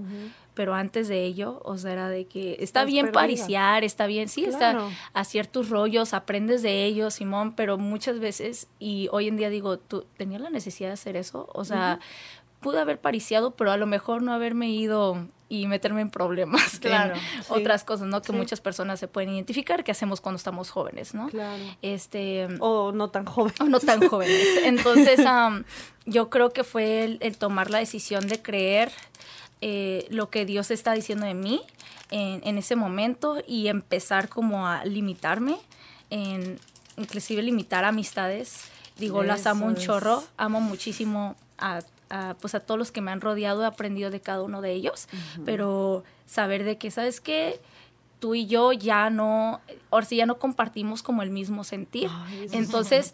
pero 0.54 0.76
antes 0.76 1.08
de 1.08 1.24
ello, 1.24 1.62
o 1.64 1.78
sea, 1.78 1.94
era 1.94 2.10
de 2.10 2.26
que 2.26 2.58
está 2.60 2.84
bien 2.84 3.14
pariciar, 3.14 3.86
está 3.86 4.06
bien, 4.06 4.28
sí, 4.28 4.44
está 4.44 4.90
a 5.14 5.24
ciertos 5.24 5.70
rollos, 5.70 6.14
aprendes 6.14 6.62
de 6.64 6.84
ellos, 6.84 7.14
Simón, 7.14 7.56
pero 7.56 7.78
muchas 7.78 8.20
veces, 8.20 8.68
y 8.78 9.08
hoy 9.14 9.30
en 9.30 9.38
día 9.38 9.50
digo, 9.50 9.80
¿tú 9.80 10.06
tenías 10.18 10.42
la 10.42 10.50
necesidad 10.50 10.90
de 10.90 10.94
hacer 10.94 11.16
eso? 11.16 11.50
O 11.54 11.64
sea, 11.64 12.00
pude 12.60 12.80
haber 12.80 13.00
pariciado, 13.00 13.52
pero 13.52 13.72
a 13.72 13.78
lo 13.78 13.88
mejor 13.88 14.22
no 14.22 14.34
haberme 14.34 14.70
ido 14.70 15.28
y 15.50 15.66
meterme 15.68 16.02
en 16.02 16.12
problemas, 16.12 16.80
claro, 16.80 17.16
otras 17.50 17.84
cosas, 17.84 18.08
¿no? 18.08 18.22
Que 18.22 18.32
muchas 18.32 18.62
personas 18.62 19.00
se 19.00 19.08
pueden 19.08 19.34
identificar 19.34 19.84
que 19.84 19.92
hacemos 19.92 20.22
cuando 20.22 20.38
estamos 20.38 20.70
jóvenes, 20.70 21.16
¿no? 21.16 21.28
Claro. 21.30 21.64
Este, 21.82 22.48
o 22.60 22.92
no 22.92 23.10
tan 23.10 23.26
jóvenes. 23.26 23.60
O 23.60 23.66
no 23.66 23.80
tan 23.80 24.08
jóvenes. 24.08 24.48
Entonces, 24.64 25.20
yo 26.06 26.30
creo 26.30 26.52
que 26.52 26.64
fue 26.64 27.18
el, 27.20 27.38
tomar 27.38 27.72
la 27.72 27.80
decisión 27.80 28.28
de 28.28 28.42
creer 28.42 28.92
eh, 29.62 30.06
lo 30.10 30.30
que 30.30 30.46
Dios 30.46 30.70
está 30.70 30.94
diciendo 30.94 31.26
de 31.26 31.34
mí 31.34 31.62
en, 32.12 32.42
en, 32.44 32.58
ese 32.58 32.76
momento 32.76 33.42
y 33.48 33.68
empezar 33.68 34.30
como 34.30 34.68
a 34.68 34.86
limitarme, 34.86 35.58
en, 36.12 36.60
inclusive 36.96 37.42
limitar 37.42 37.86
amistades. 37.86 38.66
Digo, 38.98 39.24
las 39.24 39.48
amo 39.48 39.66
un 39.66 39.76
chorro, 39.76 40.24
amo 40.38 40.62
muchísimo 40.62 41.36
a 41.58 41.80
a, 42.10 42.36
pues 42.40 42.56
a 42.56 42.60
todos 42.60 42.78
los 42.78 42.92
que 42.92 43.02
me 43.02 43.12
han 43.12 43.22
rodeado, 43.22 43.64
he 43.64 43.66
aprendido 43.66 44.10
de 44.12 44.20
cada 44.20 44.44
uno 44.44 44.62
de 44.62 44.72
ellos, 44.74 45.08
pero 45.46 46.04
saber 46.26 46.64
de 46.64 46.78
que, 46.78 46.92
¿sabes 46.92 47.22
qué? 47.22 47.60
Tú 48.20 48.36
y 48.36 48.48
yo 48.48 48.74
ya 48.74 49.10
no, 49.10 49.62
ahora 49.92 50.06
sí 50.06 50.18
ya 50.18 50.26
no 50.26 50.40
compartimos 50.40 51.04
como 51.04 51.22
el 51.22 51.30
mismo 51.30 51.64
sentir. 51.64 52.10
Entonces, 52.52 53.14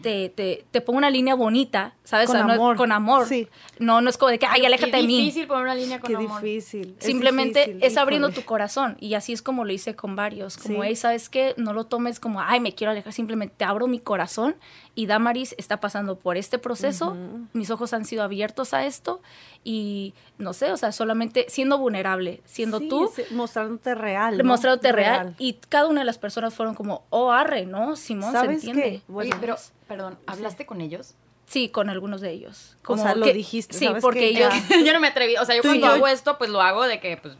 te, 0.00 0.30
te, 0.30 0.64
te 0.70 0.80
pongo 0.80 0.96
una 0.96 1.10
línea 1.10 1.34
bonita, 1.34 1.94
¿sabes? 2.02 2.30
Con 2.30 2.38
amor. 2.38 2.76
con 2.76 2.92
amor. 2.92 3.26
Sí. 3.26 3.48
No, 3.78 4.00
no 4.00 4.08
es 4.08 4.16
como 4.16 4.30
de 4.30 4.38
que, 4.38 4.46
ay, 4.46 4.64
aléjate 4.64 4.96
de 4.96 5.02
mí. 5.02 5.18
Es 5.18 5.24
difícil 5.26 5.46
poner 5.46 5.64
una 5.64 5.74
línea 5.74 6.00
con 6.00 6.10
Qué 6.10 6.16
difícil. 6.16 6.96
Simplemente 6.98 7.76
es, 7.82 7.98
abriendo 7.98 8.30
tu 8.30 8.42
corazón. 8.42 8.96
Y 9.00 9.14
así 9.14 9.34
es 9.34 9.42
como 9.42 9.64
lo 9.64 9.72
hice 9.72 9.94
con 9.94 10.16
varios. 10.16 10.56
Como, 10.56 10.82
hey, 10.82 10.96
¿sabes 10.96 11.28
qué? 11.28 11.54
No 11.58 11.74
lo 11.74 11.84
tomes 11.84 12.20
como, 12.20 12.40
ay, 12.40 12.60
me 12.60 12.74
quiero 12.74 12.90
alejar. 12.92 13.12
Simplemente 13.12 13.54
te 13.58 13.64
abro 13.64 13.86
mi 13.86 13.98
corazón. 13.98 14.56
Y 14.94 15.06
Damaris 15.06 15.54
está 15.58 15.78
pasando 15.80 16.18
por 16.18 16.38
este 16.38 16.58
proceso. 16.58 17.16
Mis 17.52 17.70
ojos 17.70 17.92
han 17.92 18.06
sido 18.06 18.22
abiertos 18.22 18.72
a 18.72 18.86
esto. 18.86 19.20
Y 19.64 20.14
no 20.38 20.52
sé, 20.52 20.72
o 20.72 20.76
sea, 20.76 20.90
solamente 20.90 21.46
siendo 21.48 21.78
vulnerable, 21.78 22.40
siendo 22.44 22.80
tú. 22.80 23.12
mostrándote 23.30 23.94
real. 23.94 24.42
Mostrándote 24.42 24.90
real. 24.90 25.36
Y 25.38 25.54
cada 25.68 25.86
una 25.86 26.00
de 26.00 26.04
las 26.04 26.18
personas 26.18 26.54
fueron 26.54 26.74
como, 26.74 27.04
oh, 27.10 27.30
arre, 27.30 27.66
¿no? 27.66 27.94
Simón 27.96 28.32
se 28.32 28.46
entiende. 28.46 29.02
Oye, 29.08 29.30
pero 29.40 29.56
Perdón, 29.92 30.18
¿hablaste 30.26 30.64
con 30.64 30.80
ellos? 30.80 31.14
Sí, 31.44 31.68
con 31.68 31.90
algunos 31.90 32.22
de 32.22 32.30
ellos. 32.30 32.78
Como 32.82 33.02
o 33.02 33.04
sea, 33.04 33.14
lo 33.14 33.26
dijiste. 33.26 33.74
Sí, 33.76 33.86
porque 34.00 34.28
ellos... 34.28 34.50
yo 34.86 34.92
no 34.94 35.00
me 35.00 35.08
atreví. 35.08 35.36
O 35.36 35.44
sea, 35.44 35.54
yo 35.54 35.60
cuando 35.60 35.86
hago 35.86 36.06
esto, 36.06 36.38
pues 36.38 36.48
lo 36.48 36.62
hago 36.62 36.84
de 36.84 36.98
que, 36.98 37.18
pues, 37.18 37.34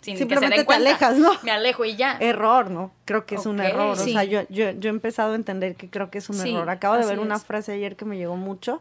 sin 0.00 0.16
Simplemente 0.16 0.46
que 0.46 0.52
se 0.52 0.56
den 0.56 0.64
cuenta. 0.64 0.84
te 0.84 1.04
alejas, 1.04 1.18
¿no? 1.18 1.32
Me 1.42 1.50
alejo 1.50 1.84
y 1.84 1.96
ya. 1.96 2.16
Error, 2.18 2.70
¿no? 2.70 2.92
Creo 3.04 3.26
que 3.26 3.34
es 3.34 3.44
un 3.44 3.60
error. 3.60 3.90
O 3.90 3.96
sea, 3.96 4.24
yo, 4.24 4.40
yo, 4.48 4.70
yo, 4.70 4.88
he 4.88 4.90
empezado 4.90 5.32
a 5.32 5.34
entender 5.34 5.74
que 5.74 5.90
creo 5.90 6.10
que 6.10 6.16
es 6.16 6.30
un 6.30 6.40
error. 6.40 6.70
Acabo 6.70 6.96
de 6.96 7.04
ver 7.04 7.20
una 7.20 7.38
frase 7.38 7.72
ayer 7.72 7.94
que 7.94 8.06
me 8.06 8.16
llegó 8.16 8.36
mucho 8.36 8.80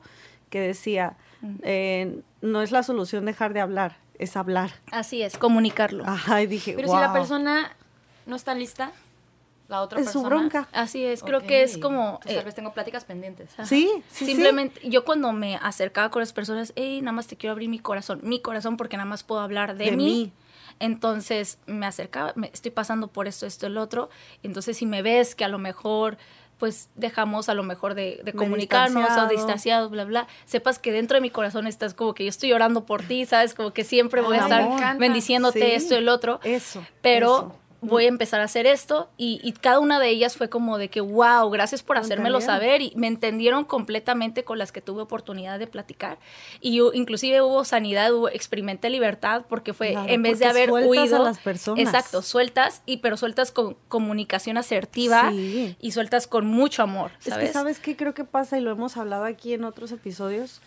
que 0.50 0.62
decía, 0.62 1.18
eh, 1.64 2.22
no 2.42 2.62
es 2.62 2.72
la 2.72 2.84
solución 2.84 3.26
dejar 3.26 3.54
de 3.54 3.62
hablar, 3.62 3.98
es 4.20 4.36
hablar. 4.38 4.72
Así 4.92 5.22
es, 5.22 5.38
comunicarlo. 5.38 6.06
Ajá, 6.06 6.42
y 6.42 6.48
dije, 6.48 6.74
Pero 6.76 6.88
si 6.88 6.96
la 6.96 7.14
persona 7.14 7.76
no 8.26 8.36
está 8.36 8.54
lista, 8.56 8.92
la 9.68 9.82
otra 9.82 10.00
es 10.00 10.12
su 10.12 10.24
bronca. 10.24 10.68
Así 10.72 11.04
es, 11.04 11.24
creo 11.24 11.42
que 11.42 11.64
es 11.64 11.78
como... 11.78 12.20
tal 12.24 12.38
eh, 12.38 12.44
vez 12.44 12.56
tengo 12.56 12.74
pláticas 12.74 13.04
pendientes. 13.04 13.50
Sí, 13.66 13.90
sí, 14.10 14.26
Simplemente, 14.26 14.90
yo 14.90 15.04
cuando 15.04 15.32
me 15.34 15.58
acercaba 15.58 16.10
con 16.10 16.22
las 16.22 16.32
personas, 16.32 16.72
hey, 16.76 17.02
nada 17.02 17.12
más 17.12 17.28
te 17.28 17.36
quiero 17.36 17.52
abrir 17.52 17.70
mi 17.70 17.80
corazón, 17.80 18.22
mi 18.24 18.42
corazón 18.42 18.78
porque 18.78 18.96
nada 18.98 19.10
más 19.10 19.24
puedo 19.24 19.42
hablar 19.42 19.76
de, 19.76 19.92
mí. 19.92 20.32
Entonces 20.80 21.58
me 21.66 21.86
acercaba, 21.86 22.34
me, 22.36 22.52
estoy 22.54 22.72
pasando 22.72 23.08
por 23.08 23.28
esto, 23.28 23.46
esto, 23.46 23.68
el 23.68 23.78
otro. 23.78 24.10
Entonces 24.44 24.78
si 24.78 24.86
me 24.86 25.02
ves 25.02 25.36
que 25.36 25.44
a 25.44 25.50
lo 25.50 25.58
mejor 25.58 26.18
pues 26.58 26.90
dejamos 26.96 27.50
a 27.50 27.54
lo 27.54 27.64
mejor 27.64 27.94
de, 27.94 28.22
comunicarnos 28.36 29.18
o 29.18 29.28
distanciados, 29.28 29.90
bla, 29.92 30.06
bla, 30.06 30.28
sepas 30.46 30.80
que 30.80 30.92
dentro 30.92 31.16
de 31.16 31.22
mi 31.22 31.30
corazón 31.30 31.68
estás 31.68 31.94
como 31.94 32.14
que 32.14 32.24
yo 32.24 32.30
estoy 32.30 32.54
orando 32.54 32.86
por 32.86 33.04
ti, 33.04 33.26
¿sabes? 33.26 33.54
Como 33.54 33.72
que 33.74 33.84
siempre 33.84 34.22
voy 34.22 34.38
a 34.38 34.42
estar 34.42 34.98
bendiciéndote 34.98 35.76
esto 35.76 35.94
y 35.96 35.98
el 35.98 36.10
otro. 36.10 36.40
Eso. 36.44 36.86
Pero 37.02 37.56
voy 37.82 38.06
a 38.06 38.08
empezar 38.08 38.42
a 38.42 38.46
hacer 38.46 38.66
esto 38.66 39.10
y, 39.18 39.54
cada 39.62 39.80
una 39.80 40.00
de 40.00 40.10
ellas 40.10 40.36
fue 40.36 40.50
como 40.50 40.78
de 40.78 40.90
que, 40.90 41.02
wow, 41.02 41.50
gracias 41.50 41.84
por 41.84 41.98
hacérmelo 41.98 42.42
saber 42.42 42.82
y 42.82 42.94
me 42.96 43.08
entendieron 43.08 43.66
completamente 43.66 44.44
con 44.44 44.58
las 44.58 44.72
que 44.72 44.82
tuve 44.82 45.02
oportunidad 45.02 45.60
de 45.60 45.68
platicar 45.68 46.18
y 46.62 46.80
inclusive 46.94 47.42
hubo 47.42 47.64
sanidad, 47.66 48.14
hubo, 48.14 48.30
experimenté 48.30 48.90
libertad 48.90 49.46
porque 49.48 49.74
fue 49.74 49.94
en 49.94 50.22
vez 50.22 50.40
de 50.40 50.46
haber 50.46 50.72
huido, 50.72 51.18
a 51.18 51.20
las 51.20 51.40
personas. 51.40 51.84
exacto, 51.84 52.22
sueltas 52.22 52.82
y 52.86 52.98
pero 52.98 53.18
sueltas 53.18 53.52
con 53.52 53.76
comunicación 53.88 54.58
asertiva 54.58 55.32
y 55.32 55.92
sueltas 55.92 56.28
con 56.28 56.46
mucho 56.48 56.84
amor. 56.84 57.12
¿sabes? 57.20 57.46
Es 57.46 57.48
que 57.48 57.54
sabes 57.54 57.80
qué 57.80 57.96
creo 57.96 58.14
que 58.14 58.24
pasa 58.24 58.58
y 58.58 58.62
lo 58.62 58.72
hemos 58.72 58.98
hablado 58.98 59.26
aquí 59.26 59.54
en 59.54 59.64
otros 59.64 59.92
episodios 59.92 60.62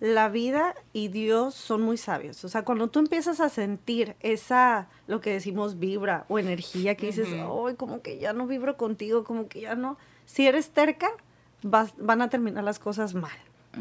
la 0.00 0.28
vida 0.28 0.74
y 0.92 1.08
Dios 1.08 1.54
son 1.54 1.82
muy 1.82 1.96
sabios. 1.96 2.44
O 2.44 2.48
sea, 2.48 2.64
cuando 2.64 2.88
tú 2.88 2.98
empiezas 2.98 3.40
a 3.40 3.48
sentir 3.48 4.14
esa, 4.20 4.88
lo 5.06 5.20
que 5.20 5.30
decimos 5.30 5.78
vibra 5.78 6.26
o 6.28 6.38
energía, 6.38 6.96
que 6.96 7.06
dices, 7.06 7.28
ay, 7.32 7.74
como 7.76 8.02
que 8.02 8.18
ya 8.18 8.32
no 8.32 8.46
vibro 8.46 8.76
contigo, 8.76 9.24
como 9.24 9.48
que 9.48 9.62
ya 9.62 9.74
no. 9.74 9.96
Si 10.26 10.46
eres 10.46 10.70
terca, 10.70 11.08
vas, 11.62 11.94
van 11.96 12.20
a 12.20 12.28
terminar 12.28 12.62
las 12.62 12.78
cosas 12.78 13.14
mal, 13.14 13.38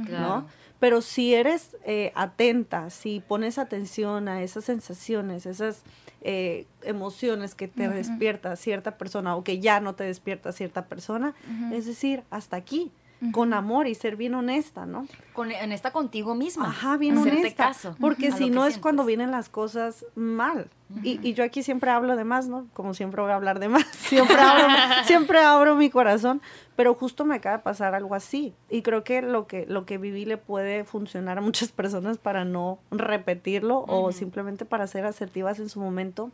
¿no? 0.10 0.47
Pero 0.80 1.01
si 1.01 1.34
eres 1.34 1.78
eh, 1.86 2.12
atenta, 2.15 2.89
si 2.89 3.21
pones 3.21 3.58
atención 3.58 4.28
a 4.28 4.41
esas 4.41 4.65
sensaciones, 4.65 5.45
esas 5.45 5.84
eh, 6.21 6.65
emociones 6.82 7.56
que 7.56 7.67
te 7.67 7.88
despierta 7.88 8.56
cierta 8.56 8.97
persona 8.97 9.36
o 9.36 9.43
que 9.43 9.60
ya 9.60 9.80
no 9.80 9.95
te 9.95 10.04
despierta 10.04 10.51
cierta 10.51 10.86
persona, 10.86 11.34
es 11.71 11.86
decir, 11.86 12.23
hasta 12.30 12.58
aquí 12.58 12.91
con 13.32 13.54
amor 13.54 13.88
y 13.88 13.96
ser 13.96 14.16
bien 14.16 14.34
honesta, 14.34 14.86
¿no? 14.86 15.08
Con, 15.34 15.52
honesta 15.52 15.92
contigo 15.92 16.36
misma. 16.36 16.70
Ajá, 16.70 16.98
bien 16.98 17.18
honesta. 17.18 17.68
Caso 17.68 17.96
porque 18.00 18.32
si 18.32 18.50
no 18.50 18.66
es 18.66 18.78
cuando 18.78 19.06
vienen 19.06 19.32
las 19.32 19.50
cosas 19.50 20.06
mal. 20.16 20.70
y, 21.04 21.34
yo 21.34 21.44
aquí 21.44 21.64
siempre 21.64 21.92
hablo 21.92 22.16
de 22.16 22.24
más, 22.24 22.48
¿no? 22.48 22.68
Como 22.74 22.94
siempre 22.94 23.22
voy 23.22 23.32
a 23.32 23.36
hablar 23.36 23.60
de 23.60 23.70
más. 23.70 23.86
Siempre 23.96 24.38
abro, 24.38 24.68
siempre 25.06 25.40
abro 25.40 25.76
mi 25.76 25.90
corazón. 25.90 26.42
Pero 26.76 26.94
justo 26.94 27.26
me 27.26 27.36
acaba 27.36 27.58
de 27.58 27.64
pasar 27.64 27.96
algo 27.96 28.14
así. 28.16 28.54
Y 28.70 28.82
creo 28.82 29.04
que 29.04 29.22
lo 29.22 29.48
que, 29.48 29.66
lo 29.68 29.86
que 29.86 29.98
viví 29.98 30.26
le 30.26 30.38
puede 30.38 30.84
funcionar 30.84 31.38
a 31.38 31.42
muchas 31.42 31.72
personas 31.72 32.18
para 32.18 32.46
no 32.46 32.80
repetirlo 32.92 33.84
o 33.88 34.12
simplemente 34.12 34.66
para 34.66 34.86
ser 34.88 35.06
asertivas 35.06 35.60
en 35.60 35.70
su 35.70 35.80
momento. 35.80 36.32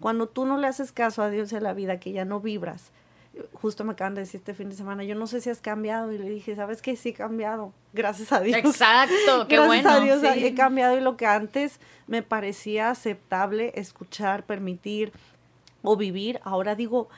Cuando 0.00 0.26
tú 0.26 0.44
no 0.44 0.58
le 0.58 0.66
haces 0.66 0.92
caso 0.92 1.22
a 1.22 1.30
Dios 1.30 1.52
en 1.52 1.62
la 1.62 1.72
vida, 1.72 2.00
que 2.00 2.12
ya 2.12 2.24
no 2.24 2.40
vibras, 2.40 2.90
justo 3.52 3.84
me 3.84 3.92
acaban 3.92 4.14
de 4.14 4.22
decir 4.22 4.38
este 4.38 4.54
fin 4.54 4.68
de 4.68 4.76
semana, 4.76 5.04
yo 5.04 5.14
no 5.14 5.26
sé 5.26 5.40
si 5.40 5.50
has 5.50 5.60
cambiado. 5.60 6.12
Y 6.12 6.18
le 6.18 6.28
dije, 6.28 6.54
¿sabes 6.56 6.82
qué? 6.82 6.96
Sí 6.96 7.10
he 7.10 7.14
cambiado. 7.14 7.72
Gracias 7.92 8.32
a 8.32 8.40
Dios. 8.40 8.56
Exacto, 8.58 9.46
qué 9.48 9.56
Gracias 9.56 9.86
a 9.86 10.00
Dios 10.00 10.22
he 10.22 10.54
cambiado 10.54 10.96
y 10.96 11.00
lo 11.00 11.16
que 11.16 11.26
antes 11.26 11.80
me 12.06 12.22
parecía 12.22 12.90
aceptable 12.90 13.72
escuchar, 13.76 14.44
permitir 14.44 15.12
o 15.82 15.96
vivir, 15.96 16.40
ahora 16.44 16.74
digo, 16.74 17.08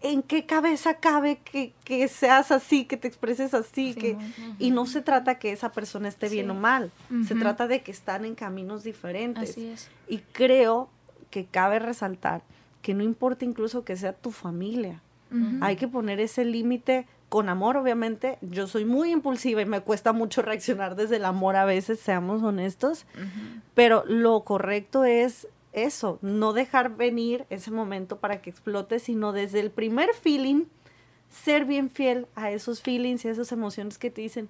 ¿en 0.00 0.22
qué 0.22 0.46
cabeza 0.46 0.94
cabe 0.94 1.38
que, 1.38 1.72
que 1.84 2.06
seas 2.08 2.52
así, 2.52 2.84
que 2.84 2.96
te 2.96 3.08
expreses 3.08 3.54
así? 3.54 3.94
que, 3.94 4.16
Y 4.58 4.70
no 4.70 4.86
se 4.86 5.02
trata 5.02 5.38
que 5.38 5.52
esa 5.52 5.72
persona 5.72 6.08
esté 6.08 6.28
bien 6.28 6.50
o 6.50 6.54
mal, 6.54 6.92
se 7.26 7.34
trata 7.34 7.66
de 7.66 7.82
que 7.82 7.90
están 7.90 8.24
en 8.24 8.34
caminos 8.34 8.84
diferentes. 8.84 9.50
Así 9.50 9.66
es. 9.66 9.90
Y 10.06 10.18
creo 10.18 10.88
que 11.30 11.46
cabe 11.46 11.78
resaltar 11.80 12.42
que 12.82 12.94
no 12.94 13.02
importa 13.02 13.44
incluso 13.44 13.84
que 13.84 13.96
sea 13.96 14.12
tu 14.12 14.30
familia, 14.30 15.02
hay 15.60 15.76
que 15.76 15.88
poner 15.88 16.20
ese 16.20 16.44
límite 16.44 17.06
con 17.28 17.48
amor, 17.48 17.76
obviamente. 17.76 18.38
Yo 18.40 18.66
soy 18.66 18.84
muy 18.84 19.12
impulsiva 19.12 19.62
y 19.62 19.66
me 19.66 19.80
cuesta 19.80 20.12
mucho 20.12 20.42
reaccionar 20.42 20.96
desde 20.96 21.16
el 21.16 21.24
amor 21.24 21.56
a 21.56 21.64
veces, 21.64 22.00
seamos 22.00 22.42
honestos. 22.42 23.06
Pero 23.74 24.04
lo 24.06 24.40
correcto 24.44 25.04
es 25.04 25.48
eso, 25.72 26.18
no 26.22 26.52
dejar 26.52 26.96
venir 26.96 27.44
ese 27.50 27.70
momento 27.70 28.18
para 28.18 28.40
que 28.40 28.50
explote, 28.50 28.98
sino 28.98 29.32
desde 29.32 29.60
el 29.60 29.70
primer 29.70 30.14
feeling 30.14 30.64
ser 31.30 31.66
bien 31.66 31.90
fiel 31.90 32.26
a 32.34 32.50
esos 32.50 32.80
feelings 32.80 33.24
y 33.24 33.28
a 33.28 33.32
esas 33.32 33.52
emociones 33.52 33.98
que 33.98 34.10
te 34.10 34.22
dicen, 34.22 34.48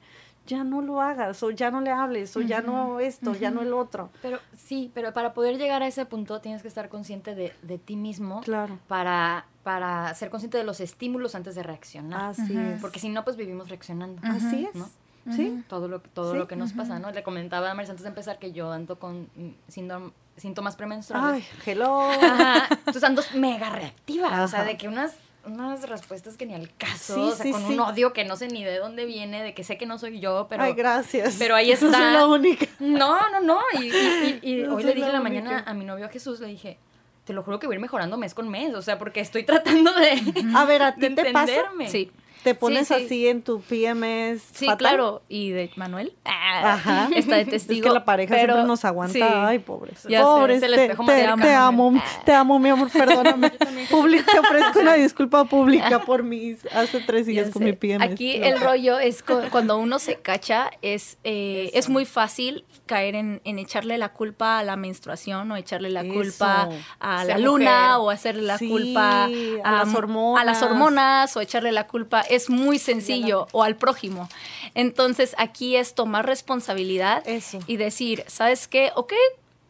ya 0.49 0.65
no 0.65 0.81
lo 0.81 1.01
hagas, 1.01 1.43
o 1.43 1.51
ya 1.51 1.71
no 1.71 1.81
le 1.81 1.93
hables, 1.93 2.37
o 2.37 2.41
ya 2.41 2.63
no 2.63 2.99
esto, 3.01 3.35
ya 3.35 3.51
no 3.51 3.63
el 3.63 3.73
otro. 3.75 4.11
Pero 4.23 4.41
sí, 4.57 4.91
pero 4.95 5.13
para 5.13 5.35
poder 5.35 5.59
llegar 5.59 5.83
a 5.83 5.87
ese 5.87 6.07
punto 6.07 6.41
tienes 6.41 6.63
que 6.63 6.69
estar 6.69 6.89
consciente 6.89 7.35
de, 7.35 7.55
de 7.63 7.79
ti 7.79 7.97
mismo. 7.97 8.41
Claro. 8.41 8.79
Para, 8.89 9.45
para 9.63 10.13
ser 10.15 10.31
consciente 10.31 10.57
de 10.59 10.65
los 10.65 10.81
estímulos 10.81 11.35
antes 11.35 11.55
de 11.55 11.63
reaccionar. 11.63 12.31
Así 12.31 12.57
es. 12.57 12.81
Porque 12.81 12.99
si 12.99 13.11
no, 13.11 13.25
pues 13.25 13.37
vivimos 13.37 13.69
reaccionando. 13.69 14.21
Así 14.25 14.65
es. 14.65 14.75
¿no? 14.75 14.89
Sí. 15.37 15.63
Todo 15.69 15.89
lo, 15.89 16.01
todo 16.01 16.35
lo 16.35 16.49
que 16.49 16.57
nos 16.57 16.73
pasa, 16.73 16.99
¿no? 16.99 17.11
Le 17.11 17.23
comentaba 17.23 17.71
a 17.71 17.75
Maris 17.75 17.91
antes 17.91 18.03
de 18.03 18.09
empezar 18.09 18.39
que 18.39 18.53
yo 18.53 18.73
ando 18.73 18.99
con 18.99 19.29
síndrome, 19.69 20.13
síntomas 20.37 20.77
premenstruales. 20.77 21.45
Ay, 21.45 21.73
hello. 21.73 22.11
Ajá. 22.11 22.69
Entonces 22.71 23.05
ando 23.05 23.23
mega 23.35 23.69
reactiva. 23.69 24.43
O 24.43 24.49
sea, 24.49 24.65
de 24.65 24.79
que 24.79 24.89
unas 24.89 25.15
unas 25.49 25.89
respuestas 25.89 26.37
que 26.37 26.47
ni 26.47 26.55
al 26.55 26.73
caso, 26.77 27.15
Sí, 27.15 27.21
o 27.21 27.31
sea, 27.33 27.45
sí, 27.45 27.51
con 27.53 27.67
sí. 27.67 27.73
un 27.75 27.81
odio 27.81 28.13
que 28.13 28.25
no 28.25 28.37
sé 28.37 28.49
ni 28.49 28.65
de 28.65 28.79
dónde 28.79 29.05
viene, 29.07 29.43
de 29.43 29.55
que 29.55 29.65
sé 29.65 29.77
que 29.77 29.87
no 29.87 29.99
soy 29.99 30.21
yo, 30.21 30.47
pero... 30.49 30.63
Ay, 30.63 30.73
gracias. 30.75 31.37
Pero 31.39 31.55
ahí 31.57 31.71
está. 31.73 31.91
Soy 31.91 32.13
la 32.13 32.27
única. 32.27 32.67
No, 32.79 33.19
no, 33.31 33.41
no. 33.41 33.61
Y, 33.81 33.87
y- 33.87 34.41
y- 34.43 34.51
y 34.55 34.63
No 34.65 34.77
hoy 34.77 34.85
le 34.85 34.95
dije 34.95 35.07
en 35.07 35.13
la 35.13 35.19
la 35.19 35.25
mañana 35.25 35.65
a 35.67 35.75
mi 35.75 35.85
novio 35.85 36.07
a 36.07 36.09
Jesús, 36.09 36.41
le 36.41 36.47
dije, 36.49 36.79
te 37.25 37.33
lo 37.33 37.43
juro 37.43 37.59
que 37.59 37.67
voy 37.67 37.75
a 37.75 37.77
ir 37.77 37.81
mejorando 37.83 38.17
mes 38.17 38.35
con 38.35 38.49
mes, 38.49 38.75
o 38.75 38.83
sea, 38.83 38.99
porque 38.99 39.21
estoy 39.21 39.45
tratando 39.45 39.93
de, 39.93 40.23
A 40.55 40.65
ver, 40.65 40.83
¿a 40.83 40.95
ti 40.97 41.11
te 41.15 41.33
pasa? 41.33 41.53
Sí. 41.89 42.11
¿Te 42.49 42.55
pones 42.55 42.89
Sí, 42.89 42.95
sí. 42.99 43.05
así 43.05 43.29
en 43.29 43.43
tu 43.43 43.61
PMS? 43.61 44.43
Sí, 44.53 44.67
fatal? 44.67 44.79
claro. 44.79 45.23
Y 45.29 45.51
de 45.51 45.71
Manuel. 45.77 46.13
ah, 46.25 46.75
Ajá. 46.75 47.09
Está 47.15 47.37
de 47.37 47.45
testigo. 47.45 47.81
Es 47.81 47.87
que 47.87 47.95
la 47.95 48.05
pareja 48.05 48.35
pero- 48.35 48.55
siempre 48.55 48.67
nos 48.69 48.85
aguanta. 48.85 49.13
sí. 49.13 49.21
Ay, 49.23 49.59
pobres. 49.59 50.03
Ya 50.09 50.23
te, 50.47 50.55
espejo 50.67 51.03
más 51.03 51.15
te- 51.17 51.27
amo, 51.55 51.93
te 52.25 52.33
amo, 52.33 52.59
mi 52.59 52.69
amor, 52.69 52.91
perdóname. 52.91 53.51
Pública, 53.91 54.31
te 54.33 54.39
ofrezco 54.39 54.81
una 54.81 54.95
disculpa 54.95 55.45
pública 55.45 56.01
por 56.01 56.23
mis 56.23 56.65
hace 56.75 57.01
tres 57.01 57.27
días 57.27 57.47
Ya 57.47 57.53
con 57.53 57.61
sé. 57.61 57.67
mi 57.67 57.73
PMS. 57.75 58.03
Aquí 58.13 58.37
el 58.37 58.61
rollo 58.61 58.99
es 58.99 59.23
cu- 59.23 59.43
cuando 59.51 59.79
uno 59.79 59.99
se 59.99 60.17
cacha, 60.17 60.71
es, 60.83 61.19
eh, 61.25 61.71
es 61.75 61.89
muy 61.89 62.05
fácil 62.05 62.65
caer 62.87 63.15
en, 63.15 63.41
en 63.45 63.59
echarle 63.59 63.99
la 63.99 64.11
culpa 64.11 64.59
a 64.59 64.63
la 64.65 64.77
menstruación 64.77 65.51
o 65.53 65.57
echarle 65.57 65.91
la 65.91 66.03
Eso. 66.03 66.13
culpa 66.13 66.69
a 67.01 67.25
la 67.25 67.35
Ser 67.35 67.41
luna 67.41 67.71
mujer. 67.89 68.01
o 68.01 68.11
hacerle 68.11 68.43
la 68.43 68.59
Sí, 68.59 68.69
culpa 68.69 69.25
a 69.25 69.29
las 69.29 69.65
a 69.65 69.73
las 69.85 69.95
hormonas. 69.95 70.63
hormonas 70.63 71.37
o 71.37 71.41
echarle 71.41 71.73
la 71.73 71.87
culpa. 71.87 72.21
Es 72.23 72.38
muy 72.49 72.79
sencillo 72.79 73.47
o 73.53 73.63
al 73.63 73.77
prójimo. 73.77 74.29
Entonces 74.75 75.35
aquí 75.39 75.77
es 75.77 75.95
tomar 75.95 76.27
responsabilidad 76.27 77.27
Eso. 77.27 77.59
y 77.67 77.77
decir, 77.77 78.25
¿sabes 78.29 78.69
qué? 78.69 78.93
Ok, 78.95 79.13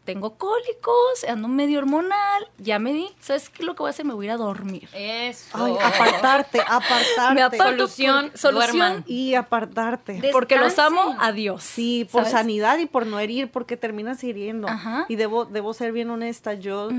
tengo 0.05 0.37
cólicos, 0.37 1.23
ando 1.27 1.47
medio 1.47 1.77
hormonal, 1.77 2.47
ya 2.57 2.79
me 2.79 2.93
di. 2.93 3.09
¿Sabes 3.19 3.49
qué? 3.49 3.61
Lo 3.63 3.75
que 3.75 3.83
voy 3.83 3.89
a 3.89 3.91
hacer, 3.91 4.05
me 4.05 4.15
voy 4.15 4.25
a 4.25 4.29
ir 4.29 4.31
a 4.31 4.37
dormir. 4.37 4.89
Eso. 4.93 5.49
Ay, 5.53 5.73
apartarte, 5.79 6.61
apartarte. 6.67 7.35
Me 7.35 7.43
aparto 7.43 7.87
Solución, 7.87 8.31
solución 8.33 8.77
duerman. 8.79 9.03
Y 9.05 9.35
apartarte. 9.35 10.19
Porque 10.31 10.57
los 10.57 10.79
amo, 10.79 11.15
adiós. 11.19 11.63
Sí, 11.63 12.07
por 12.11 12.23
¿sabes? 12.23 12.31
sanidad 12.31 12.79
y 12.79 12.87
por 12.87 13.05
no 13.05 13.19
herir, 13.19 13.51
porque 13.51 13.77
terminas 13.77 14.23
hiriendo. 14.23 14.67
Ajá. 14.67 15.05
Y 15.09 15.15
debo, 15.15 15.45
debo 15.45 15.75
ser 15.75 15.91
bien 15.91 16.09
honesta. 16.09 16.55
Yo, 16.55 16.89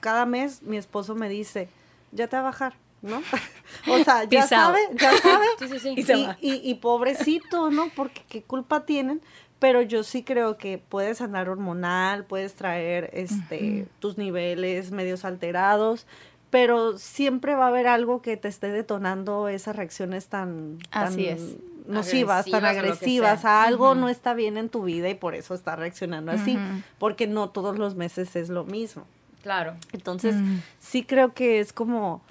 cada 0.00 0.24
mes, 0.24 0.62
mi 0.62 0.78
esposo 0.78 1.14
me 1.14 1.28
dice, 1.28 1.68
ya 2.12 2.28
te 2.28 2.36
va 2.36 2.40
a 2.40 2.44
bajar, 2.44 2.74
¿no? 3.02 3.18
o 3.90 4.04
sea, 4.04 4.24
ya 4.24 4.28
Peace 4.40 4.54
out. 4.54 4.74
sabe, 4.74 4.78
ya 5.00 5.12
sabe. 5.18 5.46
Sí, 5.58 5.68
sí, 5.68 5.78
sí. 5.80 5.94
Y 5.96 6.02
se 6.02 6.16
y, 6.18 6.24
va. 6.26 6.36
y- 6.40 6.70
y 6.70 6.74
pobrecito, 6.76 7.70
¿no? 7.70 7.88
Porque 7.94 8.22
qué 8.28 8.42
culpa 8.42 8.84
tienen. 8.86 9.20
Pero 9.58 9.82
yo 9.82 10.04
sí 10.04 10.22
creo 10.22 10.56
que 10.56 10.78
puedes 10.78 11.20
andar 11.20 11.48
hormonal, 11.48 12.24
puedes 12.24 12.54
traer 12.54 13.10
este 13.12 13.88
tus 13.98 14.16
niveles 14.16 14.92
medios 14.92 15.24
alterados, 15.24 16.06
pero 16.50 16.96
siempre 16.96 17.56
va 17.56 17.64
a 17.64 17.68
haber 17.68 17.88
algo 17.88 18.22
que 18.22 18.36
te 18.36 18.46
esté 18.46 18.68
detonando 18.70 19.48
esas 19.48 19.74
reacciones 19.74 20.28
tan, 20.28 20.78
tan 20.90 21.08
Así 21.08 21.26
es. 21.26 21.56
nocivas, 21.88 22.46
tan 22.46 22.64
Agresivas. 22.64 23.44
A 23.44 23.64
algo 23.64 23.96
no 23.96 24.08
está 24.08 24.32
bien 24.32 24.58
en 24.58 24.68
tu 24.68 24.84
vida 24.84 25.08
y 25.10 25.14
por 25.16 25.34
eso 25.34 25.54
está 25.54 25.74
reaccionando 25.74 26.30
así, 26.30 26.56
porque 27.00 27.26
no 27.26 27.50
todos 27.50 27.78
los 27.78 27.96
meses 27.96 28.36
es 28.36 28.50
lo 28.50 28.62
mismo. 28.64 29.06
Claro. 29.42 29.74
Entonces, 29.92 30.36
sí 30.78 31.02
creo 31.02 31.34
que 31.34 31.58
es 31.58 31.72
como 31.72 32.22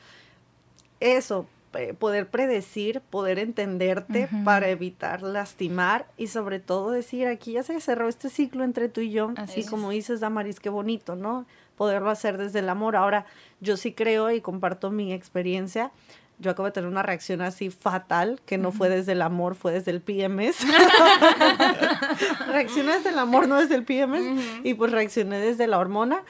eso, 0.99 1.47
eh, 1.73 1.93
poder 1.93 2.27
predecir, 2.27 3.01
poder 3.01 3.37
entenderte 3.39 4.29
para 4.43 4.69
evitar 4.69 5.21
lastimar 5.21 6.07
y 6.17 6.27
sobre 6.27 6.59
todo 6.59 6.91
decir, 6.91 7.27
aquí 7.27 7.51
ya 7.51 7.63
se 7.63 7.79
cerró 7.81 8.07
este 8.07 8.29
ciclo 8.29 8.63
entre 8.63 8.89
tú 8.89 9.01
y 9.01 9.11
yo, 9.11 9.31
Así 9.35 9.59
es. 9.59 9.69
como 9.69 9.91
dices, 9.91 10.19
Damaris, 10.19 10.59
qué 10.59 10.69
bonito, 10.69 11.15
¿no? 11.15 11.45
Poderlo 11.75 12.09
hacer 12.09 12.37
desde 12.37 12.59
el 12.59 12.69
amor. 12.69 12.95
Ahora, 12.95 13.25
yo 13.59 13.77
sí 13.77 13.93
creo 13.93 14.31
y 14.31 14.41
comparto 14.41 14.89
mi 14.89 15.13
experiencia. 15.13 15.91
Yo 16.39 16.51
acabo 16.51 16.65
de 16.67 16.71
tener 16.71 16.89
una 16.89 17.03
reacción 17.03 17.41
así 17.41 17.69
fatal, 17.69 18.41
que 18.45 18.57
no 18.57 18.71
fue 18.71 18.89
desde 18.89 19.11
el 19.11 19.21
amor, 19.21 19.55
fue 19.55 19.71
desde 19.73 19.91
el 19.91 20.01
PMS. 20.01 20.65
reaccioné 22.47 22.93
desde 22.93 23.09
el 23.09 23.19
amor, 23.19 23.47
no 23.47 23.59
desde 23.59 23.75
el 23.75 23.83
PMS. 23.83 24.63
Y 24.63 24.73
pues 24.75 24.91
reaccioné 24.91 25.39
desde 25.39 25.67
la 25.67 25.77
hormona 25.79 26.23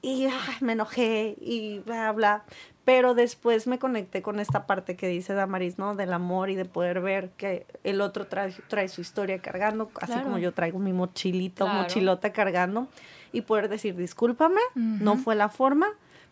y 0.00 0.26
ay, 0.26 0.56
me 0.60 0.72
enojé 0.72 1.36
y 1.40 1.80
bla, 1.80 2.12
bla. 2.12 2.44
Pero 2.88 3.12
después 3.12 3.66
me 3.66 3.78
conecté 3.78 4.22
con 4.22 4.40
esta 4.40 4.66
parte 4.66 4.96
que 4.96 5.08
dice 5.08 5.34
Damaris, 5.34 5.76
¿no? 5.76 5.94
Del 5.94 6.10
amor 6.10 6.48
y 6.48 6.54
de 6.54 6.64
poder 6.64 7.02
ver 7.02 7.28
que 7.36 7.66
el 7.84 8.00
otro 8.00 8.28
trae, 8.28 8.54
trae 8.66 8.88
su 8.88 9.02
historia 9.02 9.40
cargando, 9.40 9.90
así 10.00 10.18
como 10.20 10.38
yo 10.38 10.54
traigo 10.54 10.78
mi 10.78 10.94
mochilito, 10.94 11.66
Claro. 11.66 11.82
mochilota 11.82 12.32
cargando. 12.32 12.88
Y 13.30 13.42
poder 13.42 13.68
decir, 13.68 13.94
discúlpame, 13.94 14.62
no 14.74 15.18
fue 15.18 15.34
la 15.34 15.50
forma, 15.50 15.88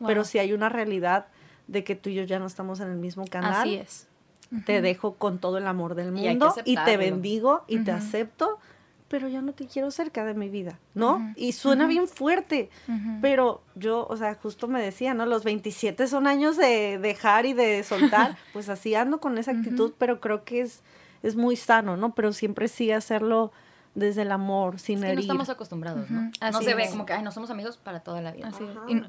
pero 0.06 0.24
sí 0.24 0.38
hay 0.38 0.54
una 0.54 0.70
realidad 0.70 1.26
de 1.66 1.84
que 1.84 1.94
tú 1.94 2.08
y 2.08 2.14
yo 2.14 2.22
ya 2.22 2.38
no 2.38 2.46
estamos 2.46 2.80
en 2.80 2.88
el 2.88 2.96
mismo 2.96 3.26
canal. 3.26 3.52
Así 3.52 3.74
es. 3.74 4.08
Te 4.64 4.80
dejo 4.80 5.16
con 5.16 5.38
todo 5.38 5.58
el 5.58 5.66
amor 5.66 5.94
del 5.94 6.10
mundo 6.10 6.54
y, 6.64 6.76
te 6.86 6.96
bendigo 6.96 7.64
y 7.68 7.80
te 7.80 7.90
acepto, 7.92 8.58
pero 9.08 9.28
ya 9.28 9.40
no 9.40 9.52
te 9.52 9.66
quiero 9.66 9.90
cerca 9.90 10.24
de 10.24 10.34
mi 10.34 10.48
vida, 10.48 10.78
¿no? 10.94 11.32
Y 11.36 11.52
suena 11.52 11.86
bien 11.86 12.08
fuerte, 12.08 12.70
pero 13.22 13.62
yo, 13.74 14.06
o 14.08 14.16
sea, 14.16 14.34
justo 14.34 14.66
me 14.66 14.82
decía, 14.82 15.14
¿no? 15.14 15.26
Los 15.26 15.44
27 15.44 16.06
son 16.08 16.26
años 16.26 16.56
de 16.56 16.98
dejar 16.98 17.46
y 17.46 17.52
de 17.52 17.84
soltar, 17.84 18.36
pues 18.52 18.68
así 18.68 18.94
ando 18.94 19.20
con 19.20 19.38
esa 19.38 19.52
actitud, 19.52 19.92
pero 19.96 20.20
creo 20.20 20.44
que 20.44 20.60
es, 20.60 20.82
es 21.22 21.36
muy 21.36 21.56
sano, 21.56 21.96
¿no? 21.96 22.14
Pero 22.14 22.32
siempre 22.32 22.66
sí 22.68 22.90
hacerlo 22.90 23.52
desde 23.96 24.22
el 24.22 24.30
amor, 24.30 24.78
sin 24.78 24.98
Es 24.98 25.00
que 25.00 25.06
no 25.06 25.12
herir. 25.14 25.20
estamos 25.24 25.48
acostumbrados, 25.48 26.08
¿no? 26.10 26.30
No 26.52 26.60
se 26.62 26.74
ve 26.74 26.88
como 26.90 27.06
que, 27.06 27.14
ay, 27.14 27.22
no 27.22 27.32
somos 27.32 27.50
amigos 27.50 27.78
para 27.78 28.00
toda 28.00 28.20
la 28.20 28.30
vida. 28.30 28.48
Así. 28.48 28.62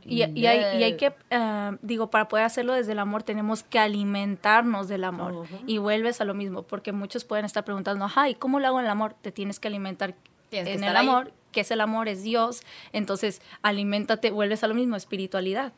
Y, 0.06 0.24
y- 0.24 0.32
y 0.40 0.46
hay, 0.48 0.80
y 0.80 0.84
hay 0.84 0.98
que, 0.98 1.14
ah, 1.30 1.76
digo, 1.82 2.10
para 2.10 2.28
poder 2.30 2.46
hacerlo 2.46 2.74
desde 2.74 2.94
el 2.94 3.00
amor 3.00 3.22
tenemos 3.22 3.64
que 3.64 3.78
alimentarnos 3.80 4.88
del 4.88 5.04
amor. 5.04 5.46
Y 5.68 5.78
vuelves 5.78 6.22
a 6.22 6.26
lo 6.26 6.34
mismo, 6.34 6.64
porque 6.64 6.92
muchos 6.94 7.26
pueden 7.26 7.46
estar 7.46 7.64
preguntando, 7.66 8.06
ajá, 8.06 8.30
¿y 8.30 8.36
cómo 8.36 8.60
lo 8.60 8.68
hago 8.68 8.80
en 8.80 8.86
el 8.86 8.92
amor? 8.92 9.14
Te 9.22 9.32
tienes 9.32 9.60
que 9.60 9.68
alimentar 9.68 10.16
Tienes 10.50 10.76
en 10.78 10.84
el 10.86 10.96
ahí. 10.96 11.06
amor, 11.08 11.34
que 11.52 11.62
es 11.62 11.72
el 11.72 11.82
amor, 11.82 12.08
es 12.08 12.24
Dios. 12.24 12.62
Entonces, 12.94 13.42
aliméntate, 13.62 14.32
vuelves 14.32 14.64
a 14.64 14.68
lo 14.68 14.74
mismo, 14.74 14.96
espiritualidad. 14.96 15.74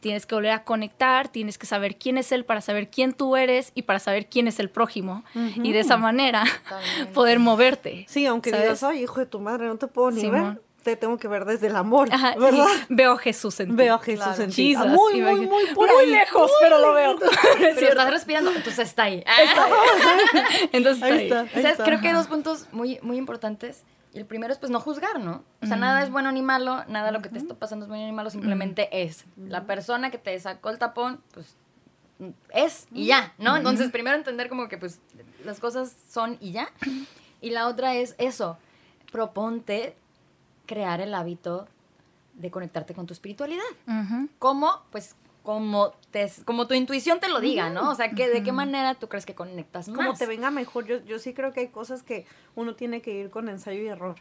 Tienes 0.00 0.26
que 0.26 0.34
volver 0.36 0.52
a 0.52 0.62
conectar, 0.64 1.28
tienes 1.28 1.58
que 1.58 1.66
saber 1.66 1.96
quién 1.96 2.18
es 2.18 2.30
Él 2.32 2.44
para 2.44 2.60
saber 2.60 2.88
quién 2.88 3.12
tú 3.12 3.36
eres 3.36 3.72
y 3.74 3.82
para 3.82 3.98
saber 3.98 4.26
quién 4.28 4.46
es 4.46 4.60
el 4.60 4.70
prójimo. 4.70 5.24
Y 5.34 5.72
de 5.72 5.80
esa 5.80 5.96
manera 5.96 6.44
Totalmente. 6.64 7.12
poder 7.14 7.38
moverte. 7.40 8.06
Sí, 8.08 8.24
aunque 8.26 8.50
¿sabes? 8.50 8.64
digas, 8.64 8.82
ay, 8.84 9.02
hijo 9.02 9.18
de 9.20 9.26
tu 9.26 9.40
madre, 9.40 9.66
no 9.66 9.76
te 9.76 9.86
puedo 9.88 10.10
ni 10.12 10.20
Simón. 10.20 10.54
ver, 10.54 10.62
te 10.84 10.94
tengo 10.96 11.18
que 11.18 11.26
ver 11.26 11.44
desde 11.44 11.66
el 11.66 11.74
amor, 11.76 12.08
Ajá, 12.12 12.34
¿verdad? 12.38 12.66
veo 12.88 13.12
a 13.12 13.18
Jesús 13.18 13.58
en 13.60 13.70
ti. 13.70 13.74
Veo 13.74 13.96
a 13.96 13.98
Jesús 13.98 14.24
Claro. 14.24 14.42
en 14.44 14.50
ti. 14.50 14.68
Jesus, 14.74 14.86
Ah, 14.86 14.88
muy, 14.94 15.20
muy, 15.20 15.46
muy 15.46 15.66
por 15.74 15.88
Muy 15.92 16.04
ahí. 16.04 16.10
lejos, 16.12 16.50
pero 16.62 16.78
lo 16.78 16.92
veo. 16.94 17.16
Pero 17.58 17.88
estás 17.88 18.10
respirando, 18.10 18.52
entonces 18.52 18.78
está 18.88 19.02
ahí. 19.02 19.24
Entonces, 20.72 21.02
Ahí 21.02 21.12
está 21.26 21.42
está. 21.42 21.58
ahí. 21.58 21.64
O 21.64 21.76
sea, 21.76 21.84
creo 21.84 22.00
que 22.00 22.08
hay 22.08 22.14
dos 22.14 22.26
puntos 22.28 22.66
muy, 22.72 22.98
muy 23.02 23.16
importantes. 23.16 23.82
Y 24.18 24.20
el 24.20 24.26
primero 24.26 24.52
es 24.52 24.58
pues 24.58 24.72
no 24.72 24.80
juzgar, 24.80 25.20
¿no? 25.20 25.44
O 25.62 25.66
sea, 25.66 25.76
nada 25.76 26.02
es 26.02 26.10
bueno 26.10 26.32
ni 26.32 26.42
malo, 26.42 26.84
nada 26.88 27.12
lo 27.12 27.22
que 27.22 27.28
te 27.28 27.38
está 27.38 27.54
pasando 27.54 27.84
es 27.84 27.88
bueno 27.88 28.04
ni 28.04 28.10
malo, 28.10 28.30
simplemente 28.30 28.88
es. 29.04 29.26
La 29.36 29.64
persona 29.64 30.10
que 30.10 30.18
te 30.18 30.36
sacó 30.40 30.70
el 30.70 30.78
tapón, 30.78 31.22
pues 31.32 31.54
es 32.52 32.88
y 32.92 33.06
ya, 33.06 33.32
¿no? 33.38 33.56
Entonces, 33.56 33.92
primero 33.92 34.16
entender 34.16 34.48
como 34.48 34.66
que 34.66 34.76
pues 34.76 35.00
las 35.44 35.60
cosas 35.60 35.94
son 36.08 36.36
y 36.40 36.50
ya. 36.50 36.68
Y 37.40 37.50
la 37.50 37.68
otra 37.68 37.94
es 37.94 38.16
eso, 38.18 38.58
proponte 39.12 39.94
crear 40.66 41.00
el 41.00 41.14
hábito 41.14 41.68
de 42.34 42.50
conectarte 42.50 42.92
con 42.92 43.06
tu 43.06 43.12
espiritualidad. 43.12 43.62
¿Cómo? 44.40 44.82
Pues 44.90 45.14
como, 45.48 45.92
te, 46.10 46.30
como 46.44 46.66
tu 46.66 46.74
intuición 46.74 47.20
te 47.20 47.28
lo 47.30 47.40
diga, 47.40 47.70
¿no? 47.70 47.88
O 47.88 47.94
sea, 47.94 48.10
que, 48.10 48.28
¿de 48.28 48.42
qué 48.42 48.52
manera 48.52 48.94
tú 48.96 49.08
crees 49.08 49.24
que 49.24 49.34
conectas 49.34 49.88
más? 49.88 49.96
Como 49.96 50.12
te 50.12 50.26
venga 50.26 50.50
mejor. 50.50 50.84
Yo, 50.84 51.02
yo 51.06 51.18
sí 51.18 51.32
creo 51.32 51.54
que 51.54 51.60
hay 51.60 51.68
cosas 51.68 52.02
que 52.02 52.26
uno 52.54 52.74
tiene 52.74 53.00
que 53.00 53.12
ir 53.12 53.30
con 53.30 53.48
ensayo 53.48 53.80
y 53.80 53.86
error. 53.86 54.16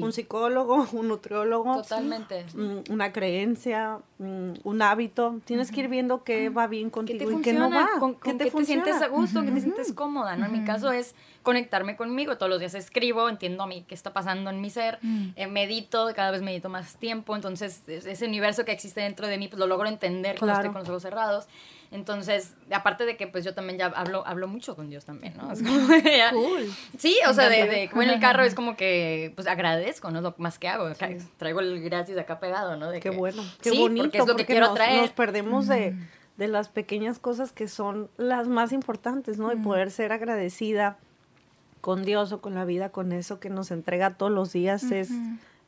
Un 0.00 0.12
psicólogo, 0.12 0.86
un 0.92 1.08
nutriólogo. 1.08 1.76
Totalmente. 1.76 2.44
Mm, 2.54 2.92
una 2.92 3.12
creencia, 3.12 3.98
mm, 4.18 4.52
un 4.64 4.82
hábito. 4.82 5.40
Tienes 5.44 5.70
que 5.70 5.80
ir 5.80 5.88
viendo 5.88 6.24
qué 6.24 6.48
va 6.48 6.66
bien 6.66 6.90
contigo 6.90 7.30
y 7.30 7.42
qué 7.42 7.52
no 7.52 7.70
va. 7.70 7.88
Con, 7.98 8.14
¿Qué 8.16 8.34
te, 8.34 8.50
te 8.50 8.64
sientes 8.64 9.00
a 9.02 9.08
gusto, 9.08 9.42
que 9.42 9.50
te 9.50 9.60
sientes 9.60 9.92
cómoda, 9.92 10.36
¿no? 10.36 10.46
En 10.46 10.52
mi 10.52 10.64
caso 10.64 10.92
es 10.92 11.14
conectarme 11.42 11.96
conmigo. 11.96 12.36
Todos 12.36 12.50
los 12.50 12.60
días 12.60 12.74
escribo, 12.74 13.28
entiendo 13.28 13.62
a 13.62 13.66
mí 13.66 13.84
qué 13.86 13.94
está 13.94 14.12
pasando 14.12 14.50
en 14.50 14.60
mi 14.60 14.70
ser, 14.70 14.98
eh, 15.36 15.46
medito, 15.46 16.08
cada 16.14 16.30
vez 16.30 16.42
medito 16.42 16.68
más 16.68 16.96
tiempo. 16.96 17.36
Entonces, 17.36 17.82
ese 17.88 18.26
universo 18.26 18.64
que 18.64 18.72
existe 18.72 19.00
dentro 19.00 19.26
de 19.26 19.38
mí, 19.38 19.48
pues 19.48 19.58
lo 19.58 19.66
logro 19.66 19.88
entender 19.88 20.38
cuando 20.38 20.56
estoy 20.56 20.70
con 20.70 20.80
los 20.80 20.88
ojos 20.88 21.02
cerrados. 21.02 21.46
Entonces, 21.92 22.54
aparte 22.70 23.04
de 23.04 23.16
que 23.16 23.26
pues 23.26 23.44
yo 23.44 23.52
también 23.52 23.76
ya 23.76 23.86
hablo, 23.86 24.24
hablo 24.24 24.46
mucho 24.46 24.76
con 24.76 24.88
Dios 24.90 25.04
también, 25.04 25.34
¿no? 25.36 25.50
Es 25.50 25.60
como, 25.60 25.88
cool. 26.32 26.72
Sí, 26.98 27.18
o 27.28 27.34
sea, 27.34 27.48
de, 27.48 27.66
de 27.66 27.84
en 27.92 28.10
el 28.10 28.20
carro 28.20 28.44
es 28.44 28.54
como 28.54 28.76
que 28.76 29.32
pues 29.34 29.48
agradezco, 29.48 30.10
¿no? 30.12 30.20
Lo 30.20 30.34
más 30.38 30.60
que 30.60 30.68
hago. 30.68 30.88
Traigo 31.36 31.60
el 31.60 31.80
gracias 31.82 32.16
acá 32.18 32.38
pegado, 32.38 32.76
¿no? 32.76 32.90
De 32.90 33.00
qué 33.00 33.10
bueno, 33.10 33.42
qué 33.60 33.72
bonito. 33.72 34.04
Porque 34.04 34.18
es 34.18 34.26
lo 34.26 34.36
que 34.36 34.46
quiero 34.46 34.66
nos, 34.66 34.74
traer. 34.76 35.00
Nos 35.00 35.10
perdemos 35.10 35.66
de, 35.66 35.96
de, 36.36 36.48
las 36.48 36.68
pequeñas 36.68 37.18
cosas 37.18 37.50
que 37.50 37.66
son 37.66 38.08
las 38.16 38.46
más 38.46 38.72
importantes, 38.72 39.38
¿no? 39.38 39.52
Y 39.52 39.56
poder 39.56 39.90
ser 39.90 40.12
agradecida 40.12 40.96
con 41.80 42.04
Dios 42.04 42.30
o 42.30 42.40
con 42.40 42.54
la 42.54 42.64
vida, 42.64 42.90
con 42.90 43.10
eso 43.10 43.40
que 43.40 43.50
nos 43.50 43.72
entrega 43.72 44.14
todos 44.14 44.30
los 44.30 44.52
días 44.52 44.84
es, 44.92 45.10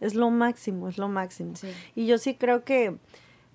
es 0.01 0.15
lo 0.15 0.31
máximo, 0.31 0.89
es 0.89 0.99
lo 0.99 1.09
máximo. 1.09 1.55
Y 1.97 2.07
yo 2.07 2.19
sí 2.19 2.35
creo 2.35 2.63
que 2.63 2.97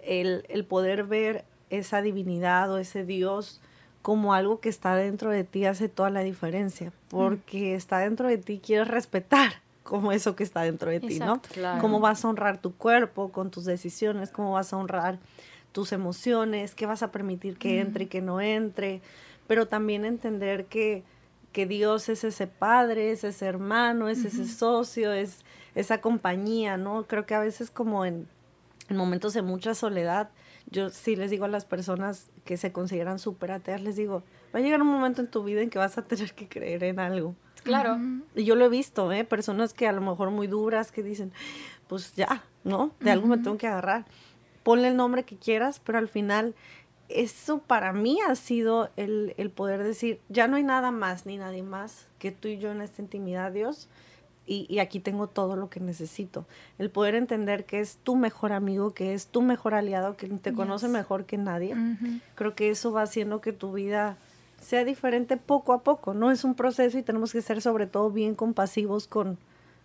el, 0.02 0.44
el 0.50 0.66
poder 0.66 1.06
ver 1.06 1.46
esa 1.70 2.02
divinidad 2.02 2.72
o 2.72 2.78
ese 2.78 3.04
Dios 3.04 3.62
como 4.02 4.34
algo 4.34 4.60
que 4.60 4.70
está 4.70 4.96
dentro 4.96 5.32
de 5.32 5.44
ti 5.44 5.66
hace 5.66 5.90
toda 5.90 6.10
la 6.10 6.22
diferencia, 6.22 6.94
porque 7.10 7.76
está 7.76 8.00
dentro 8.00 8.30
de 8.30 8.38
ti, 8.38 8.62
quieres 8.64 8.88
respetar 8.88 9.62
como 9.84 10.12
eso 10.12 10.36
que 10.36 10.44
está 10.44 10.62
dentro 10.62 10.92
de 10.92 11.00
ti, 11.00 11.20
¿no? 11.20 11.42
Cómo 11.82 12.00
vas 12.00 12.24
a 12.24 12.30
honrar 12.30 12.62
tu 12.62 12.74
cuerpo 12.74 13.32
con 13.32 13.52
tus 13.52 13.66
decisiones, 13.66 14.32
cómo 14.32 14.54
vas 14.54 14.72
a 14.74 14.78
honrar 14.78 15.20
tus 15.72 15.92
emociones, 15.92 16.76
qué 16.76 16.86
vas 16.86 17.04
a 17.04 17.12
permitir 17.12 17.58
que 17.58 17.80
entre 17.80 18.06
y 18.06 18.08
que 18.08 18.22
no 18.22 18.42
entre, 18.42 19.02
pero 19.48 19.68
también 19.68 20.06
entender 20.06 20.66
que, 20.66 21.04
que 21.52 21.66
Dios 21.66 22.10
es 22.10 22.24
ese 22.24 22.48
padre, 22.48 23.12
es 23.12 23.24
ese 23.24 23.46
hermano, 23.46 24.10
es 24.10 24.26
ese 24.26 24.48
socio, 24.48 25.14
es 25.14 25.44
esa 25.76 26.02
compañía, 26.02 26.78
¿no? 26.78 27.04
Creo 27.08 27.26
que 27.26 27.36
a 27.36 27.40
veces 27.40 27.72
como 27.72 28.06
en, 28.06 28.28
en 28.90 28.98
momentos 28.98 29.34
de 29.34 29.42
mucha 29.42 29.74
soledad, 29.76 30.30
yo 30.70 30.90
sí 30.90 31.16
les 31.16 31.32
digo 31.32 31.46
a 31.46 31.48
las 31.48 31.66
personas 31.66 32.30
que 32.46 32.58
se 32.58 32.72
consideran 32.72 33.20
súper 33.20 33.52
ateas, 33.52 33.82
les 33.82 33.96
digo, 33.96 34.24
va 34.54 34.60
a 34.60 34.62
llegar 34.62 34.82
un 34.82 34.88
momento 34.88 35.22
en 35.22 35.28
tu 35.28 35.44
vida 35.44 35.62
en 35.62 35.70
que 35.70 35.80
vas 35.80 35.98
a 35.98 36.04
tener 36.04 36.34
que 36.34 36.48
creer 36.48 36.84
en 36.84 37.00
algo. 37.00 37.36
Claro. 37.64 37.98
Y 38.36 38.46
yo 38.46 38.56
lo 38.56 38.66
he 38.66 38.70
visto, 38.70 39.12
¿eh? 39.12 39.24
Personas 39.26 39.74
que 39.74 39.88
a 39.88 39.92
lo 39.92 40.02
mejor 40.02 40.30
muy 40.32 40.48
duras 40.48 40.92
que 40.92 41.04
dicen, 41.04 41.34
pues 41.88 42.16
ya, 42.16 42.44
¿no? 42.64 42.92
De 43.00 43.12
algo 43.12 43.28
me 43.28 43.38
tengo 43.38 43.58
que 43.58 43.68
agarrar. 43.68 44.06
Ponle 44.64 44.90
el 44.90 44.96
nombre 44.96 45.24
que 45.24 45.38
quieras, 45.38 45.82
pero 45.84 45.98
al 45.98 46.08
final 46.08 46.56
eso 47.10 47.60
para 47.60 47.94
mí 47.94 48.20
ha 48.28 48.36
sido 48.36 48.90
el, 48.96 49.34
el 49.38 49.50
poder 49.50 49.84
decir, 49.84 50.20
ya 50.30 50.48
no 50.48 50.58
hay 50.58 50.64
nada 50.64 50.92
más 50.92 51.26
ni 51.26 51.38
nadie 51.38 51.64
más 51.64 52.08
que 52.20 52.32
tú 52.32 52.48
y 52.48 52.58
yo 52.58 52.72
en 52.72 52.82
esta 52.82 53.02
intimidad, 53.02 53.52
Dios 53.52 53.90
y, 54.48 54.80
aquí 54.80 55.00
tengo 55.00 55.28
todo 55.28 55.56
lo 55.56 55.70
que 55.70 55.80
necesito. 55.80 56.46
El 56.78 56.90
poder 56.90 57.16
entender 57.16 57.66
que 57.66 57.82
es 57.82 57.98
tu 57.98 58.16
mejor 58.16 58.54
amigo, 58.54 58.94
que 58.94 59.14
es 59.14 59.28
tu 59.28 59.42
mejor 59.42 59.74
aliado, 59.74 60.16
que 60.16 60.28
te 60.28 60.54
conoce 60.54 60.88
mejor 60.88 61.26
que 61.26 61.38
nadie. 61.38 61.76
Creo 62.36 62.56
que 62.56 62.70
eso 62.70 62.92
va 62.94 63.02
haciendo 63.02 63.42
que 63.42 63.52
tu 63.52 63.74
vida 63.74 64.18
sea 64.62 64.86
diferente 64.86 65.38
poco 65.38 65.74
a 65.74 65.84
poco, 65.84 66.14
¿no? 66.14 66.32
Es 66.32 66.44
un 66.44 66.56
proceso 66.56 66.98
y 66.98 67.04
tenemos 67.04 67.32
que 67.34 67.42
ser 67.42 67.62
sobre 67.62 67.88
todo 67.88 68.10
bien 68.10 68.36
compasivos 68.36 69.08
con, 69.08 69.38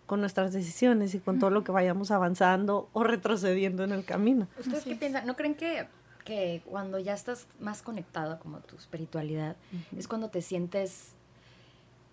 con 0.06 0.20
nuestras 0.20 0.52
decisiones 0.52 1.14
y 1.14 1.18
con 1.18 1.38
todo 1.38 1.50
lo 1.50 1.64
que 1.64 1.72
vayamos 1.72 2.10
avanzando 2.10 2.88
o 2.92 3.02
retrocediendo 3.04 3.84
en 3.84 3.92
el 3.92 4.04
camino. 4.04 4.48
¿Ustedes 4.58 4.84
qué 4.84 4.94
piensan? 4.94 5.26
¿No 5.26 5.36
creen 5.36 5.54
que, 5.56 5.88
que 6.24 6.62
cuando 6.64 6.98
ya 6.98 7.14
estás 7.14 7.48
más 7.60 7.82
conectado 7.82 8.38
como 8.38 8.60
tu 8.60 8.76
espiritualidad, 8.76 9.56
es 9.96 10.08
cuando 10.08 10.30
te 10.30 10.40
sientes 10.40 11.16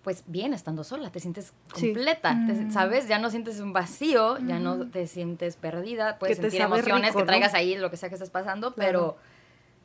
pues 0.02 0.24
bien 0.26 0.54
estando 0.54 0.82
sola, 0.82 1.10
te 1.10 1.20
sientes 1.20 1.52
completa, 1.72 2.32
mm. 2.32 2.70
¿sabes? 2.70 3.06
Ya 3.06 3.18
no 3.18 3.30
sientes 3.30 3.60
un 3.60 3.72
vacío, 3.72 4.38
ya 4.38 4.58
no 4.58 4.76
mm. 4.76 4.90
te 4.90 5.06
sientes 5.06 5.56
perdida, 5.56 6.18
puedes 6.18 6.38
sentir 6.38 6.62
emociones 6.62 7.14
que 7.14 7.22
traigas 7.24 7.54
ahí, 7.54 7.76
lo 7.76 7.90
que 7.90 7.96
sea 7.96 8.08
que 8.08 8.14
estés 8.14 8.30
pasando, 8.30 8.74
pero, 8.74 9.18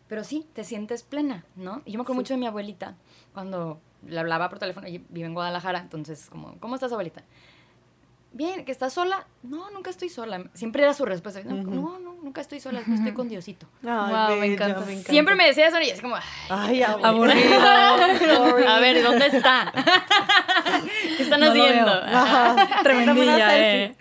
pero 0.08 0.24
sí, 0.24 0.48
te 0.54 0.64
sientes 0.64 1.04
plena, 1.04 1.44
¿no? 1.56 1.82
Y 1.86 1.92
yo 1.92 2.00
me 2.00 2.04
acuerdo 2.04 2.22
mucho 2.22 2.34
de 2.34 2.40
mi 2.40 2.48
abuelita, 2.48 2.96
cuando 3.34 3.82
le 4.08 4.20
hablaba 4.20 4.50
por 4.50 4.60
teléfono, 4.60 4.88
y 4.88 5.04
vive 5.10 5.28
en 5.28 5.34
Guadalajara, 5.34 5.80
entonces, 5.80 6.30
como, 6.30 6.58
¿cómo 6.60 6.76
estás, 6.76 6.92
abuelita? 6.92 7.24
Bien, 8.36 8.66
¿que 8.66 8.74
estás 8.74 8.92
sola? 8.92 9.26
No, 9.44 9.72
nunca 9.72 9.90
estoy 9.90 10.10
sola. 10.10 10.44
Siempre 10.54 10.84
era 10.84 10.94
su 10.94 11.06
respuesta. 11.06 11.42
No, 11.46 11.64
no, 11.64 12.18
nunca 12.22 12.42
estoy 12.42 12.60
sola, 12.60 12.82
estoy 12.82 13.14
con 13.14 13.30
Diosito. 13.30 13.66
wow, 13.82 14.36
me, 14.38 14.48
encanta. 14.48 14.86
Siempre 14.86 15.36
me 15.36 15.48
decía 15.48 15.68
eso 15.68 15.80
y 15.80 15.90
es 15.90 16.02
como... 16.02 16.18
Ay, 16.50 16.84
aburrido. 16.84 17.62
A 17.62 18.80
ver, 18.82 19.02
¿dónde 19.02 19.28
está? 19.28 19.72
¿Qué 21.18 21.24
están 21.24 21.44
haciendo? 21.44 22.02
Tremendilla, 22.84 23.58
eh. 23.58 23.96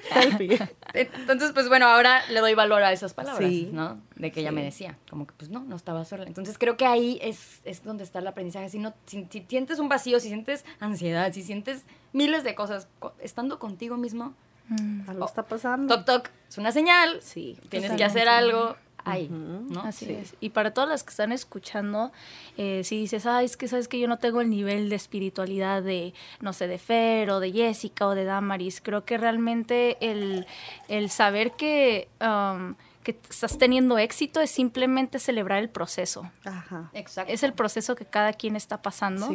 Entonces, 0.95 1.53
pues 1.53 1.69
bueno, 1.69 1.87
ahora 1.87 2.23
le 2.31 2.41
doy 2.41 2.55
valor 2.55 2.83
a 2.83 2.93
esas 2.93 3.15
palabras, 3.15 3.51
¿no? 3.73 4.01
De 4.17 4.31
que 4.31 4.41
ella 4.41 4.53
me 4.53 4.63
decía, 4.63 4.97
como 5.11 5.27
que 5.27 5.35
pues 5.37 5.51
no, 5.51 5.61
no 5.61 5.77
estaba 5.77 6.05
sola. 6.05 6.25
Entonces 6.25 6.57
creo 6.57 6.77
que 6.77 6.87
ahí 6.87 7.19
es, 7.21 7.61
es 7.65 7.85
donde 7.85 8.05
está 8.05 8.21
el 8.21 8.27
aprendizaje. 8.27 8.69
Si, 8.69 8.79
no, 8.79 8.95
si, 9.07 9.27
sientes 9.49 9.79
un 9.79 9.89
vacío, 9.89 10.21
si 10.21 10.29
sientes 10.29 10.65
ansiedad, 10.81 11.33
si 11.33 11.43
sientes 11.43 11.85
miles 12.13 12.45
de 12.45 12.55
cosas, 12.55 12.89
estando 13.21 13.59
contigo 13.59 13.97
mismo, 13.97 14.35
Mm. 14.69 15.11
Algo 15.11 15.27
está 15.27 15.43
pasando. 15.43 15.95
Toc, 15.95 16.07
toc, 16.07 16.31
es 16.49 16.59
una 16.59 16.73
señal. 16.73 17.21
Sí. 17.21 17.59
Tienes 17.69 17.93
que 17.93 18.05
hacer 18.05 18.29
algo 18.29 18.77
ahí, 19.05 19.29
¿no? 19.29 19.83
Así 19.83 20.11
es. 20.13 20.35
Y 20.41 20.51
para 20.51 20.73
todas 20.73 20.89
las 20.89 21.05
que 21.05 21.11
están 21.11 21.33
escuchando, 21.33 22.13
eh, 22.57 22.83
si 22.85 22.99
dices, 22.99 23.27
ay, 23.27 23.45
es 23.47 23.57
que 23.57 23.69
sabes 23.69 23.89
que 23.89 23.99
yo 23.99 24.09
no 24.09 24.19
tengo 24.19 24.41
el 24.41 24.51
nivel 24.51 24.89
de 24.89 24.97
espiritualidad 24.97 25.83
de, 25.83 26.15
no 26.41 26.53
sé, 26.53 26.67
de 26.67 26.79
Fer 26.79 27.31
o 27.31 27.41
de 27.41 27.53
Jessica 27.53 28.07
o 28.07 28.15
de 28.15 28.25
Damaris, 28.25 28.81
creo 28.81 29.05
que 29.05 29.19
realmente 29.19 29.97
el, 30.01 30.47
el 30.89 31.11
saber 31.11 31.53
que... 31.53 32.09
Um, 32.21 32.75
que 33.05 33.17
estás 33.31 33.59
teniendo 33.59 33.99
éxito 33.99 34.41
es 34.41 34.51
simplemente 34.51 35.21
celebrar 35.21 35.61
el 35.61 35.69
proceso. 35.69 36.29
Ajá. 36.45 36.91
Exacto. 36.95 37.33
Es 37.33 37.45
el 37.45 37.53
proceso 37.53 37.95
que 37.95 38.07
cada 38.07 38.33
quien 38.33 38.57
está 38.57 38.83
pasando 38.83 39.29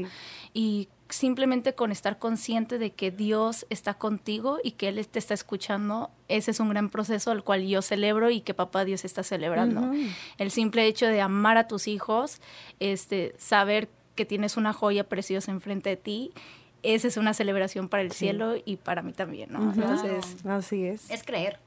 y 0.54 0.90
simplemente 1.08 1.74
con 1.74 1.92
estar 1.92 2.20
consciente 2.20 2.78
de 2.78 2.92
que 2.92 3.12
Dios 3.12 3.66
está 3.70 3.94
contigo 3.94 4.58
y 4.64 4.72
que 4.72 4.90
Él 4.90 5.08
te 5.08 5.20
está 5.20 5.34
escuchando, 5.34 6.10
ese 6.28 6.52
es 6.52 6.60
un 6.60 6.70
gran 6.70 6.90
proceso 6.90 7.32
al 7.32 7.44
cual 7.44 7.66
yo 7.66 7.82
celebro 7.82 8.30
y 8.30 8.42
que 8.42 8.54
papá 8.54 8.86
Dios 8.86 9.06
está 9.06 9.24
celebrando. 9.24 9.92
El 10.38 10.52
simple 10.52 10.86
hecho 10.86 11.06
de 11.06 11.22
amar 11.22 11.58
a 11.58 11.68
tus 11.68 11.88
hijos, 11.88 12.42
este, 12.80 13.36
saber 13.38 13.88
que 14.16 14.26
tienes 14.26 14.58
una 14.58 14.74
joya 14.74 15.08
preciosa 15.08 15.52
enfrente 15.52 15.92
de 15.92 15.98
ti, 15.98 16.32
esa 16.82 17.08
es 17.08 17.18
una 17.18 17.34
celebración 17.34 17.88
para 17.88 18.04
el 18.04 18.12
cielo 18.12 18.56
y 18.66 18.78
para 18.78 19.02
mí 19.02 19.14
también, 19.14 19.52
¿no? 19.52 19.74
Entonces, 19.74 20.38
así 20.46 20.86
es. 20.86 21.10
Es 21.10 21.24
creer. 21.24 21.60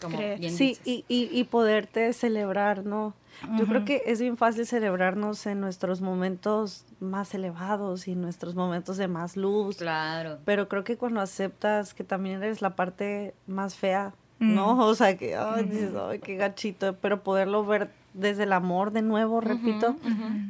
Como 0.00 0.18
sí, 0.18 0.78
y, 0.84 1.04
y, 1.08 1.28
y 1.32 1.44
poderte 1.44 2.12
celebrar, 2.12 2.84
¿no? 2.84 3.14
Yo 3.58 3.66
creo 3.66 3.84
que 3.84 4.02
es 4.06 4.20
bien 4.20 4.36
fácil 4.36 4.66
celebrarnos 4.66 5.46
en 5.46 5.60
nuestros 5.60 6.00
momentos 6.00 6.86
más 7.00 7.34
elevados 7.34 8.08
y 8.08 8.12
en 8.12 8.22
nuestros 8.22 8.54
momentos 8.54 8.96
de 8.96 9.08
más 9.08 9.36
luz. 9.36 9.76
Claro. 9.76 10.38
Pero 10.44 10.68
creo 10.68 10.84
que 10.84 10.96
cuando 10.96 11.20
aceptas 11.20 11.94
que 11.94 12.04
también 12.04 12.42
eres 12.42 12.62
la 12.62 12.76
parte 12.76 13.34
más 13.46 13.74
fea, 13.74 14.14
¿no? 14.38 14.74
Mm. 14.74 14.80
O 14.86 14.94
sea, 14.94 15.16
que, 15.16 15.36
ay, 15.36 15.64
dices, 15.64 15.92
ay, 15.94 16.18
qué 16.20 16.36
gachito, 16.36 16.96
pero 16.96 17.22
poderlo 17.22 17.64
ver 17.64 17.90
desde 18.16 18.44
el 18.44 18.52
amor, 18.52 18.92
de 18.92 19.02
nuevo, 19.02 19.40
repito, 19.40 19.96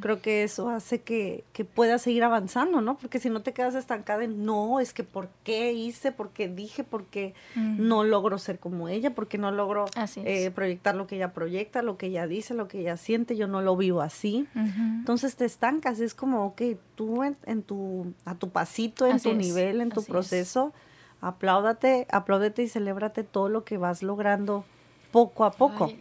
creo 0.01 0.21
que 0.21 0.43
eso 0.43 0.69
hace 0.69 1.01
que, 1.01 1.43
que 1.51 1.65
puedas 1.65 2.01
seguir 2.01 2.23
avanzando, 2.23 2.79
¿no? 2.81 2.97
Porque 2.97 3.19
si 3.19 3.29
no 3.29 3.41
te 3.41 3.53
quedas 3.53 3.75
estancada 3.75 4.23
en, 4.23 4.45
no, 4.45 4.79
es 4.79 4.93
que 4.93 5.03
¿por 5.03 5.29
qué 5.43 5.73
hice? 5.73 6.11
¿Por 6.11 6.29
qué 6.29 6.47
dije? 6.47 6.83
¿Por 6.83 7.05
qué 7.05 7.33
no 7.55 8.03
logro 8.03 8.37
ser 8.37 8.59
como 8.59 8.87
ella? 8.87 9.13
¿Por 9.13 9.27
qué 9.27 9.37
no 9.37 9.51
logro 9.51 9.85
eh, 10.15 10.49
proyectar 10.51 10.95
lo 10.95 11.07
que 11.07 11.17
ella 11.17 11.33
proyecta, 11.33 11.81
lo 11.81 11.97
que 11.97 12.07
ella 12.07 12.25
dice, 12.25 12.53
lo 12.53 12.67
que 12.67 12.79
ella 12.79 12.95
siente? 12.95 13.35
Yo 13.35 13.47
no 13.47 13.61
lo 13.61 13.75
vivo 13.75 14.01
así. 14.01 14.47
Entonces 14.55 15.35
te 15.35 15.45
estancas, 15.45 15.99
es 15.99 16.13
como, 16.13 16.45
ok, 16.45 16.61
tú 16.95 17.23
en, 17.23 17.63
tu, 17.63 18.13
a 18.23 18.35
tu 18.35 18.49
pasito, 18.49 19.05
en 19.07 19.19
tu 19.19 19.33
nivel, 19.33 19.81
en 19.81 19.89
tu 19.89 20.03
proceso, 20.03 20.73
apláudate, 21.19 22.07
apláudate 22.11 22.63
y 22.63 22.69
celébrate 22.69 23.23
todo 23.23 23.49
lo 23.49 23.65
que 23.65 23.77
vas 23.77 24.03
logrando 24.03 24.63
poco 25.11 25.45
a 25.45 25.51
poco. 25.51 25.91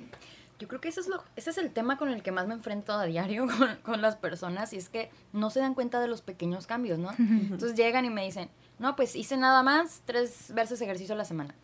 Yo 0.58 0.68
creo 0.68 0.80
que 0.80 0.88
ese 0.88 1.00
es, 1.00 1.08
lo, 1.08 1.22
ese 1.36 1.50
es 1.50 1.58
el 1.58 1.70
tema 1.70 1.98
con 1.98 2.08
el 2.08 2.22
que 2.22 2.32
más 2.32 2.46
me 2.46 2.54
enfrento 2.54 2.92
a 2.92 3.04
diario 3.04 3.46
con, 3.58 3.76
con, 3.82 4.02
las 4.02 4.16
personas 4.16 4.72
y 4.72 4.76
es 4.76 4.88
que 4.88 5.10
no 5.32 5.50
se 5.50 5.60
dan 5.60 5.74
cuenta 5.74 6.00
de 6.00 6.08
los 6.08 6.22
pequeños 6.22 6.66
cambios, 6.66 6.98
¿no? 6.98 7.10
Entonces 7.18 7.74
llegan 7.74 8.04
y 8.04 8.10
me 8.10 8.24
dicen, 8.24 8.48
no, 8.78 8.96
pues 8.96 9.16
hice 9.16 9.36
nada 9.36 9.62
más 9.62 10.02
tres 10.04 10.52
veces 10.54 10.80
ejercicio 10.80 11.14
a 11.14 11.18
la 11.18 11.24
semana. 11.24 11.54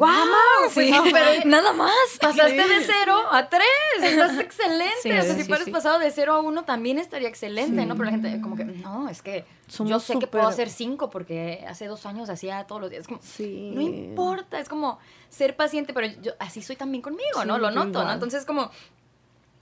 ¡Wow! 0.00 0.70
Sí, 0.70 0.90
pero 1.12 1.44
nada 1.44 1.74
más. 1.74 1.94
Pasaste 2.18 2.54
de 2.54 2.80
cero 2.86 3.22
a 3.30 3.50
tres. 3.50 3.68
Estás 4.02 4.38
excelente. 4.38 5.20
o 5.20 5.22
sea, 5.22 5.34
si 5.34 5.44
fueras 5.44 5.68
pasado 5.68 5.98
de 5.98 6.10
cero 6.10 6.32
a 6.32 6.40
uno, 6.40 6.64
también 6.64 6.98
estaría 6.98 7.28
excelente, 7.28 7.84
¿no? 7.84 7.94
Pero 7.96 8.06
la 8.06 8.10
gente, 8.12 8.40
como 8.40 8.56
que, 8.56 8.64
no, 8.64 9.10
es 9.10 9.20
que 9.20 9.44
yo 9.84 10.00
sé 10.00 10.18
que 10.18 10.26
puedo 10.26 10.48
hacer 10.48 10.70
cinco 10.70 11.10
porque 11.10 11.64
hace 11.68 11.86
dos 11.86 12.06
años 12.06 12.30
hacía 12.30 12.64
todos 12.66 12.80
los 12.80 12.90
días. 12.90 13.06
Como, 13.06 13.20
sí. 13.22 13.72
No 13.74 13.82
importa, 13.82 14.58
es 14.58 14.70
como 14.70 14.98
ser 15.28 15.54
paciente, 15.54 15.92
pero 15.92 16.06
yo 16.22 16.32
así 16.38 16.62
soy 16.62 16.76
también 16.76 17.02
conmigo, 17.02 17.44
¿no? 17.44 17.58
Lo 17.58 17.70
noto, 17.70 18.02
¿no? 18.02 18.12
Entonces, 18.12 18.46
como, 18.46 18.70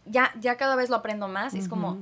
ya, 0.07 0.33
ya 0.41 0.57
cada 0.57 0.77
vez 0.77 0.89
lo 0.89 0.97
aprendo 0.97 1.27
más. 1.27 1.55
y 1.55 1.59
Es 1.59 1.69
como 1.69 1.99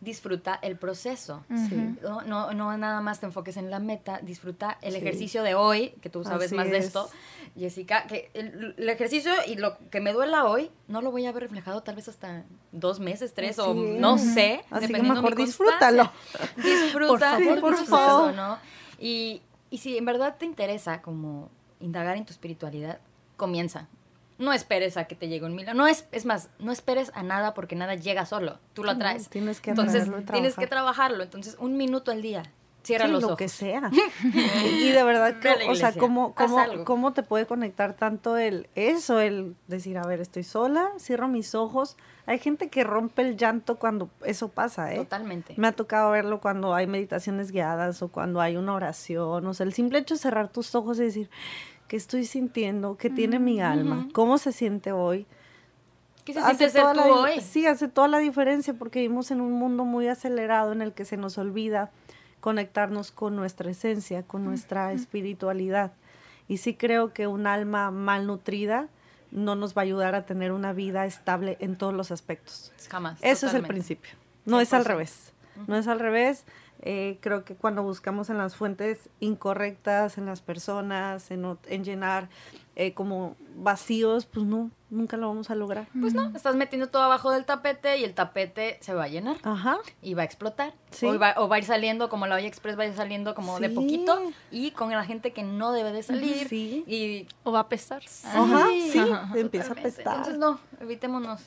disfruta 0.00 0.58
el 0.62 0.76
proceso. 0.76 1.44
¿no? 1.48 2.22
No, 2.22 2.52
no, 2.52 2.76
nada 2.78 3.00
más 3.00 3.20
te 3.20 3.26
enfoques 3.26 3.56
en 3.56 3.70
la 3.70 3.78
meta, 3.78 4.20
disfruta 4.22 4.78
el 4.82 4.96
ejercicio 4.96 5.42
de 5.42 5.54
hoy, 5.54 5.90
que 6.00 6.08
tú 6.08 6.24
sabes 6.24 6.52
más 6.52 6.70
de 6.70 6.78
esto, 6.78 7.08
Jessica, 7.56 8.06
que 8.06 8.30
el, 8.34 8.88
ejercicio 8.88 9.32
y 9.46 9.56
lo 9.56 9.76
que 9.90 10.00
me 10.00 10.12
duela 10.12 10.46
hoy, 10.46 10.70
no 10.88 11.02
lo 11.02 11.10
voy 11.10 11.26
a 11.26 11.32
ver 11.32 11.42
reflejado 11.42 11.82
tal 11.82 11.96
vez 11.96 12.08
hasta 12.08 12.44
dos 12.72 13.00
meses, 13.00 13.34
tres, 13.34 13.58
o 13.58 13.74
no 13.74 14.16
sé, 14.18 14.64
Así 14.70 14.86
dependiendo 14.86 15.20
que 15.20 15.30
mejor 15.30 15.36
disfrútalo. 15.36 16.10
Disfruta, 16.56 17.38
por 17.60 17.76
favor, 17.84 18.34
¿no? 18.34 18.58
Y, 18.98 19.42
y 19.70 19.78
si 19.78 19.96
en 19.96 20.04
verdad 20.04 20.36
te 20.38 20.46
interesa 20.46 21.02
como 21.02 21.50
indagar 21.80 22.16
en 22.16 22.24
tu 22.24 22.32
espiritualidad, 22.32 23.00
comienza 23.36 23.88
no 24.40 24.52
esperes 24.52 24.96
a 24.96 25.04
que 25.04 25.14
te 25.14 25.28
llegue 25.28 25.44
un 25.44 25.54
milagro. 25.54 25.74
No 25.74 25.86
es, 25.86 26.06
es 26.12 26.24
más, 26.24 26.48
no 26.58 26.72
esperes 26.72 27.12
a 27.14 27.22
nada 27.22 27.54
porque 27.54 27.76
nada 27.76 27.94
llega 27.94 28.26
solo. 28.26 28.58
Tú 28.72 28.82
lo 28.82 28.96
traes. 28.96 29.28
tienes 29.28 29.60
que 29.60 29.70
Entonces, 29.70 30.10
tienes 30.32 30.56
que 30.56 30.66
trabajarlo. 30.66 31.22
Entonces, 31.22 31.56
un 31.60 31.76
minuto 31.76 32.10
al 32.10 32.22
día. 32.22 32.42
Cierra 32.82 33.08
los 33.08 33.22
lo 33.22 33.36
que 33.36 33.50
sea. 33.50 33.90
y 34.24 34.88
de 34.88 35.02
verdad 35.02 35.38
que, 35.38 35.68
o 35.68 35.74
sea, 35.74 35.92
¿cómo, 35.92 36.34
cómo, 36.34 36.84
cómo 36.84 37.12
te 37.12 37.22
puede 37.22 37.44
conectar 37.44 37.94
tanto 37.94 38.38
el 38.38 38.70
eso, 38.74 39.20
el 39.20 39.54
decir, 39.68 39.98
a 39.98 40.06
ver, 40.06 40.20
estoy 40.20 40.44
sola, 40.44 40.88
cierro 40.98 41.28
mis 41.28 41.54
ojos. 41.54 41.98
Hay 42.24 42.38
gente 42.38 42.70
que 42.70 42.82
rompe 42.82 43.20
el 43.20 43.36
llanto 43.36 43.76
cuando 43.76 44.08
eso 44.24 44.48
pasa, 44.48 44.94
¿eh? 44.94 44.96
Totalmente. 44.96 45.52
Me 45.58 45.68
ha 45.68 45.72
tocado 45.72 46.12
verlo 46.12 46.40
cuando 46.40 46.74
hay 46.74 46.86
meditaciones 46.86 47.52
guiadas 47.52 48.00
o 48.02 48.08
cuando 48.08 48.40
hay 48.40 48.56
una 48.56 48.72
oración. 48.72 49.46
O 49.46 49.52
sea, 49.52 49.66
el 49.66 49.74
simple 49.74 49.98
hecho 49.98 50.14
de 50.14 50.20
cerrar 50.20 50.48
tus 50.48 50.74
ojos 50.74 50.98
y 51.00 51.02
decir, 51.02 51.28
qué 51.90 51.96
estoy 51.96 52.24
sintiendo, 52.24 52.96
qué 52.96 53.10
tiene 53.10 53.40
mi 53.40 53.60
alma, 53.60 54.06
cómo 54.12 54.38
se 54.38 54.52
siente 54.52 54.92
hoy. 54.92 55.26
¿Qué 56.24 56.32
se 56.32 56.40
siente 56.40 56.70
ser 56.70 56.84
tú 56.92 57.00
hoy? 57.00 57.40
Sí, 57.40 57.66
hace 57.66 57.88
toda 57.88 58.06
la 58.06 58.18
diferencia 58.18 58.74
porque 58.74 59.00
vivimos 59.00 59.32
en 59.32 59.40
un 59.40 59.50
mundo 59.54 59.84
muy 59.84 60.06
acelerado 60.06 60.70
en 60.70 60.82
el 60.82 60.92
que 60.92 61.04
se 61.04 61.16
nos 61.16 61.36
olvida 61.36 61.90
conectarnos 62.38 63.10
con 63.10 63.34
nuestra 63.34 63.72
esencia, 63.72 64.22
con 64.22 64.44
nuestra 64.44 64.92
espiritualidad. 64.92 65.90
Y 66.46 66.58
sí 66.58 66.74
creo 66.74 67.12
que 67.12 67.26
un 67.26 67.48
alma 67.48 67.90
malnutrida 67.90 68.86
no 69.32 69.56
nos 69.56 69.76
va 69.76 69.82
a 69.82 69.84
ayudar 69.84 70.14
a 70.14 70.24
tener 70.26 70.52
una 70.52 70.72
vida 70.72 71.06
estable 71.06 71.56
en 71.58 71.74
todos 71.74 71.92
los 71.92 72.12
aspectos. 72.12 72.72
Jamás. 72.88 73.18
Eso 73.20 73.48
es 73.48 73.54
el 73.54 73.66
principio. 73.66 74.12
No 74.44 74.60
es 74.60 74.72
al 74.72 74.84
revés. 74.84 75.32
No 75.66 75.74
es 75.74 75.88
al 75.88 75.98
revés. 75.98 76.44
Eh, 76.82 77.18
creo 77.20 77.44
que 77.44 77.54
cuando 77.54 77.82
buscamos 77.82 78.30
en 78.30 78.38
las 78.38 78.56
fuentes 78.56 79.10
incorrectas, 79.20 80.16
en 80.16 80.26
las 80.26 80.40
personas, 80.40 81.30
en, 81.30 81.58
en 81.66 81.84
llenar 81.84 82.28
eh, 82.76 82.94
como 82.94 83.36
vacíos, 83.56 84.24
pues 84.24 84.46
no, 84.46 84.70
nunca 84.88 85.18
lo 85.18 85.28
vamos 85.28 85.50
a 85.50 85.54
lograr. 85.54 85.86
Pues 86.00 86.14
no, 86.14 86.34
estás 86.34 86.56
metiendo 86.56 86.88
todo 86.88 87.02
abajo 87.02 87.30
del 87.30 87.44
tapete 87.44 87.98
y 87.98 88.04
el 88.04 88.14
tapete 88.14 88.78
se 88.80 88.94
va 88.94 89.04
a 89.04 89.08
llenar. 89.08 89.36
Ajá. 89.42 89.78
Y 90.00 90.14
va 90.14 90.22
a 90.22 90.24
explotar. 90.24 90.72
O, 91.02 91.18
va, 91.18 91.34
o, 91.36 91.48
va, 91.48 91.56
a 91.56 91.58
ir 91.58 91.66
saliendo 91.66 92.08
como 92.08 92.26
la 92.26 92.36
olla 92.36 92.46
express 92.46 92.78
va 92.78 92.84
a 92.84 92.86
ir 92.86 92.94
saliendo 92.94 93.34
como 93.34 93.60
de 93.60 93.68
poquito 93.68 94.18
y 94.50 94.70
con 94.70 94.90
la 94.90 95.04
gente 95.04 95.32
que 95.32 95.42
no 95.42 95.72
debe 95.72 95.92
de 95.92 96.02
salir. 96.02 96.48
Sí. 96.48 96.84
Y, 96.86 97.28
o 97.44 97.52
va 97.52 97.60
a 97.60 97.68
pesar. 97.68 98.02
Ajá, 98.24 98.68
sí, 98.68 99.02
empieza 99.34 99.72
a 99.72 99.76
pesar. 99.76 100.06
Entonces 100.06 100.38
no, 100.38 100.58
evitémonos. 100.80 101.42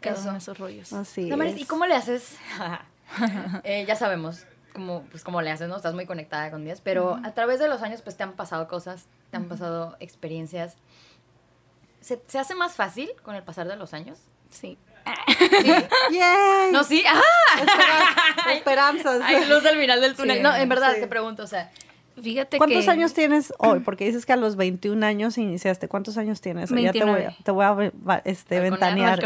Eso. 0.00 0.30
esos 0.36 0.56
rollos. 0.56 0.92
Así 0.92 1.28
¿Y 1.56 1.64
cómo 1.64 1.84
le 1.84 1.94
haces? 1.94 2.36
Eh, 3.64 3.84
ya 3.86 3.96
sabemos 3.96 4.46
cómo, 4.72 5.02
pues, 5.10 5.24
cómo 5.24 5.40
le 5.40 5.50
haces, 5.50 5.68
¿no? 5.68 5.76
Estás 5.76 5.94
muy 5.94 6.06
conectada 6.06 6.50
con 6.50 6.64
Dios, 6.64 6.80
pero 6.82 7.18
a 7.24 7.32
través 7.32 7.58
de 7.58 7.68
los 7.68 7.82
años, 7.82 8.02
pues, 8.02 8.16
te 8.16 8.22
han 8.22 8.32
pasado 8.32 8.68
cosas, 8.68 9.06
te 9.30 9.36
han 9.36 9.46
pasado 9.46 9.96
experiencias. 10.00 10.76
¿Se, 12.00 12.20
¿Se, 12.26 12.38
hace 12.38 12.54
más 12.54 12.74
fácil 12.74 13.10
con 13.22 13.34
el 13.34 13.42
pasar 13.42 13.66
de 13.66 13.76
los 13.76 13.94
años? 13.94 14.18
Sí. 14.50 14.78
¿Sí? 15.62 15.72
No, 16.72 16.82
sí. 16.84 17.04
¡Ah! 17.06 18.50
Esperanzas. 18.52 19.20
Hay 19.22 19.44
luz 19.46 19.64
al 19.64 19.78
final 19.78 20.00
del 20.00 20.16
túnel. 20.16 20.42
no, 20.42 20.54
en 20.54 20.68
verdad, 20.68 20.94
te 20.94 21.06
pregunto, 21.06 21.44
o 21.44 21.46
sea, 21.46 21.70
Fíjate 22.20 22.56
¿Cuántos 22.56 22.88
años 22.88 23.12
tienes 23.12 23.52
hoy? 23.58 23.80
Porque 23.80 24.06
dices 24.06 24.24
que 24.24 24.32
a 24.32 24.36
los 24.36 24.56
21 24.56 25.04
años 25.04 25.36
iniciaste. 25.36 25.86
¿Cuántos 25.86 26.16
años 26.16 26.40
tienes? 26.40 26.72
29. 26.72 27.22
Ya 27.22 27.44
te 27.44 27.50
voy 27.50 27.64
a, 27.64 27.70
te 27.70 27.84
voy 27.84 28.12
a 28.14 28.22
este, 28.24 28.60
ventanear. 28.60 29.20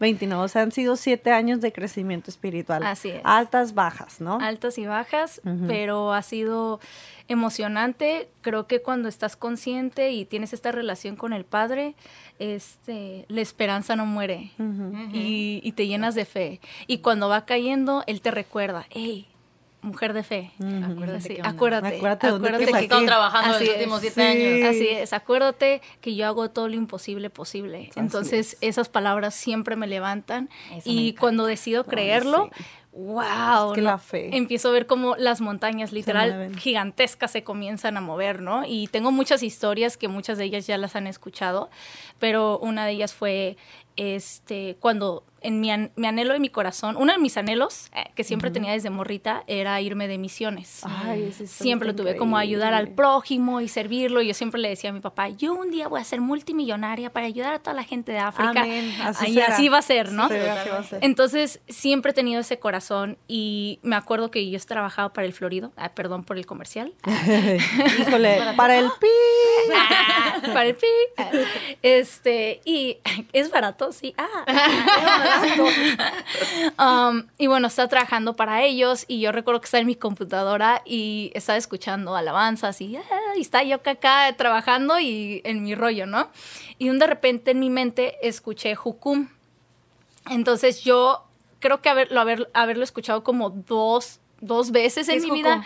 29. 0.00 0.44
O 0.44 0.48
sea, 0.48 0.62
han 0.62 0.72
sido 0.72 0.96
siete 0.96 1.32
años 1.32 1.60
de 1.60 1.72
crecimiento 1.72 2.30
espiritual. 2.30 2.82
Así 2.82 3.10
es. 3.10 3.20
Altas, 3.24 3.74
bajas, 3.74 4.20
¿no? 4.20 4.38
Altas 4.40 4.78
y 4.78 4.86
bajas, 4.86 5.42
pero 5.66 6.14
ha 6.14 6.22
sido 6.22 6.80
emocionante. 7.28 8.28
Creo 8.40 8.66
que 8.66 8.80
cuando 8.80 9.08
estás 9.08 9.36
consciente 9.36 10.10
y 10.12 10.24
tienes 10.24 10.54
esta 10.54 10.72
relación 10.72 11.16
con 11.16 11.34
el 11.34 11.44
Padre, 11.44 11.94
este, 12.38 13.26
la 13.28 13.42
esperanza 13.42 13.96
no 13.96 14.06
muere 14.06 14.52
y, 15.12 15.60
y, 15.62 15.72
te 15.72 15.86
llenas 15.86 16.14
de 16.14 16.24
fe. 16.24 16.60
Y 16.86 16.98
cuando 16.98 17.28
va 17.28 17.44
cayendo, 17.44 18.02
Él 18.06 18.22
te 18.22 18.30
recuerda, 18.30 18.86
hey, 18.88 19.28
mujer 19.82 20.12
de 20.12 20.22
fe. 20.22 20.50
Acuérdate, 20.58 21.40
acuérdate, 21.42 21.96
acuérdate, 21.96 22.26
acuérdate 22.26 22.66
que 22.66 22.78
he 22.78 22.82
estado 22.82 23.04
trabajando 23.04 23.58
los 23.58 23.68
últimos 23.68 24.00
siete 24.00 24.22
años. 24.22 24.68
Así 24.68 24.88
es, 24.88 25.12
acuérdate 25.12 25.80
que 26.00 26.14
yo 26.14 26.26
hago 26.26 26.50
todo 26.50 26.68
lo 26.68 26.74
imposible 26.74 27.30
posible. 27.30 27.90
Entonces, 27.96 28.56
esas 28.60 28.88
palabras 28.88 29.34
siempre 29.34 29.76
me 29.76 29.86
levantan 29.86 30.50
y 30.84 31.14
cuando 31.14 31.46
decido 31.46 31.84
creerlo, 31.84 32.50
wow, 32.92 33.74
la 33.76 33.98
fe. 33.98 34.36
empiezo 34.36 34.68
a 34.68 34.72
ver 34.72 34.86
cómo 34.86 35.16
las 35.16 35.40
montañas 35.40 35.92
literal 35.92 36.54
gigantescas 36.56 37.30
se 37.30 37.42
comienzan 37.42 37.96
a 37.96 38.00
mover, 38.00 38.42
¿no? 38.42 38.64
Y 38.66 38.88
tengo 38.88 39.12
muchas 39.12 39.42
historias 39.42 39.96
que 39.96 40.08
muchas 40.08 40.38
de 40.38 40.44
ellas 40.44 40.66
ya 40.66 40.76
las 40.76 40.96
han 40.96 41.06
escuchado, 41.06 41.70
pero 42.18 42.58
una 42.58 42.84
de 42.86 42.92
ellas 42.92 43.14
fue 43.14 43.56
este 43.96 44.76
cuando 44.80 45.24
en 45.42 45.60
mi, 45.60 45.70
anhelo 45.70 46.32
de 46.32 46.40
mi 46.40 46.50
corazón, 46.50 46.96
uno 46.96 47.12
de 47.12 47.18
mis 47.18 47.36
anhelos 47.36 47.90
eh, 47.94 48.04
que 48.14 48.24
siempre 48.24 48.50
tenía 48.50 48.72
desde 48.72 48.90
morrita 48.90 49.42
era 49.46 49.80
irme 49.80 50.08
de 50.08 50.18
misiones. 50.18 50.82
siempre 51.46 51.88
lo 51.88 51.94
tuve 51.94 52.16
como 52.16 52.36
ayudar 52.36 52.74
al 52.74 52.88
prójimo 52.88 53.60
y 53.60 53.68
servirlo. 53.68 54.20
Y 54.22 54.28
yo 54.28 54.34
siempre 54.34 54.60
le 54.60 54.68
decía 54.68 54.90
a 54.90 54.92
mi 54.92 55.00
papá, 55.00 55.28
yo 55.28 55.54
un 55.54 55.70
día 55.70 55.88
voy 55.88 56.00
a 56.00 56.04
ser 56.04 56.20
multimillonaria 56.20 57.10
para 57.10 57.26
ayudar 57.26 57.54
a 57.54 57.58
toda 57.58 57.74
la 57.74 57.84
gente 57.84 58.12
de 58.12 58.18
África. 58.18 58.66
Así, 59.02 59.32
y 59.32 59.40
así 59.40 59.68
va 59.68 59.78
a 59.78 59.82
ser, 59.82 60.12
¿no? 60.12 60.28
Entonces 61.00 61.60
siempre 61.68 62.10
he 62.10 62.14
tenido 62.14 62.40
ese 62.40 62.58
corazón 62.58 63.16
y 63.26 63.78
me 63.82 63.96
acuerdo 63.96 64.30
que 64.30 64.48
yo 64.50 64.60
trabajaba 64.60 65.12
para 65.12 65.26
el 65.26 65.32
Florido, 65.32 65.72
ah, 65.76 65.90
perdón 65.94 66.24
por 66.24 66.36
el 66.36 66.46
comercial. 66.46 66.92
Híjole, 68.00 68.40
para 68.56 68.78
el 68.78 68.90
pi. 69.00 69.08
para 70.52 70.64
el 70.64 70.74
pi. 70.74 70.86
Este, 71.82 72.60
y 72.64 72.98
es 73.32 73.50
barato, 73.50 73.79
sí. 73.92 74.14
Ah. 76.76 77.10
Um, 77.10 77.26
y 77.38 77.46
bueno, 77.46 77.68
estaba 77.68 77.88
trabajando 77.88 78.34
para 78.34 78.62
ellos 78.62 79.04
y 79.08 79.20
yo 79.20 79.32
recuerdo 79.32 79.60
que 79.60 79.66
estaba 79.66 79.80
en 79.80 79.86
mi 79.86 79.96
computadora 79.96 80.82
y 80.84 81.30
estaba 81.34 81.56
escuchando 81.56 82.16
alabanzas 82.16 82.80
y, 82.80 82.96
ah, 82.96 83.02
y 83.36 83.40
está 83.40 83.62
yo 83.62 83.76
acá 83.76 84.32
trabajando 84.36 84.98
y 84.98 85.40
en 85.44 85.62
mi 85.62 85.74
rollo, 85.74 86.06
¿no? 86.06 86.28
Y 86.78 86.88
de 86.88 87.06
repente 87.06 87.52
en 87.52 87.60
mi 87.60 87.70
mente 87.70 88.16
escuché 88.26 88.76
Hukum. 88.82 89.28
Entonces 90.30 90.82
yo 90.84 91.24
creo 91.58 91.80
que 91.80 91.88
haberlo, 91.88 92.20
haberlo 92.54 92.84
escuchado 92.84 93.22
como 93.22 93.50
dos, 93.50 94.20
dos 94.40 94.70
veces 94.70 95.08
en 95.08 95.22
mi 95.22 95.30
vida 95.30 95.64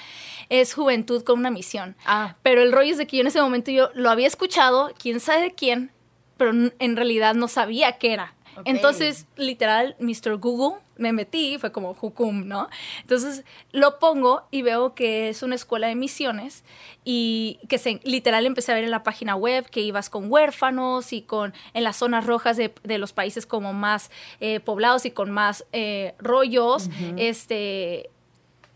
es 0.48 0.74
Juventud 0.74 1.22
con 1.22 1.38
una 1.38 1.50
misión. 1.50 1.96
Ah. 2.04 2.36
Pero 2.42 2.62
el 2.62 2.72
rollo 2.72 2.92
es 2.92 2.98
de 2.98 3.06
que 3.06 3.16
yo 3.16 3.20
en 3.22 3.28
ese 3.28 3.40
momento 3.40 3.70
yo 3.70 3.90
lo 3.94 4.10
había 4.10 4.26
escuchado, 4.26 4.92
quién 4.98 5.20
sabe 5.20 5.42
de 5.42 5.54
quién, 5.54 5.90
pero 6.44 6.70
en 6.78 6.96
realidad 6.96 7.34
no 7.34 7.48
sabía 7.48 7.92
qué 7.98 8.12
era. 8.12 8.34
Entonces, 8.64 9.26
literal, 9.36 9.96
Mr. 9.98 10.36
Google, 10.36 10.80
me 10.96 11.12
metí, 11.12 11.58
fue 11.58 11.72
como 11.72 11.96
Hukum, 12.00 12.46
¿no? 12.46 12.68
Entonces 13.00 13.44
lo 13.72 13.98
pongo 13.98 14.46
y 14.52 14.62
veo 14.62 14.94
que 14.94 15.28
es 15.28 15.42
una 15.42 15.56
escuela 15.56 15.88
de 15.88 15.96
misiones 15.96 16.62
y 17.04 17.58
que 17.68 17.78
se, 17.78 18.00
literal 18.04 18.46
empecé 18.46 18.70
a 18.70 18.76
ver 18.76 18.84
en 18.84 18.92
la 18.92 19.02
página 19.02 19.34
web 19.34 19.68
que 19.68 19.80
ibas 19.80 20.08
con 20.08 20.30
huérfanos 20.30 21.12
y 21.12 21.22
con 21.22 21.52
en 21.72 21.82
las 21.82 21.96
zonas 21.96 22.26
rojas 22.26 22.56
de, 22.56 22.72
los 22.98 23.12
países 23.12 23.44
como 23.44 23.72
más 23.72 24.10
eh, 24.38 24.60
poblados 24.60 25.04
y 25.04 25.10
con 25.10 25.32
más 25.32 25.66
eh, 25.72 26.14
rollos, 26.18 26.88
este 27.16 28.10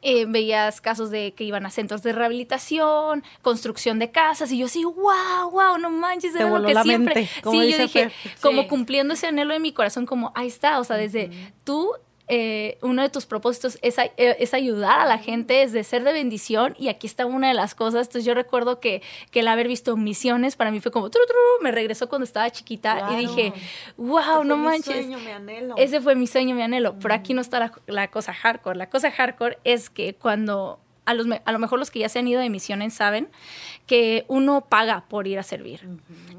eh, 0.08 0.26
veías 0.26 0.80
casos 0.80 1.10
de 1.10 1.34
que 1.34 1.44
iban 1.44 1.66
a 1.66 1.70
centros 1.70 2.02
de 2.02 2.12
rehabilitación, 2.12 3.22
construcción 3.42 3.98
de 3.98 4.10
casas, 4.10 4.50
y 4.52 4.58
yo 4.58 4.66
así, 4.66 4.84
wow, 4.84 5.50
wow, 5.50 5.78
no 5.78 5.90
manches, 5.90 6.34
era 6.34 6.48
lo 6.48 6.66
que 6.66 6.74
siempre. 6.82 7.26
sí, 7.26 7.70
yo 7.70 7.78
dije, 7.78 8.10
como 8.40 8.68
cumpliendo 8.68 9.14
ese 9.14 9.26
anhelo 9.26 9.52
de 9.52 9.60
mi 9.60 9.72
corazón, 9.72 10.06
como 10.06 10.32
ahí 10.34 10.46
está, 10.46 10.80
o 10.80 10.84
sea, 10.84 10.96
desde 10.96 11.30
tú 11.64 11.92
eh, 12.28 12.78
uno 12.82 13.02
de 13.02 13.08
tus 13.08 13.26
propósitos 13.26 13.78
es, 13.82 13.98
eh, 13.98 14.12
es, 14.16 14.54
ayudar 14.54 15.00
a 15.00 15.06
la 15.06 15.18
gente, 15.18 15.62
es 15.62 15.72
de 15.72 15.82
ser 15.84 16.04
de 16.04 16.12
bendición 16.12 16.74
y 16.78 16.88
aquí 16.88 17.06
está 17.06 17.26
una 17.26 17.48
de 17.48 17.54
las 17.54 17.74
cosas. 17.74 18.06
Entonces 18.06 18.24
yo 18.24 18.34
recuerdo 18.34 18.80
que, 18.80 19.02
que 19.30 19.40
el 19.40 19.48
haber 19.48 19.68
visto 19.68 19.96
misiones 19.96 20.56
para 20.56 20.70
mí 20.70 20.80
fue 20.80 20.92
como, 20.92 21.10
me 21.62 21.72
regresó 21.72 22.08
cuando 22.08 22.24
estaba 22.24 22.50
chiquita 22.50 23.08
y 23.12 23.16
dije, 23.16 23.52
wow, 23.96 24.44
no 24.44 24.56
manches. 24.56 25.06
Ese 25.76 26.00
fue 26.00 26.14
mi 26.14 26.26
sueño, 26.26 26.54
mi 26.54 26.62
anhelo. 26.62 26.96
Pero 27.00 27.14
aquí 27.14 27.34
no 27.34 27.40
está 27.40 27.58
la, 27.58 27.72
la 27.86 28.08
cosa 28.08 28.32
hardcore. 28.32 28.76
La 28.76 28.90
cosa 28.90 29.10
hardcore 29.10 29.58
es 29.64 29.88
que 29.88 30.14
cuando 30.14 30.80
a, 31.08 31.14
los, 31.14 31.26
a 31.42 31.52
lo 31.52 31.58
mejor 31.58 31.78
los 31.78 31.90
que 31.90 32.00
ya 32.00 32.08
se 32.10 32.18
han 32.18 32.28
ido 32.28 32.40
de 32.40 32.50
misiones 32.50 32.92
saben 32.92 33.28
que 33.88 34.26
uno 34.28 34.66
paga 34.68 35.06
por 35.08 35.26
ir 35.26 35.38
a 35.38 35.42
servir. 35.42 35.88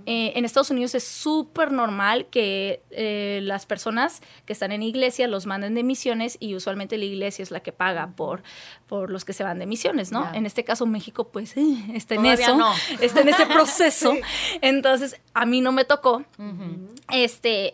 Eh, 0.06 0.34
en 0.36 0.46
Estados 0.46 0.70
Unidos 0.70 0.94
es 0.94 1.04
súper 1.04 1.72
normal 1.72 2.28
que 2.28 2.84
eh, 2.92 3.40
las 3.42 3.66
personas 3.66 4.22
que 4.46 4.54
están 4.54 4.72
en 4.72 4.84
iglesia 4.84 5.28
los 5.28 5.48
manden 5.48 5.74
de 5.74 5.82
misiones 5.82 6.38
y 6.40 6.54
usualmente 6.54 6.96
la 7.00 7.06
iglesia 7.06 7.42
es 7.42 7.50
la 7.50 7.62
que 7.62 7.72
paga 7.72 8.14
por, 8.16 8.44
por 8.86 9.10
los 9.10 9.26
que 9.26 9.34
se 9.34 9.44
van 9.44 9.58
de 9.58 9.66
misiones, 9.66 10.12
¿no? 10.12 10.32
En 10.36 10.46
este 10.46 10.64
caso 10.64 10.86
México 10.86 11.30
pues 11.30 11.58
eh, 11.58 11.76
está 11.96 12.16
en 12.16 12.28
eso, 12.28 12.56
está 13.02 13.22
en 13.22 13.30
ese 13.30 13.48
proceso. 13.48 14.14
Entonces 14.62 15.20
a 15.34 15.48
mí 15.48 15.62
no 15.62 15.72
me 15.72 15.86
tocó. 15.86 16.24
Este, 17.12 17.74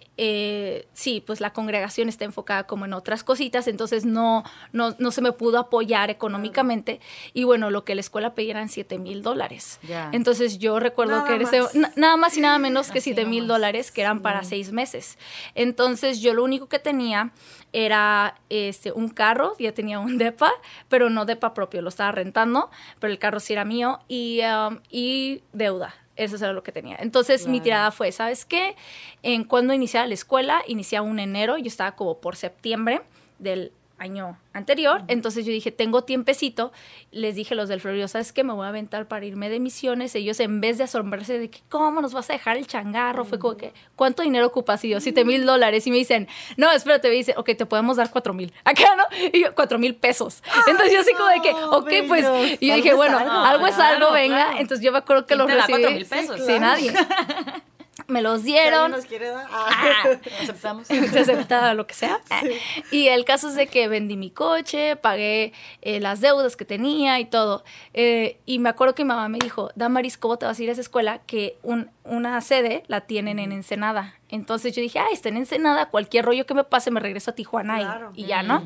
sí, 0.94 1.22
pues 1.28 1.42
la 1.42 1.52
congregación 1.52 2.08
está 2.08 2.24
enfocada 2.24 2.66
como 2.66 2.86
en 2.86 2.94
otras 2.94 3.26
cositas, 3.26 3.68
entonces 3.68 4.06
no, 4.06 4.46
no, 4.72 4.96
no 4.98 5.12
se 5.12 5.22
me 5.22 5.34
pudo 5.34 5.60
apoyar 5.60 6.10
económicamente. 6.10 7.02
Y 7.34 7.44
bueno, 7.44 7.70
lo 7.70 7.84
que 7.84 7.96
la 7.96 8.02
escuela 8.02 8.34
pedía 8.34 8.52
eran 8.52 8.70
7 8.70 8.98
mil 9.00 9.22
dólares. 9.22 9.65
Entonces 10.12 10.58
yo 10.58 10.80
recuerdo 10.80 11.24
que 11.26 11.38
nada 11.96 12.18
más 12.18 12.38
y 12.38 12.42
nada 12.42 12.58
menos 12.60 12.92
que 12.92 13.02
7 13.02 13.26
mil 13.26 13.48
dólares 13.48 13.92
que 13.92 14.02
eran 14.02 14.22
para 14.22 14.44
seis 14.44 14.72
meses. 14.72 15.18
Entonces 15.54 16.22
yo 16.22 16.34
lo 16.34 16.44
único 16.44 16.68
que 16.68 16.80
tenía 16.80 17.32
era 17.74 18.36
este, 18.50 18.92
un 18.92 19.10
carro, 19.10 19.54
ya 19.60 19.74
tenía 19.74 20.00
un 20.00 20.18
DEPA, 20.18 20.52
pero 20.90 21.10
no 21.10 21.26
DEPA 21.26 21.54
propio, 21.54 21.82
lo 21.82 21.90
estaba 21.90 22.12
rentando, 22.12 22.70
pero 23.00 23.12
el 23.12 23.20
carro 23.20 23.40
sí 23.40 23.54
era 23.54 23.66
mío 23.66 24.00
y, 24.08 24.42
um, 24.42 24.80
y 24.90 25.44
deuda. 25.54 25.94
Eso 26.16 26.38
era 26.38 26.54
lo 26.54 26.64
que 26.64 26.72
tenía. 26.72 26.96
Entonces 27.02 27.46
mi 27.46 27.60
tirada 27.60 27.92
fue, 27.92 28.14
¿sabes 28.14 28.46
qué? 28.46 28.78
En 29.22 29.44
cuando 29.44 29.74
iniciaba 29.74 30.08
la 30.08 30.14
escuela, 30.14 30.64
iniciaba 30.66 31.06
un 31.06 31.20
enero, 31.20 31.58
yo 31.58 31.68
estaba 31.68 31.98
como 31.98 32.22
por 32.22 32.38
septiembre 32.38 33.02
del 33.38 33.74
año 33.98 34.38
anterior. 34.54 35.04
Entonces 35.08 35.46
yo 35.46 35.52
dije, 35.52 35.72
tengo 35.72 36.04
tiempecito. 36.04 36.72
Les 37.12 37.36
dije 37.36 37.54
a 37.54 37.58
los 37.58 37.70
del 37.70 37.82
Florido, 37.82 38.08
¿sabes 38.08 38.32
qué? 38.34 38.44
Me 38.44 38.54
voy 38.54 38.66
a 38.66 38.70
aventar 38.70 39.08
para 39.08 39.26
irme 39.26 39.50
de 39.50 39.60
misiones. 39.60 40.16
Ellos, 40.16 40.40
en 40.40 40.62
vez 40.62 40.78
de 40.78 40.86
asombrarse 40.86 41.40
de 41.40 41.50
que, 41.50 41.60
¿cómo 41.70 42.02
nos 42.02 42.14
vas 42.14 42.30
a 42.30 42.34
dejar 42.34 42.58
el 42.58 42.68
changarro? 42.68 43.26
Fue 43.26 43.40
como 43.40 43.58
que, 43.58 43.74
¿cuánto 43.96 44.24
dinero 44.24 44.48
ocupas? 44.48 44.84
Y 44.86 44.90
yo, 44.90 45.00
7 45.00 45.26
mil 45.26 45.46
dólares. 45.46 45.86
Y 45.88 45.92
me 45.92 45.98
dicen, 45.98 46.28
no, 46.58 46.72
espérate, 46.72 47.10
me 47.10 47.16
dice, 47.16 47.34
ok, 47.38 47.52
te 47.58 47.66
podemos 47.66 47.98
dar 47.98 48.10
4 48.10 48.34
mil. 48.34 48.54
Acá, 48.64 48.96
¿no? 48.96 49.04
Y 49.34 49.42
yo, 49.42 49.56
4 49.56 49.80
mil 49.80 49.96
pesos. 49.96 50.44
Entonces 50.68 50.94
yo 50.94 51.00
así 51.02 51.14
como 51.14 51.30
de 51.30 51.42
que, 51.42 51.52
ok, 51.54 52.08
pues. 52.08 52.60
Y 52.60 52.68
yo 52.68 52.76
dije, 52.76 52.94
bueno, 52.94 53.18
algo, 53.18 53.68
es 53.68 53.78
algo, 53.78 54.12
venga. 54.12 54.60
Entonces 54.60 54.84
yo 54.84 54.92
me 54.92 55.00
acuerdo 55.00 55.26
que 55.26 55.36
los 55.36 55.50
recibí. 55.50 55.82
4 55.82 55.92
mil 55.92 56.06
pesos. 56.06 56.42
Sí, 56.46 56.60
nadie. 56.60 56.94
me 58.08 58.22
los 58.22 58.44
dieron. 58.44 58.92
nos 58.92 59.06
quiere 59.06 59.30
dar? 59.30 59.48
Ah, 59.50 60.04
aceptamos. 60.42 60.88
Se 60.88 61.20
aceptaba 61.20 61.74
lo 61.74 61.88
que 61.88 61.94
sea. 61.94 62.20
Y 62.92 63.08
el 63.08 63.26
caso 63.26 63.50
es 63.50 63.56
de 63.56 63.68
que 63.68 63.88
vendí 63.88 64.18
mi 64.18 64.30
coche, 64.30 64.96
pagué 64.96 65.54
eh, 65.82 66.00
las 66.00 66.22
deudas 66.22 66.56
que 66.56 66.66
tenía 66.66 67.20
y 67.20 67.26
todo. 67.26 67.64
Eh, 67.94 68.38
y 68.46 68.60
me 68.60 68.70
acuerdo 68.70 68.96
que 68.96 69.04
mi 69.04 69.10
mamá 69.10 69.30
me 69.30 69.40
dijo, 69.40 69.70
Damaris, 69.76 70.18
¿cómo 70.18 70.38
te 70.38 70.46
vas 70.46 70.60
a 70.60 70.64
ir 70.64 70.70
a 70.70 70.74
esa 70.74 70.82
escuela? 70.82 71.20
Que 71.26 71.58
un, 71.64 71.90
una 72.06 72.40
sede 72.42 72.84
la 72.88 73.02
tienen 73.02 73.40
en 73.40 73.52
Ensenada. 73.52 74.16
Entonces 74.30 74.76
yo 74.76 74.82
dije, 74.82 75.00
ah, 75.00 75.08
está 75.12 75.30
en 75.30 75.38
Ensenada, 75.38 75.88
cualquier 75.88 76.26
rollo 76.26 76.46
que 76.46 76.54
me 76.54 76.64
pase 76.64 76.90
me 76.92 77.00
regreso 77.00 77.32
a 77.32 77.36
Tijuana 77.36 78.12
y, 78.16 78.26
ya, 78.26 78.44
¿no? 78.44 78.64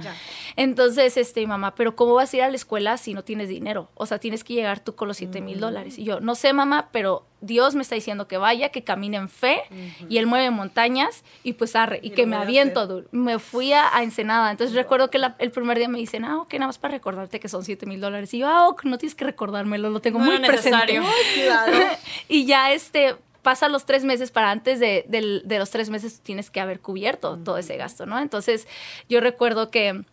Entonces, 0.55 1.17
este, 1.17 1.45
mamá, 1.47 1.75
pero 1.75 1.95
¿cómo 1.95 2.13
vas 2.13 2.33
a 2.33 2.37
ir 2.37 2.43
a 2.43 2.49
la 2.49 2.55
escuela 2.55 2.97
si 2.97 3.13
no 3.13 3.23
tienes 3.23 3.49
dinero? 3.49 3.89
O 3.95 4.05
sea, 4.05 4.19
tienes 4.19 4.43
que 4.43 4.53
llegar 4.53 4.79
tú 4.79 4.95
con 4.95 5.07
los 5.07 5.17
7 5.17 5.41
mil 5.41 5.59
dólares. 5.59 5.97
Y 5.99 6.05
yo, 6.05 6.21
no 6.21 6.35
sé, 6.35 6.53
mamá, 6.53 6.89
pero 6.91 7.25
Dios 7.41 7.75
me 7.75 7.81
está 7.81 7.95
diciendo 7.95 8.27
que 8.27 8.37
vaya, 8.37 8.69
que 8.69 8.83
camine 8.83 9.17
en 9.17 9.29
fe 9.29 9.63
y 10.07 10.17
Él 10.17 10.27
mueve 10.27 10.49
montañas 10.49 11.23
y 11.43 11.53
pues 11.53 11.75
arre, 11.75 11.99
y, 12.01 12.11
que 12.11 12.25
me 12.25 12.37
aviento. 12.37 13.03
Me 13.11 13.39
fui 13.39 13.73
a, 13.73 13.89
Ensenada. 14.01 14.51
Entonces 14.51 14.75
recuerdo 14.75 15.09
que 15.09 15.19
el 15.39 15.51
primer 15.51 15.77
día 15.77 15.89
me 15.89 15.97
dicen, 15.97 16.23
ah, 16.23 16.41
ok, 16.41 16.53
nada 16.53 16.67
más 16.67 16.77
para 16.77 16.93
recordarte 16.93 17.39
que 17.39 17.49
son 17.49 17.63
7 17.63 17.85
mil 17.85 17.99
dólares. 17.99 18.33
Y 18.33 18.39
yo, 18.39 18.47
ah, 18.47 18.69
ok, 18.69 18.85
no 18.85 18.97
tienes 18.97 19.15
que 19.15 19.25
recordármelo, 19.25 19.89
lo 19.89 19.99
tengo 19.99 20.19
muy 20.19 20.39
presente. 20.39 21.01
y 22.29 22.45
ya, 22.45 22.71
este, 22.71 23.15
pasa 23.41 23.69
los 23.69 23.85
tres 23.85 24.03
meses 24.03 24.31
para 24.31 24.51
antes 24.51 24.79
de, 24.79 25.05
los 25.47 25.69
tres 25.69 25.89
meses 25.89 26.21
tienes 26.21 26.49
que 26.49 26.59
haber 26.59 26.79
cubierto 26.79 27.37
todo 27.37 27.57
ese 27.57 27.77
gasto, 27.77 28.05
¿no? 28.05 28.19
Entonces 28.19 28.67
yo 29.07 29.21
recuerdo 29.21 29.71
que 29.71 30.03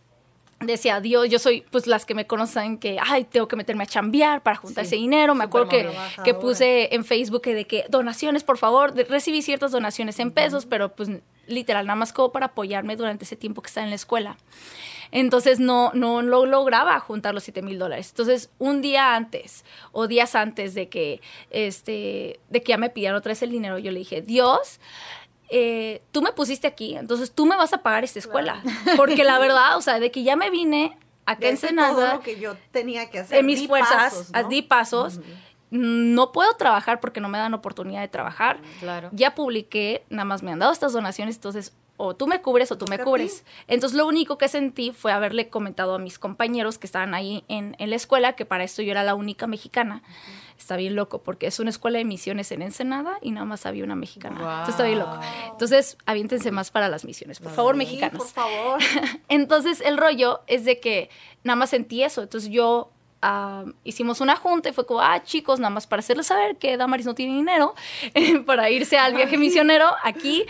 decía, 0.59 0.99
Dios, 1.01 1.29
yo 1.29 1.37
soy, 1.39 1.63
pues 1.69 1.85
las 1.85 2.05
que 2.05 2.15
me 2.15 2.25
conocen 2.25 2.79
que, 2.79 2.97
ay, 3.01 3.25
tengo 3.25 3.47
que 3.47 3.55
meterme 3.55 3.83
a 3.83 3.87
chambear 3.87 4.41
para 4.41 4.55
juntar 4.55 4.85
ese 4.85 4.95
dinero. 4.95 5.35
Me 5.35 5.43
acuerdo 5.43 5.69
que, 5.69 5.89
que, 6.23 6.33
puse 6.33 6.95
en 6.95 7.05
Facebook 7.05 7.43
de 7.43 7.65
que 7.65 7.85
donaciones, 7.89 8.43
por 8.43 8.57
favor, 8.57 8.95
recibí 9.07 9.41
ciertas 9.41 9.71
donaciones 9.71 10.19
en 10.19 10.31
pesos, 10.31 10.65
pero 10.65 10.95
pues 10.95 11.09
literal, 11.47 11.85
nada 11.85 11.95
más 11.95 12.13
como 12.13 12.31
para 12.31 12.47
apoyarme 12.47 12.95
durante 12.95 13.25
ese 13.25 13.35
tiempo 13.35 13.61
que 13.61 13.67
estaba 13.67 13.85
en 13.85 13.91
la 13.91 13.95
escuela. 13.95 14.37
Entonces 15.11 15.59
no, 15.59 15.91
no 15.93 16.21
lo 16.21 16.45
lograba 16.45 16.99
juntar 16.99 17.33
los 17.33 17.43
7 17.43 17.61
mil 17.61 17.79
dólares. 17.79 18.09
Entonces, 18.09 18.49
un 18.57 18.81
día 18.81 19.15
antes 19.15 19.65
o 19.91 20.07
días 20.07 20.35
antes 20.35 20.73
de 20.73 20.89
que, 20.89 21.21
este, 21.49 22.39
de 22.49 22.63
que 22.63 22.69
ya 22.69 22.77
me 22.77 22.89
pidieran 22.89 23.17
otra 23.17 23.31
vez 23.31 23.41
el 23.41 23.51
dinero, 23.51 23.77
yo 23.77 23.91
le 23.91 23.99
dije, 23.99 24.21
Dios, 24.21 24.79
eh, 25.49 26.01
tú 26.11 26.21
me 26.21 26.31
pusiste 26.33 26.67
aquí, 26.67 26.95
entonces 26.95 27.31
tú 27.31 27.45
me 27.45 27.55
vas 27.55 27.73
a 27.73 27.81
pagar 27.81 28.03
esta 28.03 28.19
escuela. 28.19 28.61
Porque 28.97 29.23
la 29.23 29.39
verdad, 29.39 29.77
o 29.77 29.81
sea, 29.81 29.99
de 29.99 30.11
que 30.11 30.23
ya 30.23 30.35
me 30.35 30.49
vine 30.49 30.97
acá 31.25 31.47
en 31.47 31.51
Ensenada. 31.51 31.93
Todo 31.93 32.13
lo 32.15 32.21
que 32.21 32.39
yo 32.39 32.55
tenía 32.71 33.09
que 33.09 33.19
hacer. 33.19 33.39
En 33.39 33.45
mis 33.45 33.67
fuerzas, 33.67 34.31
di 34.49 34.61
pasos. 34.61 35.19
No 35.69 36.31
puedo 36.31 36.53
trabajar 36.53 37.01
porque 37.01 37.19
no 37.19 37.27
me 37.27 37.37
dan 37.37 37.53
oportunidad 37.53 37.99
de 37.99 38.07
trabajar. 38.07 38.61
Claro. 38.79 39.09
Ya 39.11 39.35
publiqué, 39.35 40.05
nada 40.09 40.23
más 40.23 40.41
me 40.41 40.53
han 40.53 40.59
dado 40.59 40.71
estas 40.71 40.93
donaciones, 40.93 41.35
entonces 41.35 41.73
o 41.97 42.15
tú 42.15 42.27
me 42.27 42.41
cubres 42.41 42.71
o 42.71 42.77
tú 42.77 42.85
me 42.87 42.99
cubres. 42.99 43.43
Entonces 43.67 43.97
lo 43.97 44.07
único 44.07 44.37
que 44.37 44.47
sentí 44.47 44.91
fue 44.91 45.11
haberle 45.11 45.49
comentado 45.49 45.95
a 45.95 45.99
mis 45.99 46.19
compañeros 46.19 46.77
que 46.77 46.85
estaban 46.85 47.13
ahí 47.15 47.43
en, 47.47 47.75
la 47.77 47.95
escuela, 47.95 48.33
que 48.33 48.45
para 48.45 48.63
esto 48.63 48.83
yo 48.83 48.91
era 48.91 49.03
la 49.03 49.15
única 49.15 49.47
mexicana. 49.47 50.03
Está 50.57 50.77
bien 50.77 50.95
loco, 50.95 51.23
porque 51.23 51.47
es 51.47 51.59
una 51.59 51.69
escuela 51.69 51.97
de 51.97 52.05
misiones 52.05 52.51
en 52.51 52.61
Ensenada 52.61 53.17
y 53.21 53.31
nada 53.31 53.45
más 53.45 53.65
había 53.65 53.83
una 53.83 53.95
mexicana. 53.95 54.37
Entonces 54.39 54.69
está 54.69 54.83
bien 54.83 54.99
loco. 54.99 55.19
Entonces 55.51 55.97
aviéntense 56.05 56.51
más 56.51 56.71
para 56.71 56.87
las 56.87 57.03
misiones, 57.03 57.39
por 57.39 57.51
favor, 57.51 57.75
mexicanos. 57.75 58.19
Por 58.19 58.27
favor. 58.27 58.79
Entonces 59.27 59.81
el 59.81 59.97
rollo 59.97 60.41
es 60.47 60.65
de 60.65 60.79
que 60.79 61.09
nada 61.43 61.55
más 61.55 61.71
sentí 61.71 62.03
eso. 62.03 62.21
Entonces 62.21 62.51
yo 62.51 62.91
hicimos 63.83 64.21
una 64.21 64.35
junta 64.35 64.69
y 64.69 64.73
fue 64.73 64.85
como, 64.85 65.01
ah, 65.01 65.23
chicos, 65.23 65.59
nada 65.59 65.69
más 65.69 65.87
para 65.87 66.01
hacerles 66.01 66.27
saber 66.27 66.57
que 66.57 66.77
Damaris 66.77 67.05
no 67.05 67.15
tiene 67.15 67.35
dinero 67.35 67.73
para 68.45 68.69
irse 68.69 68.97
al 68.97 69.13
viaje 69.15 69.37
misionero 69.37 69.89
aquí. 70.03 70.45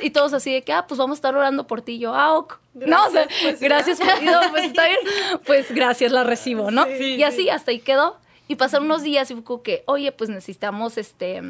Y, 0.00 0.10
todos 0.10 0.32
así 0.32 0.52
de 0.52 0.62
que, 0.62 0.72
ah, 0.72 0.86
pues 0.86 0.98
vamos 0.98 1.16
a 1.16 1.18
estar 1.18 1.34
orando 1.34 1.66
por 1.66 1.82
ti. 1.82 1.92
Y 1.92 1.98
yo, 2.00 2.14
ah, 2.14 2.36
ok. 2.36 2.58
no, 2.74 3.06
o 3.06 3.10
sea, 3.10 3.26
pues, 3.42 3.60
gracias, 3.60 4.00
pues 4.50 4.64
está 4.64 4.86
bien. 4.86 4.98
Pues 5.46 5.72
gracias, 5.72 6.12
la 6.12 6.24
recibo, 6.24 6.70
¿no? 6.70 6.86
y 6.88 7.22
así, 7.22 7.48
hasta 7.48 7.70
ahí 7.70 7.80
quedó. 7.80 8.16
Y 8.48 8.56
pasaron 8.56 8.86
unos 8.86 9.02
días 9.02 9.30
y 9.30 9.34
fue 9.34 9.44
como 9.44 9.62
que, 9.62 9.84
oye, 9.86 10.10
pues 10.12 10.28
necesitamos 10.28 10.98
este 10.98 11.40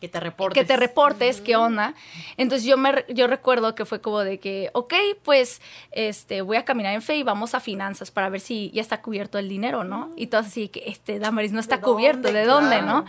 que 0.00 0.08
te 0.08 0.20
reportes. 0.20 0.62
Que 0.62 0.66
te 0.66 0.76
reportes, 0.76 1.40
qué 1.40 1.56
onda. 1.56 1.94
Entonces 2.36 2.66
yo 2.66 2.76
me 2.76 3.04
yo 3.08 3.26
recuerdo 3.26 3.74
que 3.74 3.84
fue 3.84 4.00
como 4.00 4.20
de 4.20 4.38
que, 4.38 4.70
ok, 4.74 4.94
pues 5.22 5.62
este, 5.90 6.42
voy 6.42 6.56
a 6.56 6.64
caminar 6.64 6.94
en 6.94 7.02
fe 7.02 7.16
y 7.16 7.22
vamos 7.22 7.54
a 7.54 7.60
finanzas 7.60 8.10
para 8.10 8.28
ver 8.28 8.40
si 8.40 8.70
ya 8.72 8.82
está 8.82 9.00
cubierto 9.00 9.38
el 9.38 9.48
dinero, 9.48 9.84
¿no? 9.84 10.10
Y 10.16 10.26
todo 10.26 10.42
así 10.42 10.68
que, 10.68 10.82
este, 10.86 11.18
Damaris 11.18 11.52
no 11.52 11.60
está 11.60 11.80
cubierto, 11.80 12.32
¿de 12.32 12.44
dónde, 12.44 12.82
no? 12.82 13.04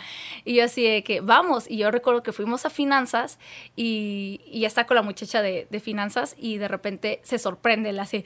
Y 0.46 0.56
yo 0.56 0.64
así 0.64 0.84
de 0.84 1.04
que, 1.04 1.20
vamos. 1.20 1.70
Y 1.70 1.78
yo 1.78 1.92
recuerdo 1.92 2.24
que 2.24 2.32
fuimos 2.32 2.66
a 2.66 2.70
finanzas 2.70 3.38
y, 3.76 4.42
ya 4.54 4.68
está 4.68 4.86
con 4.86 4.96
la 4.96 5.02
muchacha 5.02 5.42
de, 5.42 5.68
finanzas 5.78 6.36
y 6.40 6.58
de 6.58 6.68
repente 6.68 7.20
se 7.24 7.38
sorprende, 7.38 7.92
la 7.92 8.04
así, 8.04 8.24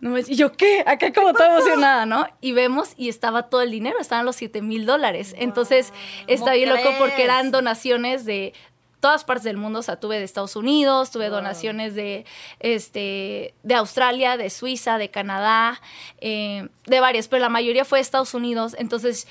no 0.00 0.18
y 0.18 0.34
yo, 0.34 0.52
¿qué? 0.52 0.82
Acá 0.86 1.12
como 1.12 1.32
toda 1.32 1.54
emocionada, 1.54 2.04
¿no? 2.04 2.26
Y 2.40 2.52
vemos 2.52 2.94
y 2.96 3.08
estaba 3.08 3.44
todo 3.44 3.62
el 3.62 3.70
dinero, 3.70 3.98
estaban 4.00 4.26
los 4.26 4.36
7 4.36 4.60
mil 4.60 4.86
dólares. 4.86 5.34
Entonces, 5.38 5.92
está 6.26 6.54
bien 6.54 6.70
loco 6.70 6.90
porque 6.98 7.22
eran 7.22 7.52
donaciones 7.52 7.89
de 7.98 8.52
todas 9.00 9.24
partes 9.24 9.44
del 9.44 9.56
mundo, 9.56 9.80
o 9.80 9.82
sea, 9.82 9.96
tuve 9.98 10.18
de 10.18 10.24
Estados 10.24 10.54
Unidos, 10.54 11.10
tuve 11.10 11.28
donaciones 11.28 11.94
de, 11.94 12.24
este, 12.60 13.54
de 13.62 13.74
Australia, 13.74 14.36
de 14.36 14.50
Suiza, 14.50 14.98
de 14.98 15.10
Canadá, 15.10 15.80
eh, 16.20 16.68
de 16.86 17.00
varias, 17.00 17.26
pero 17.26 17.40
la 17.40 17.48
mayoría 17.48 17.84
fue 17.84 17.98
de 17.98 18.02
Estados 18.02 18.34
Unidos, 18.34 18.76
entonces 18.78 19.26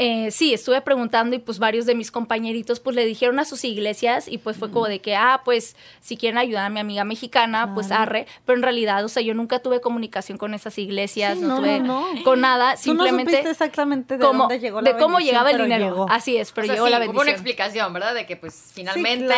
eh, 0.00 0.30
sí, 0.30 0.54
estuve 0.54 0.80
preguntando 0.80 1.34
y 1.34 1.40
pues 1.40 1.58
varios 1.58 1.84
de 1.84 1.96
mis 1.96 2.12
compañeritos 2.12 2.78
pues 2.78 2.94
le 2.94 3.04
dijeron 3.04 3.40
a 3.40 3.44
sus 3.44 3.64
iglesias 3.64 4.28
y 4.28 4.38
pues 4.38 4.56
fue 4.56 4.70
como 4.70 4.86
de 4.86 5.00
que, 5.00 5.16
ah, 5.16 5.42
pues 5.44 5.74
si 6.00 6.16
quieren 6.16 6.38
ayudar 6.38 6.66
a 6.66 6.68
mi 6.70 6.78
amiga 6.78 7.02
mexicana, 7.02 7.74
pues 7.74 7.90
arre, 7.90 8.28
pero 8.46 8.56
en 8.56 8.62
realidad, 8.62 9.04
o 9.04 9.08
sea, 9.08 9.24
yo 9.24 9.34
nunca 9.34 9.58
tuve 9.58 9.80
comunicación 9.80 10.38
con 10.38 10.54
esas 10.54 10.78
iglesias, 10.78 11.38
no, 11.38 11.56
tuve 11.56 11.82
con 12.22 12.40
nada, 12.40 12.76
simplemente... 12.76 13.42
no 13.42 13.50
exactamente 13.50 14.18
de 14.18 14.24
cómo, 14.24 14.44
dónde 14.44 14.60
llegó 14.60 14.80
la 14.80 14.92
De 14.92 14.98
cómo 15.00 15.18
llegaba 15.18 15.50
el 15.50 15.58
dinero, 15.58 16.06
así 16.08 16.36
es, 16.36 16.52
pero 16.52 16.72
llegó 16.72 16.88
la 16.88 17.00
bendición. 17.00 17.16
Hubo 17.16 17.22
una 17.22 17.32
explicación, 17.32 17.92
¿verdad? 17.92 18.14
De 18.14 18.24
que 18.24 18.36
pues 18.36 18.70
finalmente 18.72 19.34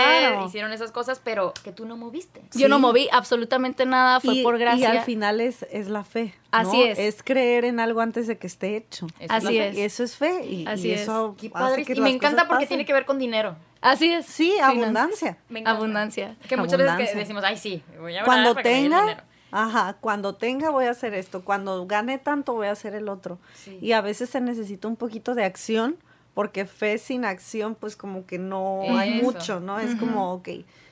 hicieron 0.47 0.75
esas 0.75 0.93
cosas, 0.93 1.23
pero 1.25 1.55
que 1.65 1.73
tú 1.73 1.87
no 1.87 1.97
moviste. 1.97 2.43
Yo 2.53 2.69
no 2.69 2.79
moví 2.79 3.09
absolutamente 3.13 3.87
nada, 3.87 4.21
fue 4.21 4.43
por 4.43 4.59
gracia. 4.59 4.93
Y 4.93 4.99
al 4.99 5.05
final 5.05 5.41
es, 5.41 5.65
es 5.71 5.89
la 5.89 6.05
fe. 6.05 6.35
Así 6.51 6.83
es. 6.83 6.99
Es 6.99 7.23
creer 7.23 7.65
en 7.65 7.81
algo 7.81 8.01
antes 8.01 8.27
de 8.27 8.39
que 8.39 8.47
esté 8.47 8.77
hecho. 8.77 9.07
Así 9.29 9.59
es. 9.59 9.77
Y 9.77 9.83
eso 9.83 10.05
es 10.05 10.17
fe. 10.17 10.45
Y, 10.45 10.67
Así 10.67 10.93
eso 10.93 11.37
es. 11.39 11.89
y 11.89 12.01
me 12.01 12.11
encanta 12.11 12.49
porque 12.49 12.67
tiene 12.67 12.85
que 12.85 12.93
ver 12.93 13.05
con 13.05 13.19
dinero. 13.19 13.57
Así 13.81 14.13
es. 14.13 14.27
Sí, 14.27 14.59
abundancia. 14.59 15.39
Abundancia. 15.65 16.37
Que 16.49 16.57
muchas 16.57 16.79
veces 16.79 17.17
decimos, 17.17 17.45
ay, 17.45 17.57
sí, 17.57 17.83
voy 17.99 18.17
a 18.17 18.25
Cuando 18.25 18.55
tenga, 18.55 19.25
ajá, 19.51 19.97
cuando 20.01 20.35
tenga 20.35 20.71
voy 20.71 20.87
a 20.87 20.91
hacer 20.91 21.15
esto. 21.15 21.45
Cuando 21.45 21.87
gane 21.87 22.19
tanto 22.19 22.55
voy 22.55 22.67
a 22.67 22.73
hacer 22.73 22.95
el 22.95 23.09
otro. 23.09 23.39
Y 23.81 23.93
a 23.93 24.01
veces 24.01 24.31
se 24.31 24.41
necesita 24.41 24.89
un 24.89 24.97
poquito 24.97 25.35
de 25.35 25.45
acción 25.45 25.97
porque 26.35 26.65
fe 26.65 26.97
sin 26.99 27.25
acción, 27.25 27.75
pues 27.75 27.97
como 27.97 28.25
que 28.25 28.39
no 28.39 28.83
hay 28.97 29.21
mucho, 29.21 29.61
¿no? 29.61 29.81
Es 29.81 29.95
como, 29.97 30.33
ok 30.35 30.49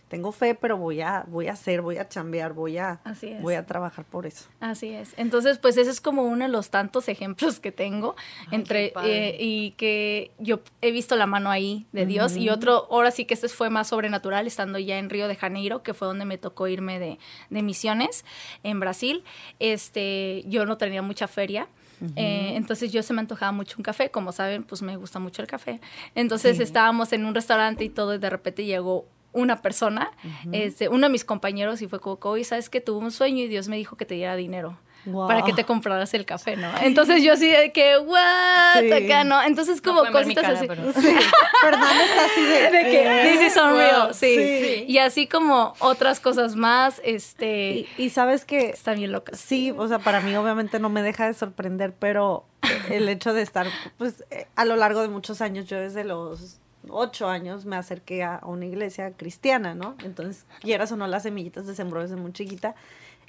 tengo 0.08 0.32
fe, 0.32 0.54
pero 0.54 0.76
voy 0.76 1.00
a, 1.02 1.24
voy 1.28 1.48
a 1.48 1.52
hacer, 1.52 1.82
voy 1.82 1.98
a 1.98 2.08
chambear, 2.08 2.54
voy 2.54 2.78
a, 2.78 3.00
voy 3.40 3.54
a 3.54 3.66
trabajar 3.66 4.04
por 4.04 4.26
eso. 4.26 4.48
Así 4.58 4.88
es. 4.88 5.14
Entonces, 5.16 5.58
pues 5.58 5.76
ese 5.76 5.90
es 5.90 6.00
como 6.00 6.22
uno 6.24 6.46
de 6.46 6.50
los 6.50 6.70
tantos 6.70 7.08
ejemplos 7.08 7.60
que 7.60 7.72
tengo 7.72 8.16
entre 8.50 8.92
eh, 9.04 9.36
y 9.38 9.72
que 9.72 10.32
yo 10.38 10.60
he 10.80 10.90
visto 10.90 11.14
la 11.16 11.26
mano 11.26 11.50
ahí 11.50 11.86
de 11.92 12.06
Dios 12.06 12.36
y 12.36 12.48
otro, 12.48 12.88
ahora 12.90 13.10
sí 13.10 13.26
que 13.26 13.34
este 13.34 13.48
fue 13.48 13.70
más 13.70 13.88
sobrenatural 13.88 14.46
estando 14.46 14.78
ya 14.78 14.98
en 14.98 15.10
Río 15.10 15.28
de 15.28 15.36
Janeiro, 15.36 15.82
que 15.82 15.94
fue 15.94 16.08
donde 16.08 16.24
me 16.24 16.38
tocó 16.38 16.68
irme 16.68 16.98
de, 16.98 17.18
misiones 17.62 18.24
en 18.62 18.80
Brasil. 18.80 19.24
Este, 19.58 20.42
yo 20.46 20.64
no 20.64 20.78
tenía 20.78 21.02
mucha 21.02 21.28
feria. 21.28 21.68
Eh, 22.14 22.52
entonces 22.54 22.92
yo 22.92 23.02
se 23.02 23.12
me 23.12 23.20
antojaba 23.20 23.50
mucho 23.50 23.74
un 23.76 23.82
café, 23.82 24.08
como 24.08 24.30
saben, 24.30 24.62
pues 24.62 24.82
me 24.82 24.96
gusta 24.96 25.18
mucho 25.18 25.42
el 25.42 25.48
café. 25.48 25.80
Entonces 26.14 26.60
estábamos 26.60 27.12
en 27.12 27.24
un 27.24 27.34
restaurante 27.34 27.84
y 27.84 27.88
todo 27.88 28.14
y 28.14 28.18
de 28.18 28.30
repente 28.30 28.64
llegó 28.64 29.06
una 29.38 29.62
persona, 29.62 30.10
este, 30.52 30.88
uno 30.88 31.06
de 31.06 31.12
mis 31.12 31.24
compañeros, 31.24 31.80
y 31.82 31.88
fue 31.88 32.00
como, 32.00 32.36
y 32.36 32.44
sabes 32.44 32.68
que 32.68 32.80
tuvo 32.80 32.98
un 32.98 33.10
sueño 33.10 33.44
y 33.44 33.48
Dios 33.48 33.68
me 33.68 33.76
dijo 33.76 33.96
que 33.96 34.04
te 34.04 34.14
diera 34.14 34.36
dinero. 34.36 34.78
para 35.26 35.42
que 35.42 35.52
te 35.52 35.64
compraras 35.64 36.12
el 36.12 36.26
café, 36.26 36.56
¿no? 36.56 36.70
Entonces 36.82 37.22
yo 37.22 37.32
así 37.32 37.48
de 37.48 37.72
que, 37.72 37.98
what, 37.98 38.92
acá, 38.92 39.24
¿no? 39.24 39.42
Entonces 39.42 39.80
como 39.80 40.04
cositas 40.10 40.44
así. 40.44 40.66
Pero... 40.66 40.92
Sí. 40.92 41.08
está 41.62 42.24
así 42.26 42.42
de... 42.42 42.70
de 42.70 42.90
que, 42.90 43.30
this 43.32 43.52
is 43.52 43.56
unreal, 43.56 44.14
sí. 44.14 44.84
Y 44.86 44.98
así 44.98 45.26
como 45.26 45.74
otras 45.78 46.20
cosas 46.20 46.56
más, 46.56 47.00
este... 47.04 47.86
Y, 47.96 48.10
sabes 48.10 48.44
que... 48.44 48.70
Están 48.70 48.96
bien 48.96 49.12
locas. 49.12 49.38
Sí, 49.38 49.72
o 49.76 49.88
sea, 49.88 49.98
para 49.98 50.20
mí 50.20 50.34
obviamente 50.36 50.78
no 50.78 50.88
me 50.88 51.02
deja 51.02 51.26
de 51.26 51.34
sorprender, 51.34 51.94
pero 51.98 52.44
el 52.90 53.08
hecho 53.08 53.32
de 53.32 53.42
estar, 53.42 53.66
pues, 53.96 54.24
eh, 54.30 54.46
a 54.56 54.64
lo 54.64 54.76
largo 54.76 55.00
de 55.02 55.08
muchos 55.08 55.40
años, 55.40 55.66
yo 55.66 55.78
desde 55.78 56.04
los 56.04 56.60
ocho 56.90 57.28
años 57.28 57.64
me 57.64 57.76
acerqué 57.76 58.22
a, 58.22 58.40
una 58.44 58.66
iglesia 58.66 59.12
cristiana, 59.12 59.74
¿no? 59.74 59.96
Entonces, 60.04 60.46
quieras 60.60 60.92
o 60.92 60.96
no, 60.96 61.06
las 61.06 61.24
semillitas 61.24 61.66
de 61.66 61.74
sembró 61.74 62.02
desde 62.02 62.16
muy 62.16 62.32
chiquita. 62.32 62.74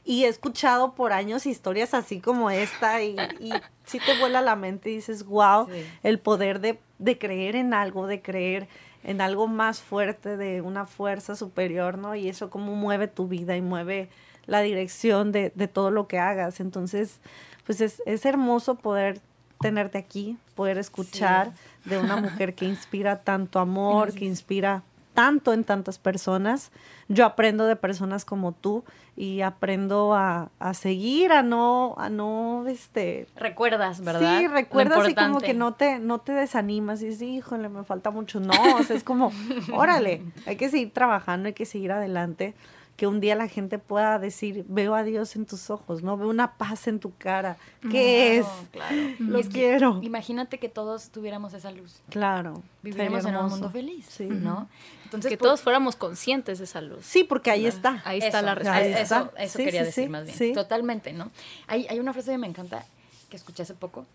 Y 0.06 0.24
he 0.24 0.28
escuchado 0.28 0.96
por 0.96 1.12
años 1.12 1.46
historias 1.46 1.94
así 1.94 2.20
como 2.20 2.50
esta 2.50 3.04
y, 3.04 3.16
y 3.40 3.52
sí 3.86 4.00
te 4.00 4.18
vuela 4.20 4.42
la 4.42 4.56
mente 4.56 4.90
y 4.90 4.96
dices, 4.96 5.26
wow, 5.26 5.68
el 6.04 6.20
poder 6.20 6.62
de, 6.62 6.80
de, 6.98 7.18
creer 7.18 7.56
en 7.56 7.74
algo, 7.74 8.08
de 8.08 8.22
creer 8.22 8.68
en 9.04 9.22
algo 9.22 9.48
más 9.48 9.82
fuerte, 9.82 10.38
de 10.38 10.62
una 10.62 10.86
fuerza 10.86 11.36
superior, 11.36 11.98
¿no? 11.98 12.16
Y 12.16 12.30
eso 12.30 12.50
cómo 12.50 12.76
mueve 12.76 13.08
tu 13.08 13.28
vida 13.28 13.56
y 13.56 13.62
mueve 13.62 14.10
la 14.46 14.62
dirección 14.62 15.32
de, 15.32 15.52
de 15.54 15.68
todo 15.68 15.92
lo 15.92 16.08
que 16.08 16.18
hagas. 16.18 16.60
Entonces, 16.60 17.20
pues 17.66 17.82
es, 17.82 18.02
es 18.06 18.26
hermoso 18.26 18.76
poder 18.76 19.22
tenerte 19.60 19.98
aquí, 19.98 20.38
poder 20.56 20.78
escuchar 20.78 21.52
de 21.86 21.98
una 21.98 22.16
mujer 22.16 22.56
que 22.56 22.66
inspira 22.66 23.22
tanto 23.22 23.60
amor, 23.60 24.14
que 24.14 24.26
inspira 24.26 24.84
tanto 25.14 25.52
en 25.54 25.64
tantas 25.64 26.00
personas. 26.00 26.72
Yo 27.10 27.26
aprendo 27.26 27.66
de 27.66 27.76
personas 27.76 28.24
como 28.24 28.54
tú 28.54 28.86
y 29.18 29.42
aprendo 29.42 30.14
a, 30.16 30.50
seguir, 30.74 31.34
a 31.34 31.44
no, 31.44 31.96
a 31.98 32.10
no, 32.10 32.66
este... 32.68 33.28
Recuerdas, 33.36 34.02
¿verdad? 34.02 34.40
Sí, 34.40 34.48
recuerdas 34.48 35.10
y 35.10 35.16
como 35.16 35.40
que 35.40 35.54
no 35.54 35.74
te, 35.74 36.00
no 36.00 36.20
te 36.20 36.32
desanimas 36.32 37.02
y 37.02 37.08
dices, 37.08 37.24
híjole, 37.24 37.68
me 37.68 37.84
falta 37.84 38.12
mucho. 38.12 38.40
No, 38.40 38.54
o 38.78 38.84
sea, 38.84 38.96
es 38.96 39.04
como, 39.04 39.34
órale, 39.74 40.24
hay 40.46 40.56
que 40.56 40.70
seguir 40.70 40.94
trabajando, 40.94 41.48
hay 41.48 41.54
que 41.54 41.66
seguir 41.66 41.92
adelante 41.92 42.54
que 43.00 43.08
un 43.08 43.22
día 43.22 43.34
la 43.34 43.48
gente 43.48 43.80
pueda 43.80 44.20
decir, 44.20 44.66
veo 44.68 44.94
a 44.94 45.04
Dios 45.04 45.38
en 45.38 45.46
tus 45.46 45.70
ojos, 45.70 46.04
¿no? 46.04 46.18
Veo 46.18 46.28
una 46.28 46.58
paz 46.58 46.86
en 46.90 47.00
tu 47.00 47.16
cara. 47.16 47.56
¿Qué 47.90 48.40
es? 48.40 48.46
Claro. 48.72 48.96
Lo 49.20 49.42
quiero. 49.44 50.00
imagínate 50.04 50.58
que 50.58 50.68
todos 50.68 51.10
tuviéramos 51.10 51.54
esa 51.54 51.72
luz. 51.72 52.02
Claro. 52.10 52.62
Viviríamos 52.84 53.24
en 53.24 53.38
un 53.38 53.48
mundo 53.52 53.70
feliz, 53.70 54.06
sí. 54.06 54.26
¿no? 54.26 54.68
Entonces, 55.06 55.30
que 55.30 55.38
todos 55.38 55.62
fuéramos 55.62 55.96
conscientes 55.96 56.58
de 56.58 56.66
esa 56.66 56.82
luz. 56.82 57.06
Sí, 57.06 57.24
porque 57.24 57.50
ahí 57.50 57.68
está. 57.68 58.02
Ahí 58.04 58.20
está 58.20 58.42
la 58.42 58.54
respuesta. 58.54 59.00
Eso, 59.00 59.32
eso 59.38 59.58
quería 59.60 59.86
decir 59.86 60.10
más 60.10 60.26
bien. 60.26 60.54
Totalmente, 60.54 61.14
¿no? 61.14 61.32
Hay, 61.68 61.88
hay 61.90 62.02
una 62.02 62.12
frase 62.12 62.32
que 62.32 62.38
me 62.38 62.48
encanta, 62.48 62.84
que 63.30 63.38
escuché 63.38 63.64
hace 63.64 63.76
poco, 63.76 64.06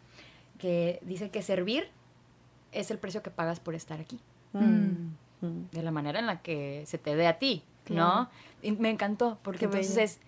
que 0.58 1.00
dice 1.04 1.30
que 1.30 1.40
servir 1.40 1.88
es 2.70 2.90
el 2.90 2.98
precio 2.98 3.22
que 3.22 3.30
pagas 3.30 3.60
por 3.60 3.74
estar 3.74 3.98
aquí. 3.98 4.20
Mm. 4.52 5.08
De 5.72 5.82
la 5.82 5.90
manera 5.90 6.18
en 6.18 6.26
la 6.26 6.42
que 6.42 6.84
se 6.86 6.98
te 6.98 7.16
dé 7.16 7.26
a 7.26 7.38
ti, 7.38 7.62
¿no? 7.90 8.28
Y 8.62 8.72
me 8.72 8.90
encantó, 8.90 9.38
porque 9.42 9.66
entonces, 9.66 10.20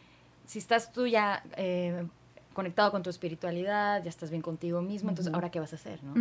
si 0.46 0.58
estás 0.58 0.92
tú 0.92 1.06
ya 1.06 1.42
eh, 1.56 2.06
conectado 2.52 2.90
con 2.90 3.02
tu 3.02 3.10
espiritualidad, 3.10 4.02
ya 4.02 4.08
estás 4.10 4.30
bien 4.30 4.42
contigo 4.42 4.82
mismo, 4.82 5.10
entonces, 5.10 5.32
¿ahora 5.32 5.50
qué 5.50 5.60
vas 5.60 5.72
a 5.72 5.76
hacer, 5.76 6.02
no? 6.02 6.14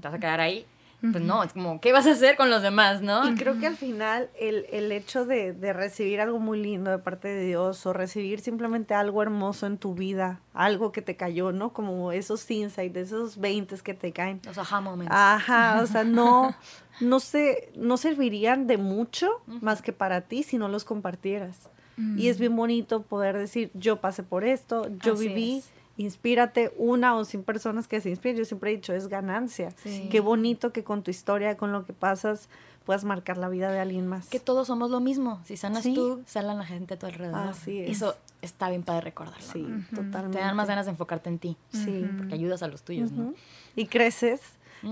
¿Te 0.00 0.08
vas 0.08 0.14
a 0.14 0.18
quedar 0.18 0.40
ahí? 0.40 0.66
Pues 1.00 1.22
no, 1.22 1.44
es 1.44 1.52
como, 1.52 1.80
¿qué 1.80 1.92
vas 1.92 2.08
a 2.08 2.12
hacer 2.12 2.36
con 2.36 2.50
los 2.50 2.60
demás, 2.60 3.02
no? 3.02 3.28
Y 3.28 3.34
creo 3.36 3.60
que 3.60 3.68
al 3.68 3.76
final 3.76 4.30
el, 4.38 4.66
el 4.72 4.90
hecho 4.90 5.26
de, 5.26 5.52
de, 5.52 5.72
recibir 5.72 6.20
algo 6.20 6.40
muy 6.40 6.60
lindo 6.60 6.90
de 6.90 6.98
parte 6.98 7.28
de 7.28 7.44
Dios 7.44 7.86
o 7.86 7.92
recibir 7.92 8.40
simplemente 8.40 8.94
algo 8.94 9.22
hermoso 9.22 9.66
en 9.66 9.78
tu 9.78 9.94
vida, 9.94 10.40
algo 10.54 10.90
que 10.90 11.00
te 11.00 11.14
cayó, 11.16 11.52
¿no? 11.52 11.72
Como 11.72 12.10
esos 12.10 12.50
insights, 12.50 12.96
esos 12.96 13.38
20 13.38 13.76
que 13.76 13.94
te 13.94 14.12
caen. 14.12 14.40
Los 14.44 14.58
aha 14.58 14.80
moments. 14.80 15.14
Ajá, 15.14 15.80
o 15.82 15.86
sea, 15.86 16.02
no, 16.02 16.52
no, 17.00 17.20
se, 17.20 17.70
no 17.76 17.96
servirían 17.96 18.66
de 18.66 18.76
mucho 18.76 19.30
más 19.46 19.82
que 19.82 19.92
para 19.92 20.22
ti 20.22 20.42
si 20.42 20.58
no 20.58 20.68
los 20.68 20.84
compartieras. 20.84 21.70
Y 22.16 22.28
es 22.28 22.38
bien 22.38 22.54
bonito 22.54 23.02
poder 23.02 23.36
decir, 23.36 23.72
yo 23.74 24.00
pasé 24.00 24.22
por 24.22 24.44
esto, 24.44 24.88
yo 25.02 25.16
viví, 25.16 25.64
inspírate 25.98 26.72
una 26.78 27.14
o 27.16 27.24
sin 27.24 27.42
personas 27.42 27.86
que 27.86 28.00
se 28.00 28.08
inspiren. 28.08 28.38
Yo 28.38 28.44
siempre 28.46 28.70
he 28.70 28.76
dicho, 28.76 28.94
es 28.94 29.08
ganancia. 29.08 29.74
Qué 30.10 30.20
bonito 30.20 30.72
que 30.72 30.84
con 30.84 31.02
tu 31.02 31.10
historia, 31.10 31.56
con 31.56 31.72
lo 31.72 31.84
que 31.84 31.92
pasas, 31.92 32.48
puedas 32.86 33.04
marcar 33.04 33.36
la 33.36 33.50
vida 33.50 33.70
de 33.70 33.80
alguien 33.80 34.06
más. 34.06 34.28
Que 34.28 34.40
todos 34.40 34.68
somos 34.68 34.90
lo 34.90 35.00
mismo. 35.00 35.42
Si 35.44 35.58
sanas 35.58 35.82
tú, 35.82 36.22
sanan 36.24 36.56
la 36.56 36.64
gente 36.64 36.94
a 36.94 36.98
tu 36.98 37.06
alrededor. 37.06 37.48
Así 37.48 37.80
es. 37.80 37.90
Eso 37.90 38.16
está 38.40 38.70
bien 38.70 38.82
para 38.82 39.00
recordarlo. 39.00 39.52
Sí, 39.52 39.66
totalmente. 39.94 40.38
Te 40.38 40.44
dan 40.44 40.56
más 40.56 40.68
ganas 40.68 40.86
de 40.86 40.92
enfocarte 40.92 41.28
en 41.28 41.38
ti. 41.38 41.56
Sí. 41.72 42.08
Porque 42.16 42.34
ayudas 42.34 42.62
a 42.62 42.68
los 42.68 42.82
tuyos, 42.82 43.12
¿no? 43.12 43.34
Y 43.76 43.86
creces 43.86 44.40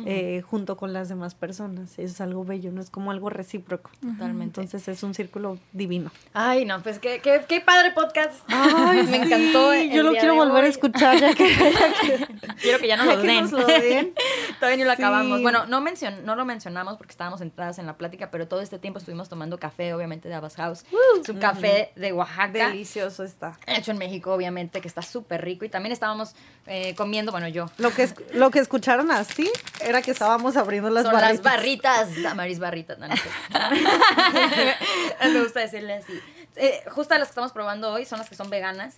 eh, 0.05 0.43
junto 0.49 0.77
con 0.77 0.93
las 0.93 1.09
demás 1.09 1.35
personas. 1.35 1.93
Eso 1.93 2.03
es 2.03 2.21
algo 2.21 2.45
bello, 2.45 2.73
no 2.73 2.81
es 2.81 2.91
como 2.91 3.11
algo 3.11 3.31
recíproco. 3.31 3.91
Totalmente. 4.01 4.61
Entonces 4.61 4.89
es 4.89 5.03
un 5.03 5.15
círculo 5.15 5.59
divino. 5.73 6.11
Ay, 6.33 6.65
no, 6.65 6.83
pues 6.83 6.99
qué, 6.99 7.21
qué, 7.23 7.43
qué 7.49 7.61
padre 7.61 7.93
podcast. 7.93 8.45
Ay, 8.49 9.03
me 9.11 9.19
encantó. 9.19 9.75
Yo 9.75 10.03
lo 10.03 10.13
quiero 10.13 10.35
volver 10.35 10.65
a 10.65 10.69
escuchar 10.69 11.19
ya 11.19 11.35
que, 11.35 11.47
Quiero 12.63 12.79
que 12.79 12.89
ya 12.89 12.97
nos 12.97 13.53
lo 13.53 13.67
den. 13.67 14.13
Todavía 14.59 14.79
no 14.79 14.85
lo 14.85 14.93
acabamos. 14.93 15.43
Bueno, 15.43 15.67
no, 15.67 15.81
mencion, 15.81 16.25
no 16.25 16.37
lo 16.37 16.45
mencionamos 16.45 16.97
porque 16.97 17.13
estábamos 17.13 17.41
entradas 17.41 17.79
en 17.79 17.87
la 17.87 17.97
plática, 17.97 18.31
pero 18.31 18.49
todo 18.49 18.61
este 18.61 18.79
tiempo 18.79 18.99
estuvimos 18.99 19.29
tomando 19.29 19.59
café, 19.59 19.95
obviamente, 19.95 20.29
de 20.29 20.35
Abbas 20.35 20.57
House. 20.57 20.85
su 21.25 21.39
café 21.39 21.93
de 21.97 22.13
Oaxaca. 22.13 22.71
Delicioso 22.71 23.25
está. 23.25 23.59
Hecho 23.67 23.93
en 23.93 23.99
México, 23.99 24.33
obviamente, 24.33 24.81
que 24.81 24.89
está 24.89 25.03
súper 25.03 25.45
rico. 25.45 25.65
Y 25.65 25.69
también 25.69 25.93
estábamos 25.93 26.35
eh, 26.67 26.95
comiendo, 26.95 27.33
bueno, 27.33 27.49
yo. 27.49 27.67
Lo 27.79 27.91
que, 27.91 28.09
lo 28.33 28.51
que 28.51 28.59
escucharon 28.59 29.11
así 29.11 29.51
era 29.81 30.03
que 30.03 30.11
estábamos 30.11 30.57
abriendo 30.57 30.91
las 30.91 31.05
Son 31.05 31.13
barritas. 31.13 31.35
las 31.35 31.43
barritas, 31.43 32.25
Amaris 32.25 32.59
barritas. 32.59 32.99
No, 32.99 33.07
Me 35.33 35.41
gusta 35.41 35.61
decirle 35.61 35.95
así. 35.95 36.21
Eh, 36.57 36.83
justo 36.91 37.17
las 37.17 37.29
que 37.29 37.33
estamos 37.33 37.53
probando 37.53 37.93
hoy 37.93 38.05
son 38.05 38.19
las 38.19 38.29
que 38.29 38.35
son 38.35 38.51
veganas. 38.51 38.97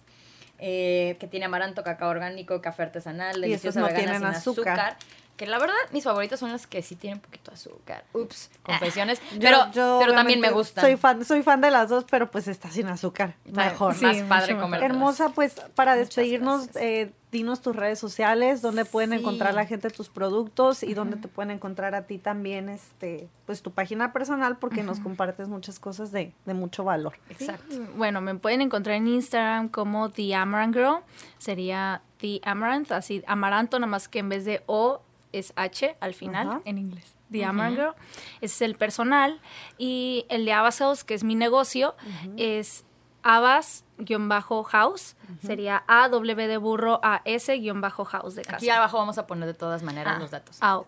Eh, 0.60 1.16
que 1.20 1.28
tiene 1.28 1.46
amaranto, 1.46 1.84
cacao 1.84 2.10
orgánico, 2.10 2.60
café 2.60 2.82
artesanal, 2.82 3.40
deliciosa 3.40 3.78
no 3.78 3.86
vegana 3.86 4.16
sin 4.16 4.26
azúcar. 4.26 4.96
Que 5.38 5.46
la 5.46 5.60
verdad, 5.60 5.76
mis 5.92 6.02
favoritas 6.02 6.40
son 6.40 6.50
las 6.50 6.66
que 6.66 6.82
sí 6.82 6.96
tienen 6.96 7.18
un 7.18 7.22
poquito 7.22 7.52
de 7.52 7.54
azúcar. 7.54 8.04
Ups, 8.12 8.50
confesiones. 8.64 9.20
pero 9.40 9.68
pero 9.72 10.12
también 10.12 10.40
me 10.40 10.50
gustan. 10.50 10.84
Soy 10.84 10.96
fan, 10.96 11.24
soy 11.24 11.44
fan 11.44 11.60
de 11.60 11.70
las 11.70 11.88
dos, 11.88 12.04
pero 12.10 12.28
pues 12.28 12.48
está 12.48 12.68
sin 12.70 12.88
azúcar. 12.88 13.36
Mejor. 13.44 13.94
más 14.02 14.16
padre 14.22 14.58
comer. 14.58 14.82
Hermosa, 14.82 15.28
pues 15.28 15.54
para 15.76 15.94
despedirnos, 15.94 16.74
eh, 16.74 17.12
dinos 17.30 17.62
tus 17.62 17.76
redes 17.76 18.00
sociales, 18.00 18.62
donde 18.62 18.84
pueden 18.84 19.12
encontrar 19.12 19.54
la 19.54 19.64
gente 19.64 19.90
tus 19.90 20.08
productos 20.08 20.82
y 20.82 20.94
donde 20.94 21.16
te 21.16 21.28
pueden 21.28 21.52
encontrar 21.52 21.94
a 21.94 22.02
ti 22.02 22.18
también, 22.18 22.68
este, 22.68 23.28
pues 23.46 23.62
tu 23.62 23.70
página 23.70 24.12
personal, 24.12 24.58
porque 24.58 24.82
nos 24.82 24.98
compartes 24.98 25.46
muchas 25.46 25.78
cosas 25.78 26.10
de, 26.10 26.32
de 26.46 26.54
mucho 26.54 26.82
valor. 26.82 27.14
Exacto. 27.30 27.76
Bueno, 27.96 28.20
me 28.20 28.34
pueden 28.34 28.60
encontrar 28.60 28.96
en 28.96 29.06
Instagram 29.06 29.68
como 29.68 30.10
The 30.10 30.34
Amaranth 30.34 30.74
Girl, 30.74 30.96
sería 31.38 32.02
The 32.18 32.40
Amaranth, 32.42 32.90
así 32.90 33.22
amaranto, 33.28 33.78
nada 33.78 33.90
más 33.90 34.08
que 34.08 34.18
en 34.18 34.28
vez 34.28 34.44
de 34.44 34.62
O 34.66 35.02
es 35.38 35.52
H 35.56 35.96
al 36.00 36.14
final 36.14 36.62
en 36.64 36.78
inglés. 36.78 37.14
The 37.30 37.44
Amaranth 37.44 37.76
Girl. 37.76 37.94
Ese 38.40 38.54
es 38.54 38.62
el 38.62 38.74
personal. 38.76 39.40
Y 39.76 40.24
el 40.28 40.44
de 40.44 40.52
House, 40.52 41.04
que 41.04 41.14
es 41.14 41.24
mi 41.24 41.34
negocio, 41.34 41.94
es 42.36 42.84
Abas 43.22 43.84
bajo 44.20 44.62
house 44.62 45.16
sería 45.44 45.82
A 45.88 46.08
W 46.08 46.46
de 46.46 46.56
burro 46.56 47.00
A 47.02 47.20
S 47.24 47.54
guion 47.58 47.80
bajo 47.80 48.04
house 48.04 48.36
de 48.36 48.42
casa. 48.42 48.56
Aquí 48.56 48.70
abajo 48.70 48.96
vamos 48.96 49.18
a 49.18 49.26
poner 49.26 49.46
de 49.46 49.54
todas 49.54 49.82
maneras 49.82 50.14
ah, 50.16 50.20
los 50.20 50.30
datos. 50.30 50.58
Ah, 50.60 50.82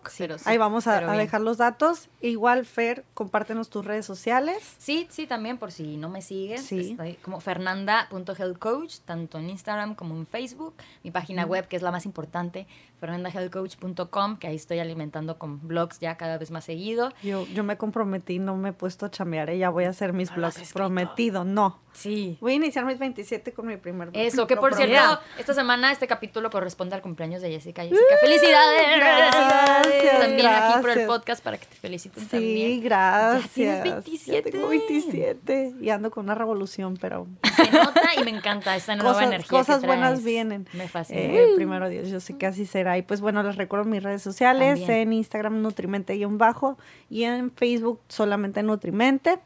Ahí 0.45 0.57
vamos 0.57 0.87
a, 0.87 1.01
dejar 1.15 1.41
los 1.41 1.57
datos. 1.57 2.09
Igual, 2.21 2.65
Fer, 2.65 3.05
compártenos 3.13 3.69
tus 3.69 3.85
redes 3.85 4.05
sociales. 4.05 4.75
Sí, 4.77 5.07
sí, 5.09 5.27
también 5.27 5.57
por 5.57 5.71
si 5.71 5.97
no 5.97 6.09
me 6.09 6.21
siguen. 6.21 6.63
Sí. 6.63 6.91
Estoy 6.91 7.15
como 7.15 7.39
fernanda.healthcoach, 7.41 8.99
tanto 8.99 9.37
en 9.37 9.49
Instagram 9.49 9.95
como 9.95 10.15
en 10.15 10.25
Facebook. 10.25 10.73
Mi 11.03 11.11
página 11.11 11.45
web, 11.45 11.67
que 11.67 11.75
es 11.75 11.81
la 11.81 11.91
más 11.91 12.05
importante, 12.05 12.65
fernandahealthcoach.com, 13.01 14.37
que 14.37 14.47
ahí 14.47 14.55
estoy 14.55 14.79
alimentando 14.79 15.37
con 15.39 15.67
blogs 15.67 15.99
ya 15.99 16.15
cada 16.17 16.37
vez 16.37 16.51
más 16.51 16.63
seguido. 16.63 17.11
Yo, 17.23 17.45
yo 17.47 17.63
me 17.63 17.75
comprometí, 17.75 18.37
no 18.37 18.55
me 18.55 18.69
he 18.69 18.73
puesto 18.73 19.07
a 19.07 19.11
chamear, 19.11 19.49
¿eh? 19.49 19.57
ya 19.57 19.69
voy 19.69 19.85
a 19.85 19.89
hacer 19.89 20.13
mis 20.13 20.33
blogs. 20.33 20.71
Prometido, 20.71 21.43
no. 21.43 21.79
Sí. 21.93 22.37
Voy 22.39 22.53
a 22.53 22.55
iniciar 22.55 22.85
mis 22.85 22.99
27 22.99 23.51
con 23.51 23.67
mi 23.67 23.75
primer 23.75 24.11
Eso, 24.13 24.47
que 24.47 24.55
por 24.55 24.75
cierto, 24.75 25.19
esta 25.37 25.53
semana 25.53 25.91
este 25.91 26.07
capítulo 26.07 26.49
corresponde 26.49 26.95
al 26.95 27.01
cumpleaños 27.01 27.41
de 27.41 27.49
Jessica. 27.49 27.81
Jessica, 27.81 28.17
felicidades. 28.21 28.97
Gracias. 28.97 30.19
También 30.19 30.47
aquí 30.47 30.81
por 30.81 30.89
el 30.91 31.05
podcast 31.05 31.43
para 31.43 31.57
que 31.57 31.65
te 31.65 31.75
feliciten 31.75 32.23
sí, 32.23 32.29
también. 32.29 32.69
Sí, 32.69 32.81
gracias. 32.81 33.77
Ya 33.77 33.83
27. 33.83 34.51
tengo 34.51 34.69
27 34.69 35.73
y 35.81 35.89
ando 35.89 36.11
con 36.11 36.25
una 36.25 36.35
revolución, 36.35 36.97
pero... 36.99 37.27
Se 37.55 37.69
nota 37.71 38.01
y 38.17 38.23
me 38.23 38.31
encanta 38.31 38.75
esta 38.75 38.95
nueva 38.95 39.23
energía 39.23 39.49
Cosas 39.49 39.85
buenas 39.85 40.23
vienen. 40.23 40.67
Me 40.73 40.87
fascina. 40.87 41.19
Eh, 41.19 41.53
primero 41.55 41.89
Dios, 41.89 42.09
yo 42.09 42.19
sé 42.19 42.37
que 42.37 42.45
así 42.45 42.65
será. 42.65 42.90
Y 42.97 43.01
pues 43.01 43.21
bueno, 43.21 43.43
les 43.43 43.55
recuerdo 43.55 43.85
mis 43.85 44.03
redes 44.03 44.21
sociales, 44.21 44.87
en 44.87 45.13
Instagram 45.13 45.61
Nutrimente-bajo 45.61 46.77
y 47.09 47.23
en 47.23 47.51
Facebook 47.51 47.99
solamente 48.07 48.63
Nutrimente. 48.63 49.39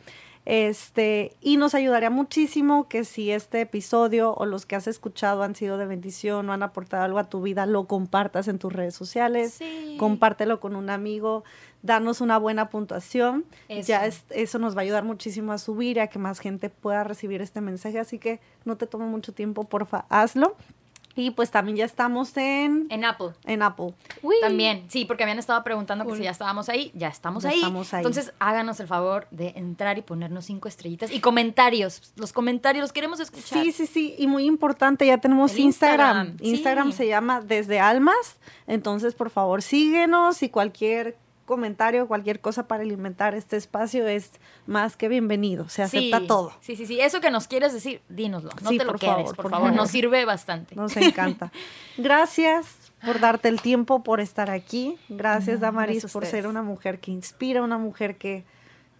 Este, 0.45 1.35
y 1.41 1.57
nos 1.57 1.73
ayudaría 1.73 2.11
muchísimo 2.11 2.87
que 2.87 3.03
si 3.03 3.31
este 3.31 3.61
episodio 3.61 4.35
o 4.35 4.45
los 4.45 4.67
que 4.67 4.75
has 4.75 4.85
escuchado 4.85 5.41
han 5.41 5.55
sido 5.55 5.79
de 5.79 5.87
bendición 5.87 6.47
o 6.47 6.53
han 6.53 6.61
aportado 6.61 7.03
algo 7.03 7.17
a 7.17 7.29
tu 7.29 7.41
vida, 7.41 7.65
lo 7.65 7.85
compartas 7.85 8.47
en 8.47 8.59
tus 8.59 8.71
redes 8.71 8.93
sociales, 8.93 9.59
compártelo 9.97 10.59
con 10.59 10.75
un 10.75 10.91
amigo, 10.91 11.43
danos 11.81 12.21
una 12.21 12.37
buena 12.37 12.69
puntuación. 12.69 13.45
Ya 13.87 14.05
eso 14.05 14.59
nos 14.59 14.75
va 14.75 14.81
a 14.81 14.83
ayudar 14.83 15.03
muchísimo 15.03 15.51
a 15.51 15.57
subir 15.57 15.97
y 15.97 16.01
a 16.01 16.07
que 16.07 16.19
más 16.19 16.39
gente 16.39 16.69
pueda 16.69 17.03
recibir 17.03 17.41
este 17.41 17.59
mensaje. 17.59 17.97
Así 17.97 18.19
que 18.19 18.39
no 18.65 18.77
te 18.77 18.85
tome 18.85 19.05
mucho 19.05 19.33
tiempo, 19.33 19.63
porfa, 19.63 20.05
hazlo. 20.09 20.55
Y 21.15 21.31
pues 21.31 21.49
también 21.49 21.77
ya 21.77 21.85
estamos 21.85 22.35
en... 22.35 22.87
En 22.89 23.05
Apple. 23.05 23.29
En 23.45 23.61
Apple. 23.61 23.93
También, 24.41 24.85
sí, 24.89 25.05
porque 25.05 25.23
habían 25.23 25.39
estado 25.39 25.63
preguntando 25.63 26.05
que 26.05 26.17
si 26.17 26.23
ya 26.23 26.31
estábamos 26.31 26.67
ahí. 26.67 26.91
Ya 26.93 27.07
estamos 27.07 27.45
ahí. 27.45 27.55
Estamos 27.55 27.93
ahí. 27.93 27.99
Entonces 27.99 28.33
háganos 28.39 28.79
el 28.81 28.87
favor 28.87 29.27
de 29.31 29.53
entrar 29.55 29.97
y 29.97 30.01
ponernos 30.01 30.45
cinco 30.45 30.67
estrellitas. 30.67 31.11
Y 31.11 31.21
comentarios. 31.21 32.13
Los 32.17 32.33
comentarios 32.33 32.81
los 32.81 32.91
queremos 32.91 33.19
escuchar. 33.21 33.63
Sí, 33.63 33.71
sí, 33.71 33.87
sí. 33.87 34.15
Y 34.17 34.27
muy 34.27 34.45
importante, 34.45 35.05
ya 35.05 35.17
tenemos 35.17 35.57
Instagram. 35.57 36.37
Instagram, 36.41 36.91
se 36.91 37.07
llama 37.07 37.41
Desde 37.41 37.79
Almas. 37.79 38.37
Entonces, 38.67 39.15
por 39.15 39.29
favor, 39.29 39.61
síguenos 39.61 40.43
y 40.43 40.49
cualquier 40.49 41.17
comentario, 41.45 42.07
cualquier 42.07 42.41
cosa 42.41 42.67
para 42.67 42.83
alimentar 42.83 43.35
este 43.35 43.55
espacio 43.55 44.07
es 44.07 44.31
más 44.65 44.97
que 44.97 45.07
bienvenido. 45.07 45.69
Se 45.69 45.83
acepta 45.83 46.25
todo. 46.27 46.53
Sí, 46.61 46.75
sí, 46.75 46.85
sí. 46.85 46.99
Eso 46.99 47.21
que 47.21 47.31
nos 47.31 47.47
quieres 47.47 47.71
decir, 47.73 48.01
dínoslo. 48.09 48.49
No 48.61 48.69
te 48.69 48.83
lo 48.83 48.91
por 48.91 48.99
quedes, 48.99 49.33
por, 49.33 49.49
favor. 49.49 49.73
Nos 49.73 49.91
sirve 49.91 50.25
bastante. 50.25 50.75
Nos 50.75 50.97
encanta. 50.97 51.51
Gracias 51.97 52.91
por 53.05 53.19
darte 53.19 53.47
el 53.47 53.61
tiempo, 53.61 54.03
por 54.03 54.19
estar 54.19 54.49
aquí. 54.49 54.97
Gracias, 55.07 55.59
Damaris, 55.59 56.11
por 56.11 56.25
ser 56.25 56.47
una 56.47 56.63
mujer 56.63 56.99
que 56.99 57.11
inspira, 57.11 57.61
una 57.61 57.77
mujer 57.77 58.17
que, 58.17 58.43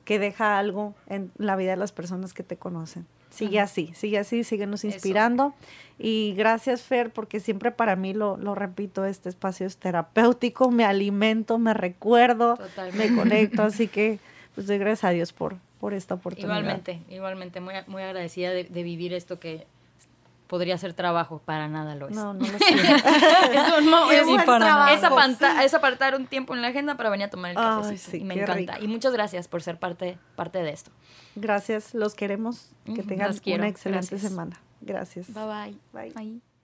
que 0.05 0.19
deja 0.19 0.57
algo 0.59 0.93
en 1.07 1.31
la 1.37 1.55
vida 1.55 1.71
de 1.71 1.77
las 1.77 1.91
personas 1.91 2.33
que 2.33 2.43
te 2.43 2.57
conocen. 2.57 3.07
Sigue 3.35 3.59
así, 3.59 3.91
sigue 3.93 4.17
así, 4.17 4.43
síguenos 4.43 4.83
inspirando. 4.83 5.53
Y 5.97 6.33
gracias, 6.35 6.81
Fer, 6.81 7.11
porque 7.11 7.39
siempre 7.39 7.71
para 7.71 7.95
mí, 7.95 8.13
lo, 8.13 8.37
lo, 8.37 8.53
repito, 8.55 9.05
este 9.05 9.29
espacio 9.29 9.65
es 9.65 9.77
terapéutico, 9.77 10.71
me 10.71 10.83
alimento, 10.83 11.57
me 11.57 11.73
recuerdo, 11.73 12.57
me 12.93 13.15
conecto, 13.15 13.61
así 13.63 13.87
que 13.87 14.19
pues 14.55 14.67
doy 14.67 14.77
gracias 14.77 15.03
a 15.05 15.09
Dios 15.09 15.33
por, 15.33 15.57
por 15.79 15.93
esta 15.93 16.15
oportunidad. 16.15 16.57
Igualmente, 16.59 17.01
igualmente, 17.09 17.61
muy, 17.61 17.73
muy 17.87 18.03
agradecida 18.03 18.51
de, 18.51 18.65
de 18.65 18.83
vivir 18.83 19.13
esto 19.13 19.39
que 19.39 19.67
podría 20.47 20.77
ser 20.77 20.93
trabajo, 20.93 21.41
para 21.43 21.67
nada 21.67 21.95
lo 21.95 22.07
es. 22.07 22.15
No, 22.15 22.33
no 22.33 22.45
lo 22.45 22.57
es, 25.61 25.73
apartar, 25.73 26.15
un 26.15 26.27
tiempo 26.27 26.53
en 26.53 26.61
la 26.61 26.69
agenda 26.69 26.95
para 26.97 27.09
venir 27.09 27.27
a 27.27 27.29
tomar 27.29 27.51
el 27.51 27.57
café. 27.57 28.17
y 28.17 28.23
me 28.23 28.35
encanta. 28.35 28.79
Y 28.79 28.87
muchas 28.87 29.13
gracias 29.13 29.47
por 29.47 29.61
ser 29.61 29.79
parte, 29.79 30.17
parte 30.35 30.61
de 30.61 30.71
esto. 30.71 30.91
Gracias, 31.35 31.93
los 31.93 32.15
queremos. 32.15 32.71
Que 32.85 33.03
tengan 33.03 33.33
una 33.45 33.67
excelente 33.67 34.19
semana. 34.19 34.59
Gracias. 34.81 35.33
Bye 35.33 35.45
bye. 35.45 35.77
Bye. 35.93 36.13
bye. 36.13 36.54